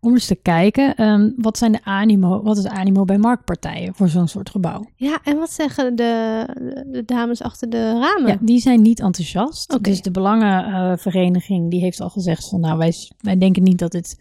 Om 0.00 0.12
eens 0.12 0.26
te 0.26 0.34
kijken, 0.34 1.02
um, 1.02 1.34
wat, 1.36 1.58
zijn 1.58 1.72
de 1.72 1.84
animo, 1.84 2.42
wat 2.42 2.56
is 2.56 2.62
de 2.62 2.70
animo 2.70 3.04
bij 3.04 3.18
marktpartijen 3.18 3.94
voor 3.94 4.08
zo'n 4.08 4.28
soort 4.28 4.50
gebouw? 4.50 4.84
Ja, 4.94 5.20
en 5.24 5.38
wat 5.38 5.50
zeggen 5.50 5.96
de, 5.96 6.44
de 6.86 7.04
dames 7.04 7.42
achter 7.42 7.70
de 7.70 7.90
ramen? 7.92 8.30
Ja, 8.30 8.38
die 8.40 8.60
zijn 8.60 8.82
niet 8.82 9.00
enthousiast. 9.00 9.74
Okay. 9.74 9.92
Dus 9.92 10.02
de 10.02 10.10
belangenvereniging 10.10 11.70
die 11.70 11.80
heeft 11.80 12.00
al 12.00 12.10
gezegd 12.10 12.48
van, 12.48 12.60
nou, 12.60 12.78
wij, 12.78 12.94
wij 13.20 13.38
denken 13.38 13.62
niet 13.62 13.78
dat 13.78 13.92
dit, 13.92 14.20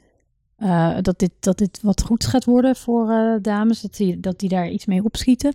uh, 0.58 0.98
dat, 1.02 1.20
dit, 1.20 1.32
dat 1.40 1.58
dit 1.58 1.80
wat 1.82 2.02
goeds 2.02 2.26
gaat 2.26 2.46
worden 2.46 2.76
voor 2.76 3.10
uh, 3.10 3.36
dames. 3.42 3.82
Dat 3.82 3.96
die, 3.96 4.20
dat 4.20 4.40
die 4.40 4.50
daar 4.50 4.70
iets 4.70 4.86
mee 4.86 5.04
opschieten. 5.04 5.54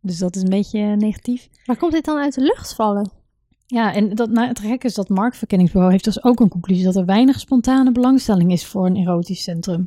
Dus 0.00 0.18
dat 0.18 0.36
is 0.36 0.42
een 0.42 0.48
beetje 0.48 0.80
negatief. 0.80 1.48
Maar 1.66 1.76
komt 1.76 1.92
dit 1.92 2.04
dan 2.04 2.18
uit 2.18 2.34
de 2.34 2.40
lucht 2.40 2.74
vallen? 2.74 3.23
Ja, 3.66 3.94
en 3.94 4.14
dat, 4.14 4.30
nou, 4.30 4.48
het 4.48 4.58
gek 4.58 4.84
is 4.84 4.94
dat 4.94 5.08
Marktverkenningsbureau 5.08 5.92
heeft 5.92 6.04
dus 6.04 6.24
ook 6.24 6.40
een 6.40 6.48
conclusie 6.48 6.84
dat 6.84 6.96
er 6.96 7.04
weinig 7.04 7.40
spontane 7.40 7.92
belangstelling 7.92 8.52
is 8.52 8.66
voor 8.66 8.86
een 8.86 8.96
erotisch 8.96 9.42
centrum. 9.42 9.86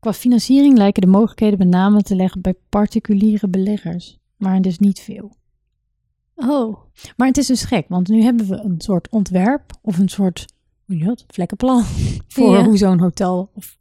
Qua 0.00 0.12
financiering 0.12 0.76
lijken 0.76 1.02
de 1.02 1.08
mogelijkheden 1.08 1.58
met 1.58 1.68
name 1.68 2.02
te 2.02 2.16
leggen 2.16 2.40
bij 2.40 2.54
particuliere 2.68 3.48
beleggers, 3.48 4.18
maar 4.36 4.60
dus 4.62 4.78
niet 4.78 5.00
veel. 5.00 5.36
Oh. 6.34 6.76
Maar 7.16 7.26
het 7.26 7.36
is 7.36 7.46
dus 7.46 7.64
gek, 7.64 7.88
want 7.88 8.08
nu 8.08 8.22
hebben 8.22 8.48
we 8.48 8.56
een 8.56 8.80
soort 8.80 9.08
ontwerp 9.10 9.72
of 9.82 9.98
een 9.98 10.08
soort 10.08 10.46
hoe 10.86 10.98
je 10.98 11.04
dat, 11.04 11.24
vlekkenplan 11.26 11.84
voor 12.34 12.56
Ja. 12.56 12.64
hoe 12.64 12.76
zo'n 12.76 13.00
hotel 13.00 13.50
of 13.54 13.76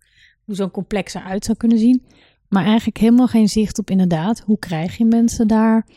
hoe 0.45 0.55
zo'n 0.55 0.71
complex 0.71 1.13
eruit 1.13 1.45
zou 1.45 1.57
kunnen 1.57 1.79
zien. 1.79 2.05
Maar 2.47 2.65
eigenlijk 2.65 2.97
helemaal 2.97 3.27
geen 3.27 3.49
zicht 3.49 3.79
op 3.79 3.89
inderdaad, 3.89 4.39
hoe 4.39 4.59
krijg 4.59 4.97
je 4.97 5.05
mensen 5.05 5.47
daar? 5.47 5.87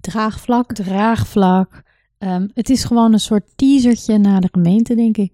Draagvlak. 0.00 0.72
Draagvlak. 0.72 1.82
Ehm, 2.18 2.48
het 2.54 2.70
is 2.70 2.84
gewoon 2.84 3.12
een 3.12 3.20
soort 3.20 3.44
teasertje 3.56 4.18
naar 4.18 4.40
de 4.40 4.48
gemeente, 4.52 4.94
denk 4.94 5.16
ik. 5.16 5.32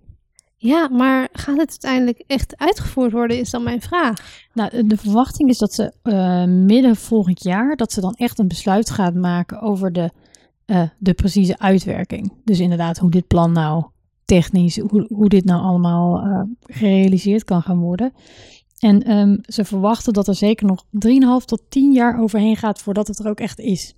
Ja, 0.56 0.88
maar 0.88 1.28
gaat 1.32 1.58
het 1.58 1.70
uiteindelijk 1.70 2.24
echt 2.26 2.56
uitgevoerd 2.56 3.12
worden, 3.12 3.38
is 3.38 3.50
dan 3.50 3.62
mijn 3.62 3.80
vraag. 3.80 4.44
Nou, 4.54 4.86
de 4.86 4.96
verwachting 4.96 5.48
is 5.48 5.58
dat 5.58 5.74
ze 5.74 5.92
uh, 6.02 6.44
midden 6.44 6.96
volgend 6.96 7.42
jaar, 7.42 7.76
dat 7.76 7.92
ze 7.92 8.00
dan 8.00 8.14
echt 8.14 8.38
een 8.38 8.48
besluit 8.48 8.90
gaat 8.90 9.14
maken 9.14 9.60
over 9.60 9.92
de, 9.92 10.10
uh, 10.66 10.82
de 10.98 11.14
precieze 11.14 11.58
uitwerking. 11.58 12.32
Dus 12.44 12.60
inderdaad, 12.60 12.98
hoe 12.98 13.10
dit 13.10 13.26
plan 13.26 13.52
nou 13.52 13.84
technisch, 14.24 14.78
hoe, 14.78 15.06
hoe 15.08 15.28
dit 15.28 15.44
nou 15.44 15.62
allemaal 15.62 16.26
uh, 16.26 16.42
gerealiseerd 16.60 17.44
kan 17.44 17.62
gaan 17.62 17.78
worden. 17.78 18.12
En 18.78 19.10
um, 19.16 19.38
ze 19.42 19.64
verwachten 19.64 20.12
dat 20.12 20.28
er 20.28 20.34
zeker 20.34 20.66
nog 20.66 20.84
3,5 21.40 21.44
tot 21.44 21.62
10 21.68 21.92
jaar 21.92 22.20
overheen 22.20 22.56
gaat 22.56 22.82
voordat 22.82 23.08
het 23.08 23.18
er 23.18 23.28
ook 23.28 23.40
echt 23.40 23.58
is. 23.58 23.94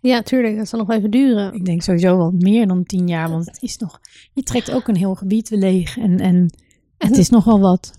Ja, 0.00 0.22
tuurlijk, 0.22 0.56
dat 0.56 0.68
zal 0.68 0.78
nog 0.78 0.90
even 0.90 1.10
duren. 1.10 1.54
Ik 1.54 1.64
denk 1.64 1.82
sowieso 1.82 2.16
wel 2.16 2.30
meer 2.38 2.66
dan 2.66 2.84
10 2.84 3.08
jaar, 3.08 3.30
want 3.30 3.46
het 3.46 3.62
is 3.62 3.76
nog, 3.76 4.00
je 4.32 4.42
trekt 4.42 4.72
ook 4.72 4.88
een 4.88 4.96
heel 4.96 5.14
gebied 5.14 5.50
leeg 5.50 5.98
en, 5.98 6.20
en, 6.20 6.50
en 6.98 7.08
het 7.08 7.18
is 7.18 7.28
nogal 7.28 7.60
wat. 7.60 7.92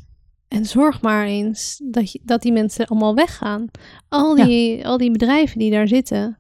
En 0.48 0.66
zorg 0.66 1.02
maar 1.02 1.26
eens 1.26 1.82
dat, 1.84 2.12
je, 2.12 2.20
dat 2.24 2.42
die 2.42 2.52
mensen 2.52 2.88
allemaal 2.88 3.16
weggaan. 3.16 3.68
Al 4.10 4.36
die, 4.36 4.78
ja. 4.78 4.84
al 4.84 4.98
die 4.98 5.12
bedrijven 5.12 5.60
die 5.60 5.72
daar 5.72 5.88
zitten, 5.88 6.38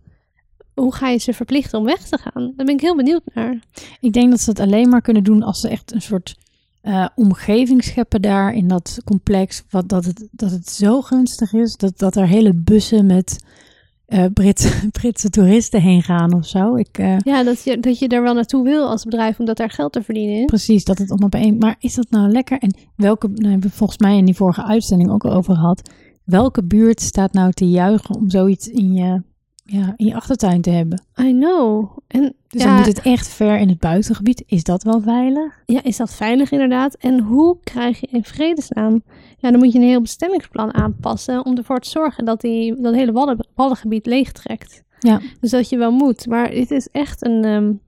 hoe 0.73 0.93
ga 0.93 1.09
je 1.09 1.17
ze 1.17 1.33
verplichten 1.33 1.79
om 1.79 1.85
weg 1.85 2.07
te 2.07 2.17
gaan? 2.17 2.53
Daar 2.55 2.65
ben 2.65 2.75
ik 2.75 2.81
heel 2.81 2.95
benieuwd 2.95 3.21
naar. 3.33 3.59
Ik 3.99 4.13
denk 4.13 4.29
dat 4.29 4.41
ze 4.41 4.49
het 4.49 4.59
alleen 4.59 4.89
maar 4.89 5.01
kunnen 5.01 5.23
doen 5.23 5.43
als 5.43 5.59
ze 5.59 5.69
echt 5.69 5.93
een 5.93 6.01
soort 6.01 6.35
uh, 6.83 7.07
omgeving 7.15 7.83
scheppen 7.83 8.21
daar 8.21 8.53
in 8.53 8.67
dat 8.67 8.97
complex. 9.05 9.63
Wat, 9.69 9.89
dat, 9.89 10.05
het, 10.05 10.27
dat 10.31 10.51
het 10.51 10.69
zo 10.69 11.01
gunstig 11.01 11.53
is 11.53 11.75
dat, 11.77 11.97
dat 11.97 12.15
er 12.15 12.27
hele 12.27 12.53
bussen 12.53 13.05
met 13.05 13.43
uh, 14.07 14.25
Britse, 14.33 14.89
Britse 14.99 15.29
toeristen 15.29 15.81
heen 15.81 16.03
gaan 16.03 16.33
of 16.33 16.45
zo. 16.45 16.75
Ik, 16.75 16.97
uh, 16.99 17.17
ja, 17.19 17.43
dat 17.43 17.63
je, 17.63 17.79
dat 17.79 17.99
je 17.99 18.07
er 18.07 18.21
wel 18.21 18.33
naartoe 18.33 18.63
wil 18.63 18.87
als 18.87 19.03
bedrijf 19.03 19.39
omdat 19.39 19.57
daar 19.57 19.69
geld 19.69 19.91
te 19.93 20.03
verdienen 20.03 20.35
is. 20.35 20.45
Precies, 20.45 20.83
dat 20.83 20.97
het 20.97 21.09
allemaal 21.09 21.29
bijeen. 21.29 21.57
Maar 21.57 21.75
is 21.79 21.95
dat 21.95 22.09
nou 22.09 22.29
lekker? 22.29 22.57
En 22.57 22.75
welke, 22.95 23.27
nou 23.27 23.49
hebben 23.51 23.69
we 23.69 23.75
volgens 23.75 23.99
mij 23.99 24.17
in 24.17 24.25
die 24.25 24.35
vorige 24.35 24.63
uitzending 24.63 25.11
ook 25.11 25.25
al 25.25 25.33
over 25.33 25.55
gehad. 25.55 25.89
Welke 26.23 26.63
buurt 26.63 27.01
staat 27.01 27.33
nou 27.33 27.51
te 27.51 27.69
juichen 27.69 28.15
om 28.15 28.29
zoiets 28.29 28.67
in 28.67 28.93
je 28.93 29.21
ja, 29.69 29.93
in 29.95 30.05
je 30.05 30.15
achtertuin 30.15 30.61
te 30.61 30.69
hebben. 30.69 31.01
I 31.19 31.31
know. 31.31 31.97
En, 32.07 32.33
dus 32.47 32.61
ja, 32.61 32.67
dan 32.67 32.75
moet 32.75 32.85
het 32.85 33.01
echt 33.01 33.27
ver 33.27 33.59
in 33.59 33.69
het 33.69 33.79
buitengebied. 33.79 34.43
Is 34.45 34.63
dat 34.63 34.83
wel 34.83 35.01
veilig? 35.01 35.61
Ja, 35.65 35.83
is 35.83 35.97
dat 35.97 36.13
veilig 36.13 36.51
inderdaad? 36.51 36.95
En 36.95 37.19
hoe 37.19 37.57
krijg 37.63 37.99
je 37.99 38.07
in 38.11 38.23
vredesnaam? 38.23 39.03
Ja, 39.37 39.51
dan 39.51 39.59
moet 39.59 39.71
je 39.71 39.79
een 39.79 39.85
heel 39.85 40.01
bestemmingsplan 40.01 40.73
aanpassen 40.73 41.45
om 41.45 41.57
ervoor 41.57 41.79
te 41.79 41.89
zorgen 41.89 42.25
dat 42.25 42.41
die, 42.41 42.81
dat 42.81 42.93
hele 42.93 43.11
wallen, 43.11 43.47
wallengebied 43.55 44.05
leegtrekt. 44.05 44.83
Ja. 44.99 45.21
Dus 45.39 45.51
dat 45.51 45.69
je 45.69 45.77
wel 45.77 45.91
moet. 45.91 46.27
Maar 46.27 46.49
dit 46.49 46.71
is 46.71 46.87
echt 46.91 47.25
een... 47.25 47.45
Um, 47.45 47.85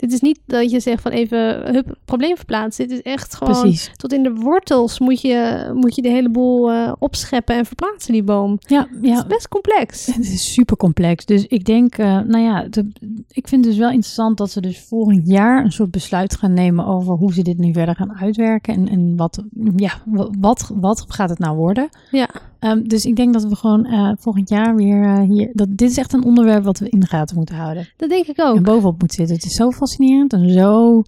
dit 0.00 0.12
is 0.12 0.20
niet 0.20 0.40
dat 0.46 0.70
je 0.70 0.80
zegt 0.80 1.02
van 1.02 1.10
even 1.10 1.72
hup, 1.72 1.96
probleem 2.04 2.36
verplaatsen. 2.36 2.88
Dit 2.88 2.98
is 2.98 3.12
echt 3.12 3.34
gewoon 3.34 3.60
Precies. 3.60 3.90
tot 3.96 4.12
in 4.12 4.22
de 4.22 4.32
wortels 4.32 4.98
moet 4.98 5.20
je, 5.20 5.70
moet 5.74 5.94
je 5.94 6.02
de 6.02 6.08
hele 6.08 6.30
boel 6.30 6.72
uh, 6.72 6.92
opscheppen 6.98 7.56
en 7.56 7.64
verplaatsen, 7.64 8.12
die 8.12 8.22
boom. 8.22 8.58
Ja, 8.66 8.88
ja. 9.02 9.08
Het 9.08 9.18
is 9.18 9.26
best 9.26 9.48
complex. 9.48 10.06
Het 10.14 10.18
is 10.18 10.52
super 10.52 10.76
complex. 10.76 11.24
Dus 11.24 11.46
ik 11.46 11.64
denk, 11.64 11.98
uh, 11.98 12.06
nou 12.06 12.44
ja, 12.44 12.66
de, 12.70 12.88
ik 13.30 13.48
vind 13.48 13.64
het 13.64 13.72
dus 13.74 13.80
wel 13.80 13.90
interessant 13.90 14.38
dat 14.38 14.50
ze 14.50 14.60
dus 14.60 14.80
volgend 14.80 15.26
jaar 15.26 15.64
een 15.64 15.72
soort 15.72 15.90
besluit 15.90 16.36
gaan 16.36 16.54
nemen 16.54 16.86
over 16.86 17.14
hoe 17.14 17.32
ze 17.32 17.42
dit 17.42 17.58
nu 17.58 17.72
verder 17.72 17.94
gaan 17.94 18.14
uitwerken. 18.14 18.74
En, 18.74 18.88
en 18.88 19.16
wat, 19.16 19.42
ja, 19.76 19.92
wat, 20.38 20.72
wat 20.74 21.04
gaat 21.08 21.30
het 21.30 21.38
nou 21.38 21.56
worden? 21.56 21.88
Ja. 22.10 22.28
Um, 22.60 22.88
dus 22.88 23.04
ik 23.04 23.16
denk 23.16 23.32
dat 23.32 23.44
we 23.44 23.56
gewoon 23.56 23.86
uh, 23.86 24.12
volgend 24.18 24.48
jaar 24.48 24.76
weer 24.76 25.04
uh, 25.04 25.20
hier. 25.20 25.50
Dat, 25.52 25.68
dit 25.70 25.90
is 25.90 25.96
echt 25.96 26.12
een 26.12 26.24
onderwerp 26.24 26.64
wat 26.64 26.78
we 26.78 26.88
in 26.88 27.00
de 27.00 27.06
gaten 27.06 27.36
moeten 27.36 27.54
houden. 27.54 27.88
Dat 27.96 28.08
denk 28.08 28.26
ik 28.26 28.40
ook. 28.40 28.56
En 28.56 28.62
bovenop 28.62 29.00
moet 29.00 29.12
zitten. 29.12 29.34
Het 29.36 29.44
is 29.44 29.54
zo 29.54 29.70
fascinerend 29.70 30.32
en 30.32 30.50
zo 30.50 31.02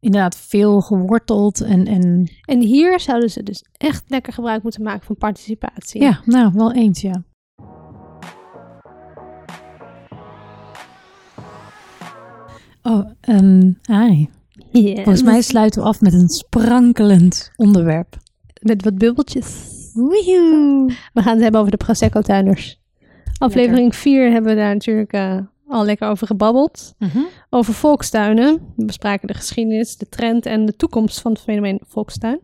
inderdaad 0.00 0.36
veel 0.36 0.80
geworteld. 0.80 1.60
En, 1.60 1.86
en... 1.86 2.30
en 2.44 2.60
hier 2.60 3.00
zouden 3.00 3.30
ze 3.30 3.42
dus 3.42 3.64
echt 3.76 4.04
lekker 4.06 4.32
gebruik 4.32 4.62
moeten 4.62 4.82
maken 4.82 5.06
van 5.06 5.16
participatie. 5.16 6.00
Ja, 6.00 6.20
nou, 6.24 6.52
wel 6.54 6.72
eens, 6.72 7.00
ja. 7.00 7.22
Oh, 12.82 13.10
um, 13.28 13.78
Arie. 13.82 14.30
Yes. 14.70 14.94
Volgens 14.94 15.22
mij 15.22 15.42
sluiten 15.42 15.82
we 15.82 15.88
af 15.88 16.00
met 16.00 16.12
een 16.12 16.28
sprankelend 16.28 17.52
onderwerp. 17.56 18.16
Met 18.60 18.84
wat 18.84 18.98
bubbeltjes. 18.98 19.77
Woehoe. 19.98 20.92
We 21.12 21.22
gaan 21.22 21.32
het 21.32 21.42
hebben 21.42 21.60
over 21.60 21.72
de 21.72 21.84
Prosecco-tuiners. 21.84 22.80
Aflevering 23.38 23.96
4 23.96 24.30
hebben 24.30 24.54
we 24.54 24.60
daar 24.60 24.72
natuurlijk 24.72 25.12
uh, 25.12 25.38
al 25.68 25.84
lekker 25.84 26.08
over 26.08 26.26
gebabbeld. 26.26 26.94
Mm 26.98 27.08
-hmm. 27.08 27.26
Over 27.50 27.74
volkstuinen. 27.74 28.72
We 28.76 28.84
bespraken 28.84 29.28
de 29.28 29.34
geschiedenis, 29.34 29.96
de 29.96 30.08
trend 30.08 30.46
en 30.46 30.64
de 30.64 30.76
toekomst 30.76 31.20
van 31.20 31.32
het 31.32 31.40
fenomeen 31.40 31.80
volkstuin. 31.86 32.40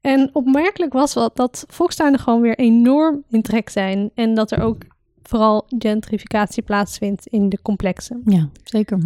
En 0.00 0.30
opmerkelijk 0.32 0.92
was 0.92 1.14
wel 1.14 1.30
dat 1.34 1.64
volkstuinen 1.68 2.20
gewoon 2.20 2.40
weer 2.40 2.58
enorm 2.58 3.24
in 3.30 3.42
trek 3.42 3.68
zijn. 3.68 4.10
En 4.14 4.34
dat 4.34 4.50
er 4.50 4.62
ook 4.62 4.82
vooral 5.22 5.66
gentrificatie 5.78 6.62
plaatsvindt 6.62 7.26
in 7.26 7.48
de 7.48 7.58
complexen. 7.62 8.22
Ja, 8.24 8.48
zeker. 8.64 8.98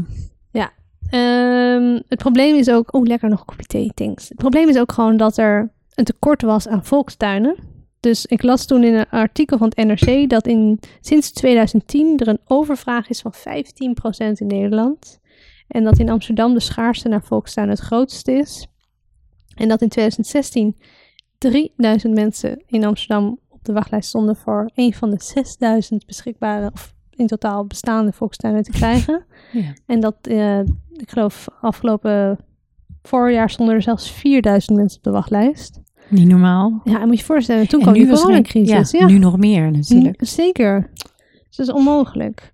Ja. 0.50 0.72
Um, 1.10 2.02
het 2.08 2.18
probleem 2.18 2.54
is 2.54 2.70
ook... 2.70 2.94
Oh, 2.94 3.06
lekker 3.06 3.28
nog 3.28 3.40
een 3.40 3.46
kopje 3.46 3.66
thee, 3.66 3.90
thanks. 3.94 4.28
Het 4.28 4.38
probleem 4.38 4.68
is 4.68 4.78
ook 4.78 4.92
gewoon 4.92 5.16
dat 5.16 5.36
er 5.36 5.72
een 5.98 6.04
tekort 6.04 6.42
was 6.42 6.68
aan 6.68 6.84
volkstuinen. 6.84 7.56
Dus 8.00 8.26
ik 8.26 8.42
las 8.42 8.66
toen 8.66 8.84
in 8.84 8.94
een 8.94 9.08
artikel 9.08 9.58
van 9.58 9.72
het 9.74 9.86
NRC 9.86 10.28
dat 10.28 10.46
in, 10.46 10.80
sinds 11.00 11.32
2010 11.32 12.18
er 12.18 12.28
een 12.28 12.40
overvraag 12.44 13.08
is 13.08 13.20
van 13.20 13.34
15% 13.34 13.38
in 14.34 14.46
Nederland. 14.46 15.20
En 15.68 15.84
dat 15.84 15.98
in 15.98 16.08
Amsterdam 16.08 16.54
de 16.54 16.60
schaarste 16.60 17.08
naar 17.08 17.22
volkstuinen 17.22 17.74
het 17.74 17.84
grootste 17.84 18.32
is. 18.32 18.66
En 19.54 19.68
dat 19.68 19.82
in 19.82 19.88
2016 19.88 20.76
3000 21.38 22.14
mensen 22.14 22.62
in 22.66 22.84
Amsterdam 22.84 23.38
op 23.48 23.64
de 23.64 23.72
wachtlijst 23.72 24.08
stonden 24.08 24.36
voor 24.36 24.70
een 24.74 24.94
van 24.94 25.10
de 25.10 25.22
6000 25.22 26.06
beschikbare, 26.06 26.70
of 26.72 26.94
in 27.10 27.26
totaal 27.26 27.66
bestaande 27.66 28.12
volkstuinen 28.12 28.62
te 28.62 28.70
krijgen. 28.70 29.24
Ja. 29.52 29.72
En 29.86 30.00
dat, 30.00 30.16
uh, 30.22 30.58
ik 30.92 31.10
geloof, 31.10 31.48
afgelopen 31.60 32.38
voorjaar 33.02 33.50
stonden 33.50 33.74
er 33.74 33.82
zelfs 33.82 34.10
4000 34.10 34.76
mensen 34.76 34.98
op 34.98 35.04
de 35.04 35.10
wachtlijst. 35.10 35.80
Niet 36.08 36.28
normaal. 36.28 36.80
Ja, 36.84 37.00
en 37.00 37.06
moet 37.06 37.18
je 37.18 37.24
voorstellen, 37.24 37.68
toen 37.68 37.80
kwam 37.80 37.92
de 37.92 38.06
coronacrisis. 38.06 38.90
Ja, 38.90 38.98
ja, 38.98 39.06
nu 39.06 39.18
nog 39.18 39.36
meer 39.36 39.70
natuurlijk. 39.70 40.18
Zeker. 40.20 40.90
Dus 41.48 41.56
dat 41.56 41.66
is 41.66 41.72
onmogelijk. 41.72 42.52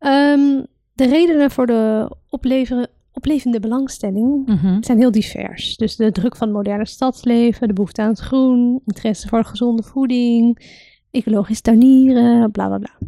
Um, 0.00 0.66
de 0.92 1.06
redenen 1.06 1.50
voor 1.50 1.66
de 1.66 2.10
opleveren, 2.28 2.88
oplevende 3.12 3.60
belangstelling 3.60 4.46
mm 4.46 4.56
-hmm. 4.56 4.82
zijn 4.82 4.98
heel 4.98 5.10
divers. 5.10 5.76
Dus 5.76 5.96
de 5.96 6.12
druk 6.12 6.36
van 6.36 6.46
het 6.46 6.56
moderne 6.56 6.86
stadsleven, 6.86 7.68
de 7.68 7.74
behoefte 7.74 8.02
aan 8.02 8.08
het 8.08 8.18
groen, 8.18 8.80
interesse 8.86 9.28
voor 9.28 9.44
gezonde 9.44 9.82
voeding, 9.82 10.68
ecologisch 11.10 11.60
tuinieren, 11.60 12.50
bla 12.50 12.66
bla 12.66 12.78
bla. 12.78 12.98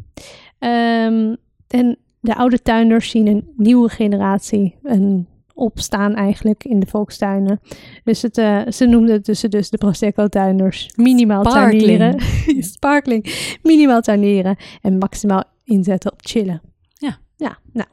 Um, 1.07 1.37
en 1.69 1.99
de 2.21 2.35
oude 2.35 2.63
tuinders 2.63 3.11
zien 3.11 3.27
een 3.27 3.53
nieuwe 3.57 3.89
generatie 3.89 4.75
een 4.83 5.27
opstaan 5.55 6.15
eigenlijk 6.15 6.65
in 6.65 6.81
de 6.81 6.87
volkstuinen. 6.87 7.61
Dus 8.05 8.23
het, 8.23 8.39
uh, 8.39 8.63
ze 8.69 8.87
noemden 8.87 9.15
het 9.15 9.25
tussen 9.25 9.51
dus 9.51 9.71
de 9.71 9.79
Prosecco-tuinders 9.79 10.91
minimaal 10.97 11.45
Sparkling. 11.45 11.83
tuinieren. 11.83 12.21
Sparkling. 12.75 13.57
Minimaal 13.63 14.01
tuinieren 14.01 14.57
en 14.81 14.99
maximaal 14.99 15.45
inzetten 15.65 16.13
op 16.13 16.19
chillen. 16.23 16.63
Ja. 16.93 17.19
Ja, 17.37 17.59
nou. 17.73 17.89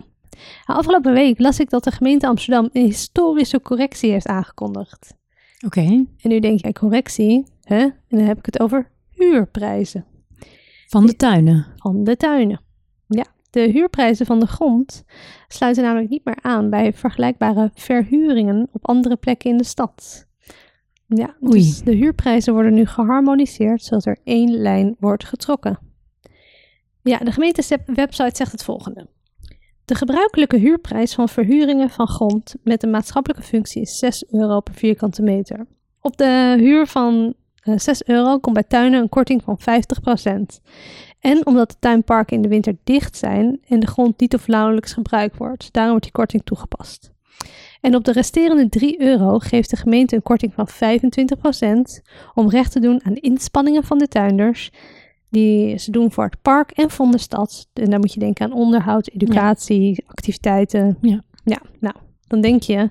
Afgelopen 0.66 1.14
week 1.14 1.40
las 1.40 1.60
ik 1.60 1.70
dat 1.70 1.84
de 1.84 1.92
gemeente 1.92 2.28
Amsterdam 2.28 2.70
een 2.74 2.86
historische 2.86 3.62
correctie 3.62 4.12
heeft 4.12 4.28
aangekondigd. 4.28 5.14
Oké. 5.66 5.82
En 5.82 6.30
nu 6.30 6.40
denk 6.40 6.62
jij, 6.62 6.72
correctie? 6.72 7.46
Hè? 7.64 7.80
En 7.80 7.94
dan 8.08 8.20
heb 8.20 8.38
ik 8.38 8.46
het 8.46 8.60
over 8.60 8.92
huurprijzen. 9.12 10.06
Van 10.88 11.06
de 11.06 11.16
tuinen? 11.16 11.66
Van 11.76 12.04
de 12.04 12.18
tuinen. 12.18 12.62
Ja, 13.08 13.26
de 13.50 13.60
huurprijzen 13.60 14.26
van 14.26 14.40
de 14.40 14.48
grond 14.48 15.04
sluiten 15.48 15.84
namelijk 15.84 16.10
niet 16.10 16.26
meer 16.26 16.38
aan 16.42 16.70
bij 16.70 16.94
vergelijkbare 16.94 17.72
verhuringen 17.74 18.70
op 18.72 18.88
andere 18.88 19.16
plekken 19.16 19.50
in 19.50 19.58
de 19.58 19.64
stad. 19.64 20.28
Ja, 21.08 21.36
Oei. 21.44 21.52
dus 21.52 21.82
de 21.82 21.96
huurprijzen 21.96 22.54
worden 22.54 22.74
nu 22.74 22.86
geharmoniseerd 22.86 23.84
zodat 23.84 24.06
er 24.06 24.18
één 24.24 24.52
lijn 24.52 24.96
wordt 25.00 25.26
getrokken. 25.26 25.80
Ja, 27.02 27.18
de 27.18 27.32
gemeentewebsite 27.32 28.36
zegt 28.36 28.52
het 28.52 28.64
volgende. 28.64 29.08
De 29.86 29.96
gebruikelijke 29.96 30.58
huurprijs 30.58 31.14
van 31.14 31.30
verhuringen 31.30 31.90
van 31.90 32.08
grond 32.08 32.56
met 32.64 32.84
een 32.84 32.90
maatschappelijke 32.90 33.44
functie 33.44 33.82
is 33.82 33.98
6 33.98 34.26
euro 34.32 34.60
per 34.60 34.74
vierkante 34.74 35.22
meter. 35.22 35.68
Op 36.02 36.18
de 36.18 36.56
huur 36.60 36.88
van 36.88 37.34
6 37.78 38.04
euro 38.04 38.38
komt 38.38 38.54
bij 38.54 38.64
tuinen 38.64 39.02
een 39.02 39.10
korting 39.10 39.44
van 39.44 39.60
50%. 39.60 40.62
En 41.20 41.46
omdat 41.46 41.70
de 41.70 41.76
tuinparken 41.80 42.36
in 42.36 42.42
de 42.42 42.48
winter 42.48 42.76
dicht 42.84 43.18
zijn 43.18 43.60
en 43.68 43.80
de 43.80 43.88
grond 43.88 44.20
niet 44.20 44.34
of 44.34 44.48
nauwelijks 44.48 44.94
gebruikt 44.94 45.38
wordt, 45.38 45.74
daarom 45.74 45.92
wordt 45.92 46.06
die 46.06 46.16
korting 46.16 46.42
toegepast. 46.44 47.12
En 47.82 47.96
op 47.96 48.04
de 48.04 48.12
resterende 48.12 48.70
3 48.70 49.02
euro 49.02 49.40
geeft 49.40 49.70
de 49.70 49.76
gemeente 49.76 50.16
een 50.16 50.22
korting 50.22 50.54
van 50.54 50.68
25% 50.68 52.02
om 52.34 52.50
recht 52.50 52.72
te 52.72 52.80
doen 52.80 53.04
aan 53.04 53.14
de 53.14 53.20
inspanningen 53.20 53.84
van 53.84 53.98
de 53.98 54.08
tuinders 54.08 54.72
die 55.30 55.78
ze 55.78 55.92
doen 55.92 56.12
voor 56.12 56.24
het 56.24 56.42
park 56.42 56.72
en 56.72 56.90
van 56.90 57.12
de 57.12 57.18
stad. 57.18 57.68
En 57.74 57.90
daar 57.90 58.00
moet 58.00 58.14
je 58.14 58.20
denken 58.20 58.46
aan 58.46 58.54
onderhoud, 58.54 59.10
educatie, 59.10 59.90
ja. 59.90 60.04
activiteiten. 60.06 60.98
Ja. 61.02 61.24
ja, 61.44 61.62
nou, 61.80 61.96
dan 62.28 62.42
denk 62.42 62.64
je, 62.64 62.90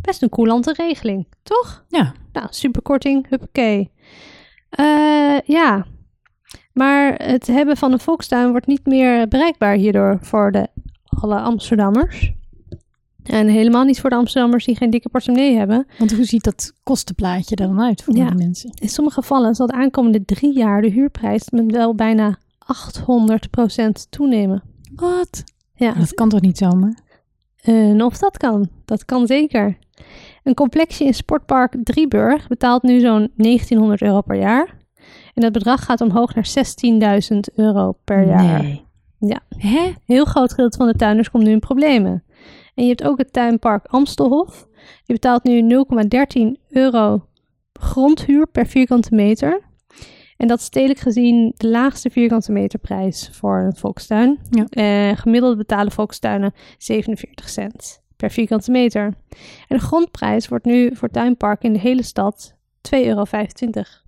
Best 0.00 0.22
een 0.22 0.28
coulante 0.28 0.72
regeling, 0.72 1.26
toch? 1.42 1.84
Ja. 1.88 2.14
Nou, 2.32 2.46
superkorting, 2.50 3.28
huppakee. 3.28 3.90
Eh 4.72 5.38
ja, 5.44 5.86
maar 6.72 7.14
het 7.14 7.46
hebben 7.46 7.76
van 7.76 7.92
een 7.92 7.98
volkstuin 8.00 8.50
wordt 8.50 8.66
niet 8.66 8.86
meer 8.86 9.28
bereikbaar 9.28 9.74
hierdoor 9.74 10.18
voor 10.20 10.52
de, 10.52 10.68
alle 11.20 11.40
Amsterdammers. 11.40 12.32
En 13.22 13.46
helemaal 13.48 13.84
niet 13.84 14.00
voor 14.00 14.10
de 14.10 14.16
Amsterdammers 14.16 14.64
die 14.64 14.76
geen 14.76 14.90
dikke 14.90 15.08
portemonnee 15.08 15.56
hebben. 15.56 15.86
Want 15.98 16.12
hoe 16.14 16.24
ziet 16.24 16.44
dat 16.44 16.72
kostenplaatje 16.82 17.56
er 17.56 17.66
dan 17.66 17.80
uit 17.82 18.02
voor 18.02 18.16
Ja. 18.16 18.26
die 18.30 18.46
mensen? 18.46 18.70
In 18.80 18.88
sommige 18.88 19.20
gevallen 19.20 19.54
zal 19.54 19.66
de 19.66 19.72
aankomende 19.72 20.24
drie 20.24 20.54
jaar 20.54 20.82
de 20.82 20.88
huurprijs 20.90 21.50
met 21.50 21.70
wel 21.72 21.94
bijna 21.94 22.38
800% 22.58 24.08
toenemen. 24.10 24.62
Wat? 24.94 25.44
Ja, 25.74 25.92
Dat 25.92 26.14
kan 26.14 26.28
toch 26.28 26.40
niet 26.40 26.58
zomaar? 26.58 26.94
en 27.62 28.02
of 28.02 28.18
dat 28.18 28.36
kan, 28.36 28.68
dat 28.84 29.04
kan 29.04 29.26
zeker. 29.26 29.78
Een 30.42 30.54
complexje 30.54 31.04
in 31.04 31.14
Sportpark 31.14 31.76
Drieburg 31.82 32.48
betaalt 32.48 32.82
nu 32.82 33.00
zo'n 33.00 33.30
1900 33.36 34.02
euro 34.02 34.20
per 34.20 34.36
jaar. 34.36 34.80
En 35.34 35.42
dat 35.42 35.52
bedrag 35.52 35.84
gaat 35.84 36.00
omhoog 36.00 36.34
naar 36.34 36.48
16.000 37.32 37.38
euro 37.54 37.92
per 38.04 38.26
jaar. 38.26 38.62
Nee. 38.62 38.84
Ja. 39.18 39.40
Hè? 39.48 39.92
Heel 40.04 40.24
groot 40.24 40.50
gedeelte 40.50 40.76
van 40.76 40.86
de 40.86 40.96
tuinders 40.96 41.30
komt 41.30 41.44
nu 41.44 41.50
in 41.50 41.58
problemen. 41.58 42.24
En 42.74 42.82
je 42.82 42.88
hebt 42.88 43.04
ook 43.04 43.18
het 43.18 43.32
tuinpark 43.32 43.86
Amstelhof. 43.86 44.68
Die 45.04 45.14
betaalt 45.14 45.44
nu 45.44 45.84
0,13 46.56 46.60
euro 46.68 47.26
grondhuur 47.72 48.46
per 48.46 48.66
vierkante 48.66 49.14
meter. 49.14 49.60
En 50.36 50.48
dat 50.48 50.58
is 50.58 50.64
stedelijk 50.64 50.98
gezien 50.98 51.54
de 51.56 51.68
laagste 51.68 52.10
vierkante 52.10 52.52
meterprijs 52.52 53.30
voor 53.32 53.58
een 53.58 53.76
volkstuin. 53.76 54.38
Ja. 54.50 54.64
Eh, 54.68 55.16
gemiddeld 55.16 55.56
betalen 55.56 55.92
volkstuinen 55.92 56.52
47 56.78 57.48
cent 57.48 58.01
per 58.22 58.30
vierkante 58.30 58.70
meter. 58.70 59.04
En 59.68 59.76
de 59.76 59.78
grondprijs 59.78 60.48
wordt 60.48 60.64
nu 60.64 60.96
voor 60.96 61.08
tuinpark 61.08 61.62
in 61.62 61.72
de 61.72 61.78
hele 61.78 62.02
stad 62.02 62.54
2,25 62.54 63.00
euro 63.04 63.24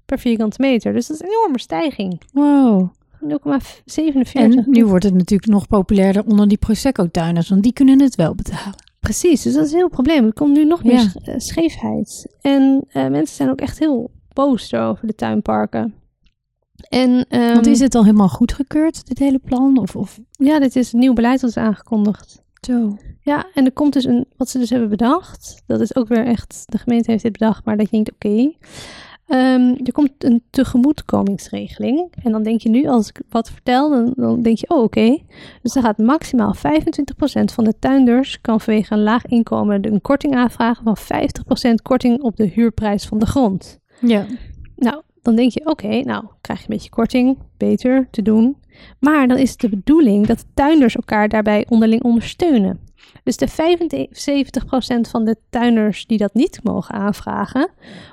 per 0.04 0.18
vierkante 0.18 0.56
meter. 0.60 0.92
Dus 0.92 1.06
dat 1.06 1.16
is 1.16 1.22
een 1.22 1.32
enorme 1.32 1.60
stijging. 1.60 2.20
Wow. 2.32 2.92
0,47. 3.22 4.32
En 4.32 4.64
nu 4.66 4.86
wordt 4.86 5.04
het 5.04 5.14
natuurlijk 5.14 5.50
nog 5.50 5.66
populairder 5.66 6.24
onder 6.24 6.48
die 6.48 6.58
Prosecco-tuiners, 6.58 7.48
want 7.48 7.62
die 7.62 7.72
kunnen 7.72 8.00
het 8.00 8.14
wel 8.14 8.34
betalen. 8.34 8.74
Precies, 9.00 9.42
dus 9.42 9.54
dat 9.54 9.64
is 9.64 9.70
een 9.72 9.78
heel 9.78 9.88
probleem. 9.88 10.24
Er 10.24 10.32
komt 10.32 10.56
nu 10.56 10.64
nog 10.64 10.84
meer 10.84 10.94
Ja. 10.94 11.32
eh, 11.32 11.34
scheefheid. 11.38 12.36
En 12.40 12.84
eh, 12.88 13.08
mensen 13.08 13.36
zijn 13.36 13.50
ook 13.50 13.60
echt 13.60 13.78
heel 13.78 14.10
boos 14.32 14.74
over 14.74 15.06
de 15.06 15.14
tuinparken. 15.14 15.94
En 16.88 17.26
ehm, 17.28 17.54
Want 17.54 17.66
is 17.66 17.80
het 17.80 17.94
al 17.94 18.04
helemaal 18.04 18.28
goedgekeurd, 18.28 19.06
dit 19.06 19.18
hele 19.18 19.38
plan? 19.38 19.78
Of, 19.78 19.96
of... 19.96 20.20
ja, 20.30 20.58
dit 20.58 20.76
is 20.76 20.92
een 20.92 20.98
nieuw 20.98 21.12
beleid 21.12 21.40
dat 21.40 21.50
is 21.50 21.56
aangekondigd. 21.56 22.42
Zo. 22.60 22.96
Ja, 23.24 23.46
en 23.54 23.64
er 23.64 23.72
komt 23.72 23.92
dus 23.92 24.04
een, 24.04 24.26
wat 24.36 24.48
ze 24.48 24.58
dus 24.58 24.70
hebben 24.70 24.88
bedacht. 24.88 25.62
Dat 25.66 25.80
is 25.80 25.96
ook 25.96 26.08
weer 26.08 26.26
echt, 26.26 26.64
de 26.66 26.78
gemeente 26.78 27.10
heeft 27.10 27.22
dit 27.22 27.32
bedacht, 27.32 27.64
maar 27.64 27.76
dat 27.76 27.90
je 27.90 27.92
denkt, 27.92 28.12
oké. 28.12 28.52
Ehm, 29.26 29.74
er 29.84 29.92
komt 29.92 30.10
een 30.18 30.42
tegemoetkomingsregeling. 30.50 32.12
En 32.22 32.32
dan 32.32 32.42
denk 32.42 32.60
je 32.60 32.68
nu, 32.68 32.86
als 32.86 33.08
ik 33.08 33.20
wat 33.28 33.50
vertel, 33.50 33.90
dan, 33.90 34.12
dan 34.16 34.42
denk 34.42 34.58
je, 34.58 34.68
oh 34.68 34.82
oké. 34.82 35.18
Dus 35.62 35.72
dan 35.72 35.82
gaat 35.82 35.98
maximaal 35.98 36.54
25% 36.54 36.58
van 37.44 37.64
de 37.64 37.78
tuinders 37.78 38.40
kan 38.40 38.60
vanwege 38.60 38.94
een 38.94 39.02
laag 39.02 39.26
inkomen 39.26 39.92
een 39.92 40.00
korting 40.00 40.34
aanvragen 40.34 40.84
van 40.84 41.20
50% 41.70 41.74
korting 41.82 42.22
op 42.22 42.36
de 42.36 42.46
huurprijs 42.46 43.06
van 43.06 43.18
de 43.18 43.26
grond. 43.26 43.78
Ja. 44.00 44.26
Nou, 44.76 45.02
dan 45.22 45.36
denk 45.36 45.50
je, 45.50 45.66
oké, 45.66 46.00
nou 46.00 46.24
krijg 46.40 46.58
je 46.58 46.66
een 46.68 46.74
beetje 46.74 46.90
korting, 46.90 47.38
beter 47.56 48.08
te 48.10 48.22
doen. 48.22 48.56
Maar 49.00 49.28
dan 49.28 49.38
is 49.38 49.50
het 49.50 49.60
de 49.60 49.68
bedoeling 49.68 50.26
dat 50.26 50.38
de 50.38 50.44
tuinders 50.54 50.94
elkaar 50.94 51.28
daarbij 51.28 51.66
onderling 51.68 52.02
ondersteunen. 52.02 52.83
Dus 53.22 53.36
de 53.36 53.48
75% 53.48 55.10
van 55.10 55.24
de 55.24 55.36
tuinders 55.50 56.06
die 56.06 56.18
dat 56.18 56.34
niet 56.34 56.60
mogen 56.62 56.94
aanvragen, 56.94 57.68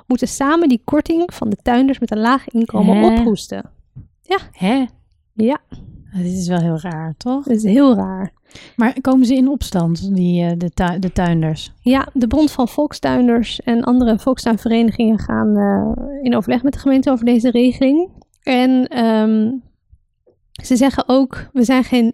moeten 0.06 0.28
samen 0.28 0.68
die 0.68 0.82
korting 0.84 1.34
van 1.34 1.50
de 1.50 1.56
tuinders 1.62 1.98
met 1.98 2.10
een 2.10 2.18
laag 2.20 2.48
inkomen 2.48 2.96
Hè? 2.96 3.06
ophoesten. 3.20 3.70
Hè? 4.52 4.84
Ja, 5.34 5.58
Dit 6.14 6.32
is 6.32 6.48
wel 6.48 6.60
heel 6.60 6.78
raar, 6.80 7.14
toch? 7.16 7.44
dat 7.44 7.56
is 7.56 7.62
heel 7.62 7.94
raar. 7.94 8.32
Maar 8.76 9.00
komen 9.00 9.26
ze 9.26 9.34
in 9.34 9.48
opstand, 9.48 10.14
die, 10.14 10.44
eh, 10.44 10.52
de, 10.56 10.70
tu- 10.70 10.98
de 10.98 11.12
tuinders? 11.12 11.72
Ja, 11.80 12.08
de 12.12 12.26
Bond 12.26 12.50
van 12.50 12.68
Volkstuinders 12.68 13.60
en 13.60 13.84
andere 13.84 14.18
volkstuinverenigingen 14.18 15.18
gaan 15.18 15.56
eh, 15.56 16.24
in 16.24 16.36
overleg 16.36 16.62
met 16.62 16.72
de 16.72 16.78
gemeente 16.78 17.10
over 17.10 17.24
deze 17.24 17.50
regeling. 17.50 18.08
En 18.42 18.86
ehm, 18.88 19.50
ze 20.62 20.76
zeggen 20.76 21.04
ook, 21.06 21.48
we 21.52 21.64
zijn 21.64 21.84
geen 21.84 22.12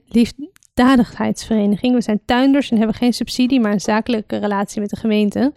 liefdadigheidsvereniging. 0.79 1.95
We 1.95 2.01
zijn 2.01 2.21
tuinders 2.25 2.71
en 2.71 2.77
hebben 2.77 2.97
geen 2.97 3.13
subsidie, 3.13 3.61
maar 3.61 3.73
een 3.73 3.81
zakelijke 3.81 4.37
relatie 4.37 4.81
met 4.81 4.91
de 4.91 4.97
gemeente. 4.97 5.53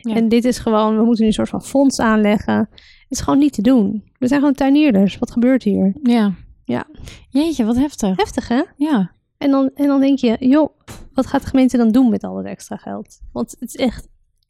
Ja. 0.00 0.14
En 0.14 0.28
dit 0.28 0.44
is 0.44 0.58
gewoon, 0.58 0.96
we 0.96 1.04
moeten 1.04 1.22
nu 1.22 1.26
een 1.26 1.34
soort 1.34 1.48
van 1.48 1.62
fonds 1.62 2.00
aanleggen. 2.00 2.58
Het 2.58 3.18
is 3.18 3.20
gewoon 3.20 3.38
niet 3.38 3.52
te 3.52 3.62
doen. 3.62 4.04
We 4.18 4.26
zijn 4.26 4.40
gewoon 4.40 4.54
tuinierders. 4.54 5.18
Wat 5.18 5.30
gebeurt 5.30 5.62
hier? 5.62 5.94
Ja. 6.02 6.34
Ja. 6.64 6.84
Jeetje, 7.28 7.64
wat 7.64 7.76
heftig. 7.76 8.16
Heftig, 8.16 8.48
hè? 8.48 8.62
Ja. 8.76 9.10
En 9.38 9.50
dan, 9.50 9.70
en 9.74 9.86
dan 9.86 10.00
denk 10.00 10.18
je, 10.18 10.36
joh, 10.38 10.70
wat 11.12 11.26
gaat 11.26 11.42
de 11.42 11.48
gemeente 11.48 11.76
dan 11.76 11.90
doen 11.90 12.08
met 12.08 12.24
al 12.24 12.34
dat 12.34 12.44
extra 12.44 12.76
geld? 12.76 13.20
Want 13.32 13.56
het 13.58 13.68
is 13.68 13.76
echt 13.76 14.08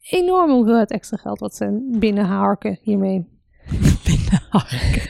enorm 0.09 0.51
hoeveelheid 0.51 0.91
extra 0.91 1.17
geld 1.17 1.39
wat 1.39 1.55
ze 1.55 1.89
binnenharken 1.99 2.79
hiermee. 2.81 3.25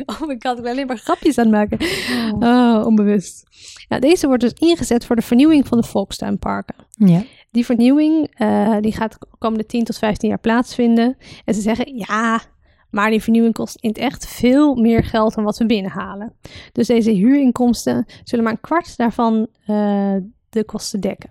Oh 0.06 0.22
my 0.28 0.36
god, 0.40 0.58
ik 0.58 0.64
ben 0.64 0.72
alleen 0.72 0.88
maar 0.88 0.98
grapjes 0.98 1.38
aan 1.38 1.54
het 1.54 1.70
maken. 1.70 1.88
Oh, 2.40 2.86
onbewust. 2.86 3.44
Ja, 3.90 4.00
deze 4.00 4.28
wordt 4.28 4.42
dus 4.44 4.54
ingezet 4.54 5.06
voor 5.06 5.16
de 5.16 5.22
vernieuwing 5.22 5.68
van 5.68 5.78
de 5.82 5.88
volkstuinparken. 5.88 6.76
Ja. 6.90 7.24
Die 7.52 7.66
vernieuwing 7.66 8.28
eh, 8.38 8.76
die 8.82 8.92
gaat 8.92 9.12
de 9.12 9.28
komende 9.38 9.66
10 9.66 9.84
tot 9.84 9.98
15 9.98 10.30
jaar 10.30 10.40
plaatsvinden. 10.40 11.18
En 11.46 11.54
ze 11.54 11.62
zeggen, 11.62 11.98
ja, 11.98 12.42
maar 12.90 13.10
die 13.10 13.22
vernieuwing 13.24 13.54
kost 13.54 13.78
in 13.80 13.90
het 13.90 13.98
echt 13.98 14.28
veel 14.28 14.76
meer 14.76 15.04
geld 15.04 15.34
dan 15.36 15.44
wat 15.44 15.58
we 15.58 15.66
binnenhalen. 15.66 16.34
Dus 16.72 16.88
deze 16.88 17.12
huurinkomsten 17.12 18.06
zullen 18.24 18.44
maar 18.44 18.54
een 18.54 18.62
kwart 18.62 18.98
daarvan 18.98 19.48
eh, 19.66 20.16
de 20.50 20.64
kosten 20.66 21.00
dekken. 21.00 21.30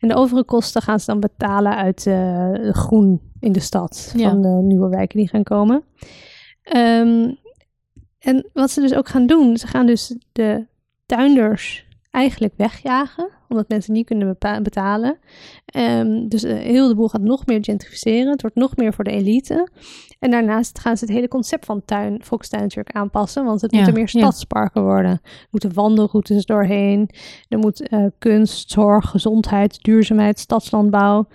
En 0.00 0.08
de 0.08 0.14
overige 0.14 0.44
kosten 0.44 0.82
gaan 0.82 1.00
ze 1.00 1.06
dan 1.06 1.20
betalen 1.20 1.76
uit 1.76 2.06
eh, 2.06 2.52
groen 2.72 3.20
in 3.40 3.52
de 3.52 3.60
stad 3.60 4.12
Ja. 4.16 4.28
van 4.30 4.42
de 4.42 4.48
nieuwe 4.48 4.88
wijken 4.88 5.18
die 5.18 5.28
gaan 5.28 5.42
komen. 5.42 5.82
Ehm, 6.62 7.34
en 8.18 8.46
wat 8.52 8.70
ze 8.70 8.80
dus 8.80 8.94
ook 8.94 9.08
gaan 9.08 9.26
doen, 9.26 9.56
ze 9.56 9.66
gaan 9.66 9.86
dus 9.86 10.16
de 10.32 10.66
tuinders 11.06 11.88
eigenlijk 12.10 12.52
wegjagen, 12.56 13.28
omdat 13.48 13.68
mensen 13.68 13.92
niet 13.92 14.06
kunnen 14.06 14.36
betalen. 14.62 15.18
Ehm, 15.64 16.28
dus 16.28 16.42
eh, 16.42 16.58
heel 16.58 16.88
de 16.88 16.94
boel 16.94 17.08
gaat 17.08 17.20
nog 17.20 17.46
meer 17.46 17.64
gentrificeren. 17.64 18.30
Het 18.30 18.40
wordt 18.40 18.56
nog 18.56 18.76
meer 18.76 18.92
voor 18.92 19.04
de 19.04 19.10
elite. 19.10 19.68
En 20.18 20.30
daarnaast 20.30 20.78
gaan 20.78 20.96
ze 20.96 21.04
het 21.04 21.14
hele 21.14 21.28
concept 21.28 21.64
van 21.64 21.84
tuin, 21.84 22.20
volkstuin 22.22 22.62
natuurlijk 22.62 22.96
aanpassen, 22.96 23.44
want 23.44 23.60
het 23.60 23.70
Ja, 23.70 23.76
moeten 23.76 23.94
meer 23.94 24.10
ja. 24.12 24.18
stadsparken 24.18 24.82
worden. 24.82 25.10
Er 25.10 25.48
moeten 25.50 25.74
wandelroutes 25.74 26.44
doorheen. 26.44 27.10
Er 27.48 27.58
moet 27.58 27.88
eh, 27.88 28.04
kunst, 28.18 28.70
zorg, 28.70 29.10
gezondheid, 29.10 29.82
duurzaamheid, 29.82 30.38
stadslandbouw. 30.38 31.26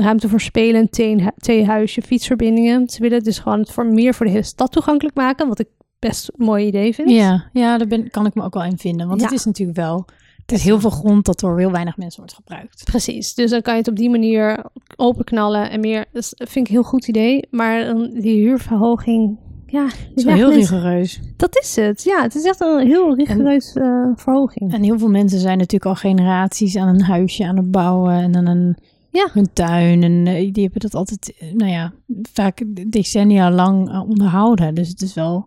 Ruimte 0.00 0.28
voor 0.28 0.40
spelen, 0.40 0.90
thee- 0.90 1.26
theehuisje, 1.36 2.02
fietsverbindingen. 2.02 2.88
Ze 2.88 3.00
willen 3.02 3.22
dus 3.22 3.38
gewoon 3.38 3.58
het 3.60 3.70
voor 3.70 3.86
meer 3.86 4.14
voor 4.14 4.26
de 4.26 4.32
hele 4.32 4.44
stad 4.44 4.72
toegankelijk 4.72 5.16
maken. 5.16 5.48
Wat 5.48 5.58
ik 5.58 5.68
best 5.98 6.30
een 6.36 6.44
mooi 6.44 6.66
idee 6.66 6.94
vind. 6.94 7.10
Ja, 7.10 7.44
ja 7.52 7.78
daar 7.78 7.86
ben, 7.86 8.10
kan 8.10 8.26
ik 8.26 8.34
me 8.34 8.42
ook 8.42 8.54
wel 8.54 8.64
in 8.64 8.78
vinden. 8.78 9.08
Want 9.08 9.20
Ja. 9.20 9.26
het 9.26 9.36
is 9.38 9.44
natuurlijk 9.44 9.78
wel... 9.78 10.04
Het 10.40 10.58
is 10.58 10.64
heel 10.64 10.80
veel 10.80 10.90
grond 10.90 11.24
dat 11.24 11.40
door 11.40 11.58
heel 11.58 11.70
weinig 11.70 11.96
mensen 11.96 12.18
wordt 12.20 12.34
gebruikt. 12.34 12.84
Precies, 12.84 13.34
dus 13.34 13.50
dan 13.50 13.62
kan 13.62 13.72
je 13.72 13.78
het 13.78 13.88
op 13.88 13.96
die 13.96 14.10
manier 14.10 14.64
openknallen 14.96 15.70
en 15.70 15.80
meer. 15.80 16.04
Dat 16.12 16.22
is- 16.22 16.34
vind 16.36 16.56
ik 16.56 16.66
een 16.66 16.72
heel 16.80 16.82
goed 16.90 17.08
idee. 17.08 17.46
Maar 17.50 17.84
dan 17.84 18.10
die 18.14 18.40
huurverhoging, 18.40 19.38
ja, 19.66 19.86
is 20.14 20.24
wel 20.24 20.34
heel 20.34 20.48
mensen- 20.50 20.76
rigoureus. 20.76 21.20
Dat 21.36 21.58
is 21.62 21.76
het. 21.76 22.02
Ja, 22.02 22.22
het 22.22 22.34
is 22.34 22.44
echt 22.44 22.60
een 22.60 22.86
heel 22.86 23.14
rigoureus 23.16 23.72
eh, 23.72 24.06
verhoging. 24.14 24.72
En 24.72 24.82
heel 24.82 24.98
veel 24.98 25.08
mensen 25.08 25.38
zijn 25.38 25.58
natuurlijk 25.58 25.90
al 25.90 25.94
generaties 26.10 26.76
aan 26.76 26.88
een 26.88 27.02
huisje 27.02 27.46
aan 27.46 27.56
het 27.56 27.70
bouwen 27.70 28.12
en 28.14 28.36
aan 28.36 28.46
een, 28.46 28.76
Ja. 29.10 29.28
hun 29.32 29.52
tuin. 29.52 30.02
En 30.02 30.26
eh, 30.26 30.52
die 30.52 30.62
hebben 30.62 30.80
dat 30.80 30.94
altijd, 30.94 31.34
eh, 31.38 31.52
nou 31.52 31.70
ja, 31.70 31.92
vaak 32.32 32.62
decennia 32.88 33.50
lang 33.50 33.90
eh, 33.90 34.08
onderhouden. 34.08 34.74
Dus 34.74 34.88
het 34.88 35.00
is 35.00 35.14
wel, 35.14 35.46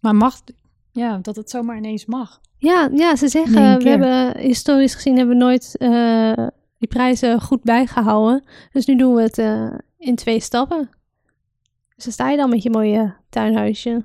maar 0.00 0.14
mag, 0.14 0.40
ja, 0.90 1.18
dat 1.18 1.36
het 1.36 1.50
zomaar 1.50 1.76
ineens 1.76 2.06
mag. 2.06 2.40
Ja, 2.58 2.90
ja 2.94 3.16
ze 3.16 3.28
zeggen, 3.28 3.78
we 3.78 3.88
hebben 3.88 4.38
historisch 4.38 4.94
gezien 4.94 5.16
hebben 5.16 5.36
we 5.38 5.44
nooit 5.44 5.76
die 6.78 6.88
prijzen 6.88 7.40
goed 7.40 7.62
bijgehouden. 7.62 8.44
Dus 8.72 8.86
nu 8.86 8.96
doen 8.96 9.14
we 9.14 9.22
het 9.22 9.38
in 9.98 10.14
twee 10.14 10.40
stappen. 10.40 10.90
Dus 11.94 12.04
dan 12.04 12.12
sta 12.12 12.30
je 12.30 12.36
dan 12.36 12.50
met 12.50 12.62
je 12.62 12.70
mooie 12.70 13.14
tuinhuisje. 13.28 14.02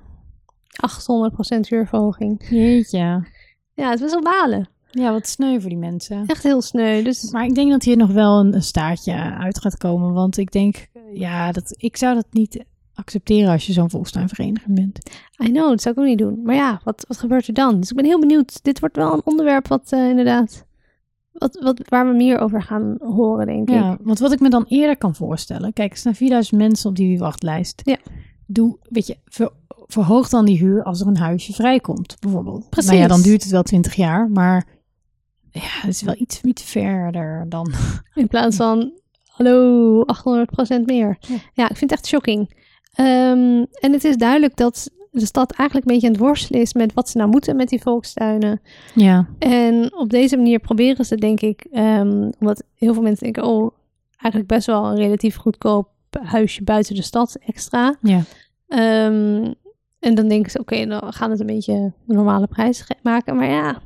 800% 1.56 1.68
huurverhoging. 1.70 2.46
Jeetje. 2.50 3.28
Ja, 3.74 3.90
het 3.90 4.00
was 4.00 4.12
wel 4.12 4.22
balen. 4.22 4.70
Ja, 4.92 5.12
wat 5.12 5.28
sneu 5.28 5.60
voor 5.60 5.70
die 5.70 5.78
mensen. 5.80 6.24
Echt 6.28 6.44
heel 6.44 6.62
sneu. 6.62 7.04
Dus 7.04 7.32
Maar 7.32 7.46
ik 7.46 7.56
denk 7.56 7.72
dat 7.72 7.84
hier 7.84 7.98
nog 7.98 8.12
wel 8.12 8.40
een, 8.40 8.54
een 8.54 8.64
staartje 8.64 9.14
uit 9.14 9.60
gaat 9.60 9.78
komen. 9.78 10.14
Want 10.14 10.38
ik 10.38 10.52
denk, 10.52 10.88
ja, 11.14 11.52
dat, 11.52 11.74
ik 11.78 11.98
zou 11.98 12.16
dat 12.16 12.26
niet 12.32 12.66
accepteren 12.94 13.52
als 13.52 13.66
je 13.68 13.74
zo'n 13.74 13.90
volkstuinvereniging 13.90 14.76
bent. 14.76 15.10
I 15.44 15.52
know, 15.52 15.70
dat 15.70 15.82
zou 15.82 15.96
ik 15.96 16.02
ook 16.02 16.08
niet 16.08 16.18
doen. 16.18 16.42
Maar 16.44 16.56
ja, 16.56 16.82
wat, 16.84 17.06
wat 17.08 17.18
gebeurt 17.18 17.48
er 17.48 17.54
dan? 17.54 17.80
Dus 17.80 17.90
ik 17.90 17.96
ben 17.96 18.06
heel 18.06 18.20
benieuwd. 18.20 18.64
Dit 18.64 18.80
wordt 18.80 18.96
wel 18.96 19.14
een 19.14 19.22
onderwerp 19.26 19.68
wat 19.68 19.92
eh, 19.92 20.10
inderdaad 20.10 20.66
wat, 21.32 21.60
wat, 21.64 21.82
waar 21.90 22.08
we 22.08 22.14
meer 22.16 22.40
over 22.40 22.62
gaan 22.62 22.96
horen, 23.00 23.46
denk 23.46 23.70
ik. 23.70 23.76
Ja, 23.76 23.98
want 24.02 24.20
wat 24.20 24.32
ik 24.32 24.40
me 24.40 24.50
dan 24.50 24.66
eerder 24.68 24.98
kan 24.98 25.16
voorstellen. 25.16 25.74
Kijk, 25.74 25.92
er 25.92 25.98
staan 25.98 26.16
4000 26.16 26.62
mensen 26.62 26.90
op 26.90 26.96
die 26.96 27.20
wachtlijst. 27.20 27.82
Ja. 27.84 27.98
Doe, 28.46 28.78
weet 28.90 29.08
je, 29.08 29.18
ver- 29.26 29.52
verhoog 29.68 30.30
dan 30.30 30.46
die 30.46 30.58
huur 30.58 30.84
als 30.84 31.02
er 31.02 31.08
een 31.08 31.18
huisje 31.18 31.54
vrijkomt, 31.54 32.16
bijvoorbeeld. 32.20 32.70
Precies. 32.70 32.90
Nou 32.90 33.02
ja, 33.02 33.08
dan 33.08 33.22
duurt 33.22 33.42
het 33.44 33.52
wel 33.52 33.64
20 33.64 33.94
jaar, 33.96 34.30
maar 34.30 34.66
ja, 35.62 35.82
het 35.82 35.90
is 35.90 36.02
wel 36.02 36.16
iets, 36.18 36.42
iets 36.42 36.64
verder 36.64 37.46
dan. 37.50 37.74
In 38.16 38.28
plaats 38.28 38.56
van, 38.56 38.92
hallo, 39.28 40.04
800% 40.80 40.82
meer. 40.86 41.18
Ja. 41.20 41.36
Ja. 41.54 41.70
ik 41.70 41.78
vind 41.78 41.90
het 41.90 41.92
echt 41.92 42.08
shocking. 42.08 42.66
Ehm, 42.94 43.66
en 43.80 43.92
het 43.92 44.04
is 44.04 44.18
duidelijk 44.18 44.56
dat 44.56 44.92
de 45.12 45.26
stad 45.26 45.52
eigenlijk 45.52 45.88
een 45.88 45.94
beetje 45.94 46.08
aan 46.08 46.14
het 46.14 46.24
worstelen 46.24 46.62
is 46.62 46.74
met 46.74 46.94
wat 46.94 47.10
ze 47.10 47.18
nou 47.18 47.30
moeten 47.30 47.56
met 47.56 47.70
die 47.70 47.82
volkstuinen. 47.82 48.62
Ja, 48.96 49.28
En 49.40 49.96
op 49.96 50.10
deze 50.10 50.38
manier 50.38 50.60
proberen 50.60 51.06
ze, 51.06 51.16
denk 51.16 51.42
ik, 51.42 51.68
ehm, 51.72 52.30
omdat 52.40 52.64
heel 52.76 52.94
veel 52.94 53.04
mensen 53.04 53.24
denken, 53.24 53.44
oh, 53.44 53.72
eigenlijk 54.18 54.48
best 54.54 54.68
wel 54.68 54.86
een 54.86 54.96
relatief 54.98 55.36
goedkoop 55.36 55.90
huisje 56.24 56.64
buiten 56.64 56.96
de 56.96 57.02
stad 57.02 57.38
extra. 57.46 57.96
ja. 58.02 58.22
Ehm, 58.68 59.54
en 60.00 60.16
dan 60.16 60.28
denken 60.28 60.52
ze, 60.52 60.60
oké, 60.60 60.86
dan 60.86 61.14
gaan 61.14 61.28
we 61.28 61.32
het 61.32 61.40
een 61.40 61.56
beetje 61.56 61.74
een 61.74 61.94
normale 62.06 62.48
prijs 62.48 62.88
maken. 63.04 63.36
Maar 63.36 63.50
ja, 63.50 63.82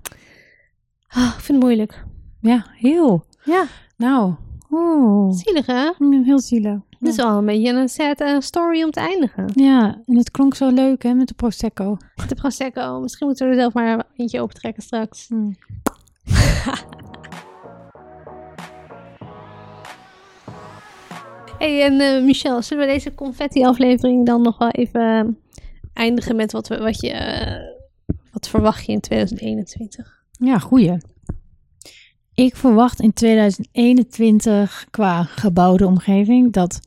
ah, 1.11 1.33
ik 1.37 1.39
vind 1.43 1.47
het 1.47 1.59
moeilijk. 1.59 2.03
Ja, 2.39 2.65
heel. 2.75 3.25
Ja, 3.43 3.65
Nou, 3.97 4.33
oh, 4.69 5.31
zielig 5.31 5.65
hè? 5.65 5.89
heel 6.23 6.39
zielig. 6.39 6.79
Dit 6.99 7.09
is 7.09 7.15
wel 7.15 7.37
een 7.37 7.45
beetje 7.45 7.73
een 7.73 7.89
sad 7.89 8.21
eh, 8.21 8.39
story 8.39 8.83
om 8.83 8.91
te 8.91 8.99
eindigen. 8.99 9.45
Ja, 9.53 10.01
en 10.05 10.17
het 10.17 10.31
klonk 10.31 10.55
zo 10.55 10.69
leuk 10.69 11.03
hè, 11.03 11.13
met 11.13 11.27
de 11.27 11.33
Prosecco. 11.33 11.97
De 12.27 12.35
Prosecco, 12.35 12.99
misschien 12.99 13.27
moeten 13.27 13.45
we 13.45 13.51
er 13.53 13.59
zelf 13.59 13.73
maar 13.73 14.03
eentje 14.15 14.41
opentrekken 14.41 14.83
straks. 14.83 15.27
Hmm. 15.27 15.55
hey, 21.57 21.83
en 21.83 21.99
eh, 21.99 22.23
Michel, 22.23 22.61
zullen 22.61 22.85
we 22.87 22.91
deze 22.93 23.15
confetti-aflevering 23.15 24.25
dan 24.25 24.41
nog 24.41 24.57
wel 24.57 24.69
even 24.69 25.37
eindigen 25.93 26.35
met 26.35 26.51
wat, 26.51 26.67
we, 26.67 26.77
wat 26.77 27.01
je... 27.01 27.09
eh, 27.09 27.69
wat 28.31 28.47
verwacht 28.47 28.85
je 28.85 28.91
in 28.91 28.99
2021? 28.99 30.20
Ja, 30.45 30.59
goeie. 30.59 30.97
Ik 32.33 32.55
verwacht 32.55 32.99
in 33.01 33.13
2021 33.13 34.85
qua 34.89 35.23
gebouwde 35.23 35.85
omgeving 35.85 36.53
dat, 36.53 36.79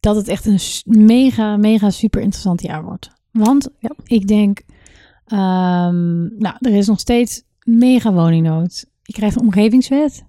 dat 0.00 0.16
het 0.16 0.28
echt 0.28 0.46
een 0.46 0.58
mega, 1.06 1.56
mega 1.56 1.90
super 1.90 2.20
interessant 2.20 2.62
jaar 2.62 2.84
wordt. 2.84 3.10
Want 3.32 3.68
Ja. 3.78 3.90
ik 4.04 4.26
denk, 4.26 4.62
ehm, 5.26 6.38
nou, 6.38 6.56
er 6.58 6.72
is 6.74 6.86
nog 6.86 7.00
steeds 7.00 7.42
mega 7.64 8.12
woningnood. 8.12 8.86
Je 9.02 9.12
krijgt 9.12 9.36
een 9.36 9.42
omgevingswet. 9.46 10.24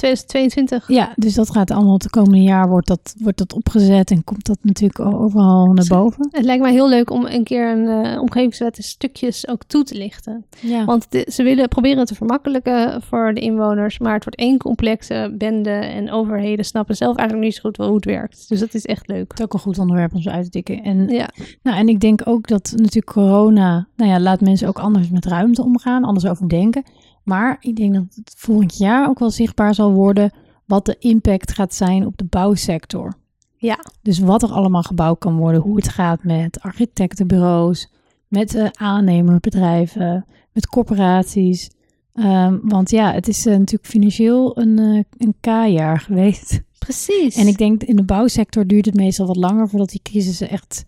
2022? 0.00 0.88
Ja, 0.88 1.12
dus 1.16 1.34
dat 1.34 1.50
gaat 1.50 1.70
allemaal 1.70 1.94
het 1.94 2.10
komende 2.10 2.42
jaar 2.42 2.68
wordt 2.68 2.86
dat, 2.86 3.14
wordt 3.18 3.38
dat 3.38 3.52
opgezet 3.52 4.10
en 4.10 4.24
komt 4.24 4.46
dat 4.46 4.58
natuurlijk 4.62 5.00
overal 5.14 5.72
naar 5.72 5.84
boven. 5.88 6.28
Het 6.30 6.44
lijkt 6.44 6.62
mij 6.62 6.72
heel 6.72 6.88
leuk 6.88 7.10
om 7.10 7.26
een 7.26 7.44
keer 7.44 7.70
een 7.72 8.04
eh, 8.04 8.20
omgevingswet 8.20 8.76
in 8.76 8.82
stukjes 8.82 9.48
ook 9.48 9.62
toe 9.64 9.84
te 9.84 9.94
lichten. 9.96 10.44
Ja. 10.60 10.84
Want 10.84 11.06
de- 11.10 11.28
ze 11.32 11.42
willen 11.42 11.68
proberen 11.68 11.98
het 11.98 12.06
te 12.08 12.14
vermakkelijken 12.14 13.02
voor 13.02 13.34
de 13.34 13.40
inwoners, 13.40 13.98
maar 13.98 14.14
het 14.14 14.24
wordt 14.24 14.38
één 14.38 14.58
complexe 14.58 15.34
bende 15.38 15.70
en 15.70 16.10
overheden 16.10 16.64
snappen 16.64 16.96
zelf 16.96 17.16
eigenlijk 17.16 17.48
niet 17.48 17.56
zo 17.56 17.60
goed 17.68 17.76
hoe 17.76 17.94
het 17.94 18.04
werkt. 18.04 18.48
Dus 18.48 18.60
dat 18.60 18.74
is 18.74 18.84
echt 18.86 19.08
leuk. 19.08 19.30
Het 19.30 19.38
is 19.38 19.44
ook 19.44 19.52
een 19.52 19.58
goed 19.60 19.78
onderwerp 19.78 20.14
om 20.14 20.20
zo 20.20 20.30
uit 20.30 20.44
te 20.44 20.50
dikken. 20.50 20.82
En 20.82 21.08
Ja, 21.08 21.28
Nou, 21.62 21.76
en 21.78 21.88
ik 21.88 22.00
denk 22.00 22.20
ook 22.24 22.48
dat 22.48 22.72
natuurlijk 22.76 23.06
corona, 23.12 23.86
nou 23.96 24.10
ja, 24.10 24.20
laat 24.20 24.40
mensen 24.40 24.68
ook 24.68 24.78
anders 24.78 25.10
met 25.10 25.24
ruimte 25.26 25.62
omgaan, 25.62 26.04
anders 26.04 26.26
over 26.26 26.48
denken. 26.48 26.82
Maar 27.22 27.56
ik 27.60 27.76
denk 27.76 27.94
dat 27.94 28.04
het 28.14 28.34
volgend 28.36 28.76
jaar 28.76 29.08
ook 29.08 29.18
wel 29.18 29.30
zichtbaar 29.30 29.74
zal 29.74 29.92
worden 29.92 30.32
wat 30.66 30.86
de 30.86 30.96
impact 30.98 31.52
gaat 31.52 31.74
zijn 31.74 32.06
op 32.06 32.18
de 32.18 32.24
bouwsector. 32.24 33.12
Ja. 33.56 33.78
Dus 34.02 34.18
wat 34.18 34.42
er 34.42 34.52
allemaal 34.52 34.82
gebouwd 34.82 35.18
kan 35.18 35.36
worden, 35.36 35.60
hoe 35.60 35.76
het 35.76 35.88
gaat 35.88 36.24
met 36.24 36.60
architectenbureaus, 36.60 37.92
met 38.28 38.54
eh, 38.54 38.68
aannemerbedrijven, 38.72 40.26
met 40.52 40.66
corporaties. 40.66 41.70
Ehm, 42.14 42.58
want 42.62 42.90
ja, 42.90 43.12
het 43.12 43.28
is 43.28 43.46
eh, 43.46 43.52
natuurlijk 43.52 43.90
financieel 43.90 44.58
een, 44.58 44.78
eh, 44.78 45.26
een 45.26 45.34
K-jaar 45.40 46.00
geweest. 46.00 46.62
precies. 46.78 47.36
En 47.36 47.46
ik 47.46 47.58
denk 47.58 47.82
in 47.82 47.96
de 47.96 48.04
bouwsector 48.04 48.66
duurt 48.66 48.86
het 48.86 48.94
meestal 48.94 49.26
wat 49.26 49.36
langer 49.36 49.68
voordat 49.68 49.88
die 49.88 50.02
crisissen 50.02 50.48
echt 50.48 50.84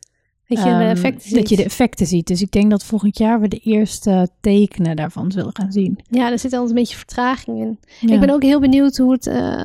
dat 0.55 0.65
je 0.65 0.71
de 0.71 0.77
Ehm, 0.77 0.81
effecten 0.89 1.35
Dat 1.35 1.49
je 1.49 1.57
de 1.57 1.63
ziet. 1.63 1.71
effecten 1.71 2.07
ziet. 2.07 2.27
Dus 2.27 2.43
ik 2.43 2.51
denk 2.51 2.71
dat 2.71 2.85
volgend 2.85 3.19
jaar 3.19 3.41
we 3.41 3.49
de 3.49 3.59
eerste 3.59 4.29
tekenen 4.41 4.97
daarvan 4.97 5.31
zullen 5.33 5.51
gaan 5.57 5.73
zien. 5.73 5.99
Ja, 6.11 6.31
er 6.31 6.39
zit 6.39 6.53
altijd 6.53 6.71
een 6.71 6.77
beetje 6.77 6.97
vertraging 6.97 7.59
in. 7.61 7.79
Ja. 8.01 8.15
Ik 8.15 8.21
ben 8.21 8.31
ook 8.31 8.43
heel 8.43 8.61
benieuwd 8.61 8.97
hoe 8.97 9.13
het... 9.13 9.27
eh, 9.27 9.63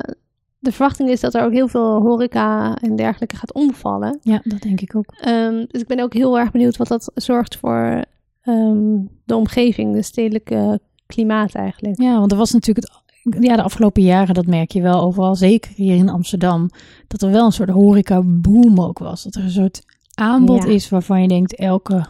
de 0.60 0.72
verwachting 0.72 1.08
is 1.10 1.20
dat 1.20 1.34
er 1.34 1.44
ook 1.44 1.52
heel 1.52 1.68
veel 1.68 2.00
horeca 2.00 2.76
en 2.76 2.96
dergelijke 2.96 3.36
gaat 3.36 3.52
omvallen. 3.52 4.18
Ja, 4.22 4.40
dat 4.44 4.60
denk 4.62 4.80
ik 4.80 4.96
ook. 4.96 5.14
Ehm, 5.20 5.64
dus 5.68 5.80
ik 5.80 5.86
ben 5.86 6.00
ook 6.00 6.12
heel 6.14 6.38
erg 6.38 6.50
benieuwd 6.50 6.76
wat 6.76 6.88
dat 6.88 7.10
zorgt 7.14 7.56
voor 7.56 8.04
ehm, 8.42 8.96
de 9.24 9.36
omgeving, 9.36 9.92
de 9.94 10.02
stedelijke 10.02 10.80
klimaat 11.06 11.54
eigenlijk. 11.54 12.00
Ja, 12.00 12.18
want 12.18 12.32
er 12.32 12.38
was 12.38 12.52
natuurlijk 12.52 12.86
het, 12.86 13.44
ja, 13.44 13.56
de 13.56 13.62
afgelopen 13.62 14.02
jaren, 14.02 14.34
dat 14.34 14.46
merk 14.46 14.70
je 14.72 14.82
wel 14.82 15.00
overal, 15.00 15.34
zeker 15.34 15.72
hier 15.74 15.96
in 15.96 16.08
Amsterdam, 16.08 16.70
dat 17.06 17.22
er 17.22 17.30
wel 17.30 17.44
een 17.46 17.52
soort 17.52 17.68
horeca 17.70 18.22
boom 18.24 18.80
ook 18.80 18.98
was. 18.98 19.22
Dat 19.22 19.34
er 19.34 19.42
een 19.42 19.50
soort 19.50 19.82
aanbod 20.18 20.62
Ja. 20.62 20.68
is 20.68 20.88
waarvan 20.88 21.22
je 21.22 21.28
denkt, 21.28 21.54
elke, 21.54 22.06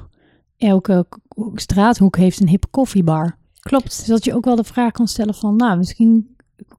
elke 0.56 1.06
straathoek 1.54 2.16
heeft 2.16 2.40
een 2.40 2.48
hippe 2.48 2.66
koffiebar. 2.70 3.36
Klopt. 3.60 3.96
Dus 3.98 4.06
dat 4.06 4.24
je 4.24 4.34
ook 4.34 4.44
wel 4.44 4.56
de 4.56 4.64
vraag 4.64 4.92
kan 4.92 5.08
stellen 5.08 5.34
van, 5.34 5.56
nou, 5.56 5.76
misschien 5.78 6.36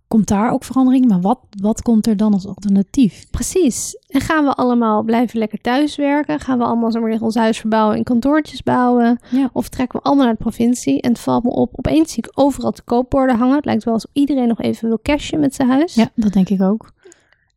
komt 0.08 0.28
daar 0.28 0.52
ook 0.52 0.64
verandering, 0.64 1.08
maar 1.08 1.22
wat, 1.22 1.40
wat 1.62 1.82
komt 1.82 2.08
er 2.08 2.18
dan 2.18 2.34
als 2.34 2.48
alternatief? 2.48 3.30
Precies. 3.30 3.98
En 4.08 4.22
gaan 4.22 4.46
we 4.46 4.54
allemaal 4.54 5.04
blijven 5.04 5.40
lekker 5.40 5.62
thuiswerken? 5.62 6.40
Gaan 6.40 6.58
we 6.58 6.64
allemaal 6.64 6.92
zomaar 6.92 7.22
ons 7.22 7.36
huis 7.36 7.58
verbouwen 7.60 7.98
en 7.98 8.04
kantoortjes 8.04 8.64
bouwen? 8.64 9.20
Ja. 9.32 9.50
Of 9.54 9.70
trekken 9.70 10.00
we 10.00 10.06
allemaal 10.06 10.26
naar 10.26 10.34
de 10.36 10.42
provincie? 10.42 11.02
En 11.02 11.10
het 11.10 11.20
valt 11.20 11.44
me 11.44 11.50
op, 11.50 11.70
opeens 11.76 12.12
zie 12.14 12.24
ik 12.24 12.32
overal 12.40 12.72
te 12.72 12.84
koopborden 12.84 13.38
hangen. 13.38 13.56
Het 13.56 13.66
lijkt 13.66 13.84
wel 13.84 13.94
alsof 13.94 14.12
iedereen 14.14 14.48
nog 14.48 14.62
even 14.62 14.88
wil 14.88 15.00
cashen 15.04 15.40
met 15.40 15.56
zijn 15.56 15.70
huis. 15.70 15.94
Ja, 15.94 16.10
dat 16.16 16.34
denk 16.34 16.50
ik 16.50 16.62
ook. 16.62 16.92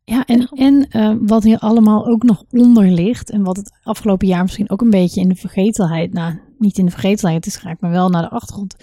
Ja, 0.05 0.25
en, 0.25 0.47
en 0.47 0.87
eh, 0.89 1.15
wat 1.19 1.43
hier 1.43 1.57
allemaal 1.59 2.07
ook 2.07 2.23
nog 2.23 2.43
onder 2.51 2.91
ligt, 2.91 3.29
en 3.29 3.43
wat 3.43 3.57
het 3.57 3.73
afgelopen 3.83 4.27
jaar 4.27 4.41
misschien 4.41 4.69
ook 4.69 4.81
een 4.81 4.89
beetje 4.89 5.21
in 5.21 5.29
de 5.29 5.35
vergetelheid, 5.35 6.13
nou, 6.13 6.39
niet 6.57 6.77
in 6.77 6.85
de 6.85 6.91
vergetelheid 6.91 7.45
is 7.45 7.55
geraakt, 7.55 7.81
maar 7.81 7.91
wel 7.91 8.09
naar 8.09 8.21
de 8.21 8.29
achtergrond, 8.29 8.75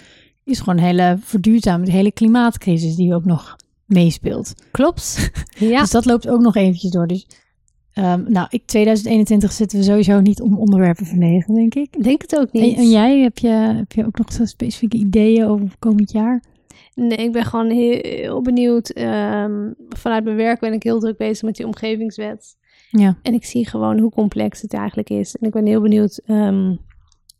is 0.43 0.59
gewoon 0.59 0.77
een 0.77 0.83
hele 0.83 1.17
verduurzaming, 1.19 1.85
de 1.85 1.95
hele 1.95 2.11
klimaatcrisis 2.11 2.95
die 2.95 3.13
ook 3.15 3.25
nog 3.25 3.55
meespeelt. 3.85 4.53
Klopt. 4.71 5.29
Ja. 5.55 5.79
Dus 5.79 5.91
dat 5.91 6.05
loopt 6.05 6.27
ook 6.27 6.41
nog 6.41 6.55
eventjes 6.55 6.91
door. 6.91 7.07
Dus, 7.07 7.27
ehm, 7.93 8.23
nou, 8.31 8.47
ik, 8.49 8.65
2021 8.65 9.51
zitten 9.51 9.79
we 9.79 9.83
sowieso 9.83 10.19
niet 10.19 10.41
om 10.41 10.57
onderwerpen 10.57 11.05
verlegen, 11.05 11.55
denk 11.55 11.75
ik. 11.75 12.03
Denk 12.03 12.21
het 12.21 12.39
ook 12.39 12.49
En, 12.51 12.61
niet. 12.61 12.77
en 12.77 12.89
jij, 12.89 13.19
heb 13.19 13.37
je, 13.37 13.47
heb 13.47 13.91
je 13.91 14.05
ook 14.05 14.17
nog 14.17 14.33
zo 14.33 14.45
specifieke 14.45 14.97
ideeën 14.97 15.45
over 15.45 15.75
komend 15.79 16.11
jaar? 16.11 16.43
Nee, 16.93 17.17
ik 17.17 17.31
ben 17.31 17.45
gewoon 17.45 17.69
heel, 17.69 18.41
benieuwd. 18.41 18.89
Ehm, 18.89 19.71
vanuit 19.89 20.23
mijn 20.23 20.35
werk 20.35 20.59
ben 20.59 20.73
ik 20.73 20.83
heel 20.83 20.99
druk 20.99 21.17
bezig 21.17 21.43
met 21.43 21.55
die 21.55 21.65
omgevingswet. 21.65 22.57
Ja, 22.89 23.17
En 23.21 23.33
ik 23.33 23.45
zie 23.45 23.67
gewoon 23.67 23.99
hoe 23.99 24.11
complex 24.11 24.61
het 24.61 24.73
eigenlijk 24.73 25.09
is. 25.09 25.35
En 25.35 25.47
ik 25.47 25.53
ben 25.53 25.65
heel 25.65 25.81
benieuwd 25.81 26.17
ehm, 26.25 26.75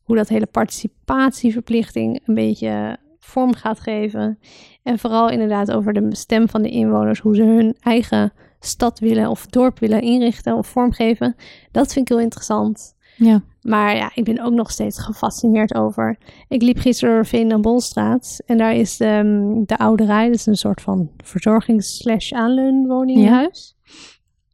hoe 0.04 0.16
dat 0.16 0.30
hele 0.30 0.46
participatieverplichting 0.46 2.22
een 2.26 2.34
beetje 2.34 2.98
vorm 3.20 3.54
gaat 3.54 3.80
geven. 3.80 4.40
En 4.84 5.00
vooral 5.00 5.30
inderdaad 5.30 5.72
over 5.72 5.94
de 5.94 6.16
stem 6.16 6.50
van 6.50 6.62
de 6.62 6.70
inwoners, 6.70 7.20
hoe 7.20 7.36
ze 7.36 7.44
hun 7.44 7.76
eigen 7.80 8.34
stad 8.60 9.00
willen 9.00 9.30
of 9.30 9.46
dorp 9.46 9.80
willen 9.80 10.02
inrichten 10.02 10.56
of 10.56 10.68
vormgeven. 10.68 11.36
Dat 11.72 11.94
vind 11.94 12.10
ik 12.10 12.16
heel 12.16 12.24
interessant. 12.24 12.96
Ja, 13.26 13.42
Maar 13.62 13.96
ja, 13.96 14.12
ik 14.14 14.24
ben 14.24 14.44
ook 14.44 14.54
nog 14.54 14.72
steeds 14.72 15.00
gefascineerd 15.00 15.76
over. 15.76 16.18
Ik 16.48 16.62
liep 16.62 16.78
gisteren 16.78 17.26
door 17.32 17.40
en 17.40 17.62
Bolstraat 17.62 18.42
en 18.46 18.58
daar 18.58 18.76
is 18.76 19.00
ehm, 19.00 19.64
de 19.66 19.78
Oude 19.78 20.06
Rij, 20.06 20.26
dat 20.26 20.36
is 20.36 20.46
een 20.46 20.56
soort 20.56 20.82
van 20.82 21.10
verzorgings-slash 21.24 22.32
aanleunwoninghuis. 22.32 23.76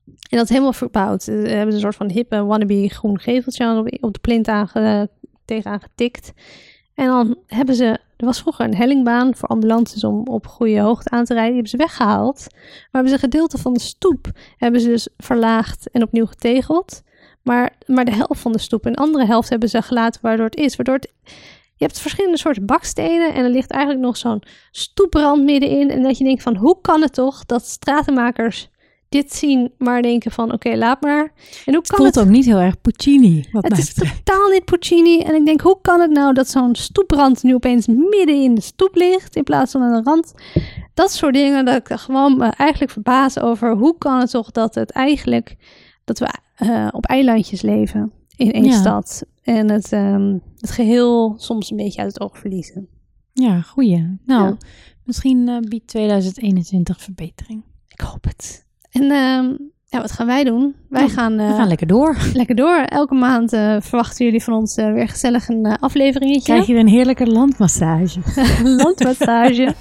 En 0.05 0.37
dat 0.37 0.43
is 0.43 0.49
helemaal 0.49 0.73
verbouwd. 0.73 1.23
Ze 1.23 1.31
hebben 1.31 1.75
een 1.75 1.81
soort 1.81 1.95
van 1.95 2.09
hippe 2.09 2.43
wannabe 2.43 2.89
groen 2.89 3.19
geveltje 3.19 3.65
aan 3.65 3.77
op, 3.77 3.97
op 4.01 4.13
de 4.13 4.19
plint 4.19 4.47
aange, 4.47 5.09
tegenaan 5.45 5.81
getikt. 5.81 6.33
En 6.93 7.05
dan 7.05 7.37
hebben 7.47 7.75
ze, 7.75 7.85
er 8.17 8.25
was 8.25 8.39
vroeger 8.39 8.65
een 8.65 8.75
hellingbaan 8.75 9.35
voor 9.35 9.49
ambulances 9.49 10.03
om 10.03 10.27
op 10.27 10.47
goede 10.47 10.79
hoogte 10.79 11.09
aan 11.09 11.25
te 11.25 11.33
rijden. 11.33 11.53
Die 11.53 11.61
hebben 11.61 11.69
ze 11.69 11.77
weggehaald. 11.77 12.47
Maar 12.51 12.87
hebben 12.91 13.09
ze 13.09 13.15
een 13.15 13.31
gedeelte 13.31 13.57
van 13.57 13.73
de 13.73 13.79
stoep 13.79 14.31
hebben 14.57 14.81
ze 14.81 14.87
dus 14.87 15.09
verlaagd 15.17 15.89
en 15.89 16.03
opnieuw 16.03 16.25
getegeld. 16.25 17.03
Maar, 17.47 17.73
maar 17.85 18.05
de 18.05 18.15
helft 18.15 18.41
van 18.41 18.51
de 18.51 18.59
stoep 18.59 18.85
en 18.85 18.93
de 18.93 18.97
andere 18.99 19.25
helft 19.25 19.49
hebben 19.49 19.69
ze 19.69 19.81
gelaten 19.81 20.21
waardoor 20.21 20.45
het 20.45 20.55
is. 20.55 20.75
Waardoor 20.75 20.95
het, 20.95 21.13
je 21.75 21.85
hebt 21.85 21.99
verschillende 21.99 22.37
soorten 22.37 22.65
bakstenen 22.65 23.33
en 23.33 23.43
er 23.43 23.49
ligt 23.49 23.71
eigenlijk 23.71 24.03
nog 24.03 24.17
zo'n 24.17 24.43
stoeprand 24.71 25.43
middenin. 25.43 25.89
En 25.89 26.03
dat 26.03 26.17
je 26.17 26.23
denkt 26.23 26.43
van 26.43 26.55
hoe 26.55 26.77
kan 26.81 27.01
het 27.01 27.13
toch 27.13 27.45
dat 27.45 27.65
stratenmakers 27.65 28.69
dit 29.09 29.33
zien, 29.33 29.71
maar 29.77 30.01
denken 30.01 30.31
van 30.31 30.53
oké, 30.53 30.75
laat 30.75 31.01
maar. 31.01 31.21
En 31.65 31.73
hoe 31.73 31.77
het 31.77 31.87
kan 31.87 31.97
voelt 31.97 32.15
het? 32.15 32.23
ook 32.23 32.29
niet 32.29 32.45
heel 32.45 32.57
erg 32.57 32.81
Puccini, 32.81 33.45
wat 33.51 33.63
Het 33.63 33.71
mij 33.71 33.81
is 33.81 33.93
totaal 33.93 34.49
niet 34.49 34.65
Puccini. 34.65 35.19
En 35.19 35.35
ik 35.35 35.45
denk, 35.45 35.61
hoe 35.61 35.77
kan 35.81 35.99
het 35.99 36.11
nou 36.11 36.33
dat 36.33 36.47
zo'n 36.47 36.75
stoeprand 36.75 37.43
nu 37.43 37.53
opeens 37.53 37.87
midden 37.87 38.35
in 38.43 38.55
de 38.55 38.61
stoep 38.61 38.95
ligt 38.95 39.35
in 39.35 39.43
plaats 39.43 39.71
van 39.71 39.81
aan 39.81 40.03
de 40.03 40.09
rand? 40.09 40.33
dat 40.97 41.11
soort 41.11 41.33
dingen, 41.33 41.65
dat 41.65 41.75
ik 41.75 41.97
gewoon 41.97 42.37
me 42.37 42.45
eigenlijk 42.45 42.91
verbaas 42.91 43.39
over 43.39 43.75
hoe 43.75 43.97
kan 43.97 44.19
het 44.19 44.29
toch 44.29 44.51
dat 44.51 44.75
het 44.75 44.91
eigenlijk, 44.91 45.55
dat 46.07 46.19
we 46.19 46.33
eh, 46.55 46.87
op 46.91 47.05
eilandjes 47.05 47.61
leven 47.61 48.11
in 48.35 48.51
één 48.51 48.63
Ja. 48.65 48.71
stad. 48.79 49.25
En 49.43 49.69
het, 49.69 49.91
ehm, 49.91 50.37
het 50.57 50.69
geheel 50.71 51.35
soms 51.37 51.71
een 51.71 51.77
beetje 51.77 52.01
uit 52.01 52.13
het 52.13 52.21
oog 52.21 52.37
verliezen. 52.37 52.87
Ja, 53.33 53.61
goeie. 53.61 54.17
Nou, 54.25 54.43
Ja. 54.45 54.57
misschien 55.03 55.47
eh, 55.47 55.59
biedt 55.59 55.87
2021 55.87 57.01
verbetering. 57.01 57.63
Ik 57.87 57.99
hoop 57.99 58.23
het. 58.23 58.65
En 58.91 59.11
ehm, 59.11 59.55
ja, 59.89 60.01
wat 60.01 60.11
gaan 60.11 60.27
wij 60.27 60.43
doen? 60.43 60.75
Wij 60.89 61.01
Ja, 61.01 61.07
gaan, 61.09 61.39
eh, 61.39 61.47
We 61.47 61.53
gaan 61.55 61.67
lekker 61.67 61.87
door. 61.87 62.17
lekker 62.33 62.55
door. 62.55 62.75
Elke 62.77 63.13
maand 63.13 63.53
eh, 63.53 63.75
verwachten 63.79 64.25
jullie 64.25 64.43
van 64.43 64.53
ons 64.53 64.75
eh, 64.75 64.93
weer 64.93 65.07
gezellig 65.07 65.47
een 65.49 65.65
eh, 65.65 65.73
afleveringetje. 65.79 66.41
Krijg 66.53 66.65
je 66.67 66.73
weer 66.73 66.81
een 66.81 66.87
heerlijke 66.87 67.25
landmassage. 67.27 68.19
landmassage. 68.83 69.73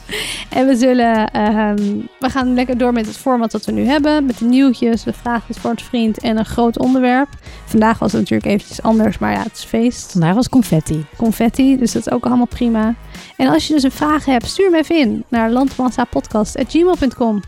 en 0.50 0.66
we 0.66 0.76
zullen, 0.76 1.30
ehm, 1.30 1.76
we 2.18 2.30
gaan 2.30 2.54
lekker 2.54 2.78
door 2.78 2.92
met 2.92 3.06
het 3.06 3.16
format 3.16 3.50
dat 3.50 3.64
we 3.64 3.72
nu 3.72 3.84
hebben. 3.84 4.26
Met 4.26 4.38
de 4.38 4.44
nieuwtjes, 4.44 5.02
de 5.02 5.12
vragen 5.12 5.54
voor 5.54 5.70
het 5.70 5.82
vriend 5.82 6.18
en 6.18 6.38
een 6.38 6.44
groot 6.44 6.78
onderwerp. 6.78 7.28
Vandaag 7.64 7.98
was 7.98 8.12
het 8.12 8.20
natuurlijk 8.20 8.50
eventjes 8.50 8.82
anders, 8.82 9.18
maar 9.18 9.32
ja, 9.32 9.42
het 9.42 9.56
is 9.56 9.64
feest. 9.64 10.12
Vandaag 10.12 10.34
was 10.34 10.48
confetti. 10.48 11.04
Confetti, 11.16 11.76
dus 11.76 11.92
dat 11.92 12.06
is 12.06 12.12
ook 12.12 12.26
allemaal 12.26 12.46
prima. 12.46 12.94
En 13.36 13.48
als 13.48 13.66
je 13.66 13.72
dus 13.74 13.82
een 13.82 13.90
vraag 13.90 14.24
hebt, 14.24 14.46
stuur 14.46 14.70
me 14.70 14.78
even 14.78 14.96
in 14.98 15.24
naar 15.28 15.50
landmassapodcast.gmail.com. 15.50 17.40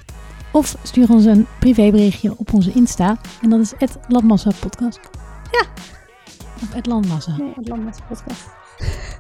Of 0.59 0.77
stuur 0.83 1.11
ons 1.11 1.25
een 1.25 1.47
privéberichtje 1.59 2.35
op 2.37 2.53
onze 2.55 2.73
Insta. 2.73 3.17
En 3.41 3.51
dat 3.51 3.61
is 3.61 3.73
het 3.79 3.99
Landmassa 4.09 4.51
Podcast. 4.61 5.01
Ja. 5.51 5.67
Of 6.63 6.75
het 6.75 6.87
Landmassa. 6.87 7.37
Nee, 7.37 7.53
het 7.55 7.69
Landmassa 7.69 8.03
Podcast. 8.09 8.47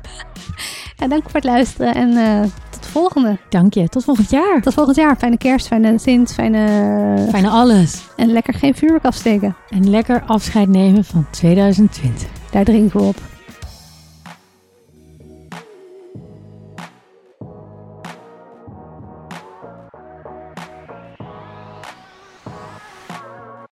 en 1.02 1.08
dank 1.08 1.22
voor 1.22 1.32
het 1.32 1.44
luisteren 1.44 1.94
en 1.94 2.16
eh, 2.16 2.50
tot 2.70 2.82
de 2.82 2.88
volgende. 2.88 3.38
Dank 3.48 3.74
je. 3.74 3.88
Tot 3.88 4.04
volgend 4.04 4.30
jaar. 4.30 4.62
Tot 4.62 4.74
volgend 4.74 4.96
jaar. 4.96 5.16
Fijne 5.16 5.38
kerst, 5.38 5.66
fijne 5.66 5.98
Sint, 5.98 6.32
fijne... 6.32 7.26
Fijne 7.30 7.48
alles. 7.48 8.02
En 8.16 8.32
lekker 8.32 8.54
geen 8.54 8.74
vuurwerk 8.74 9.04
afsteken. 9.04 9.56
En 9.68 9.90
lekker 9.90 10.22
afscheid 10.26 10.68
nemen 10.68 11.04
van 11.04 11.26
2020. 11.30 12.28
Daar 12.50 12.64
drinken 12.64 13.00
we 13.00 13.06
op. 13.06 13.37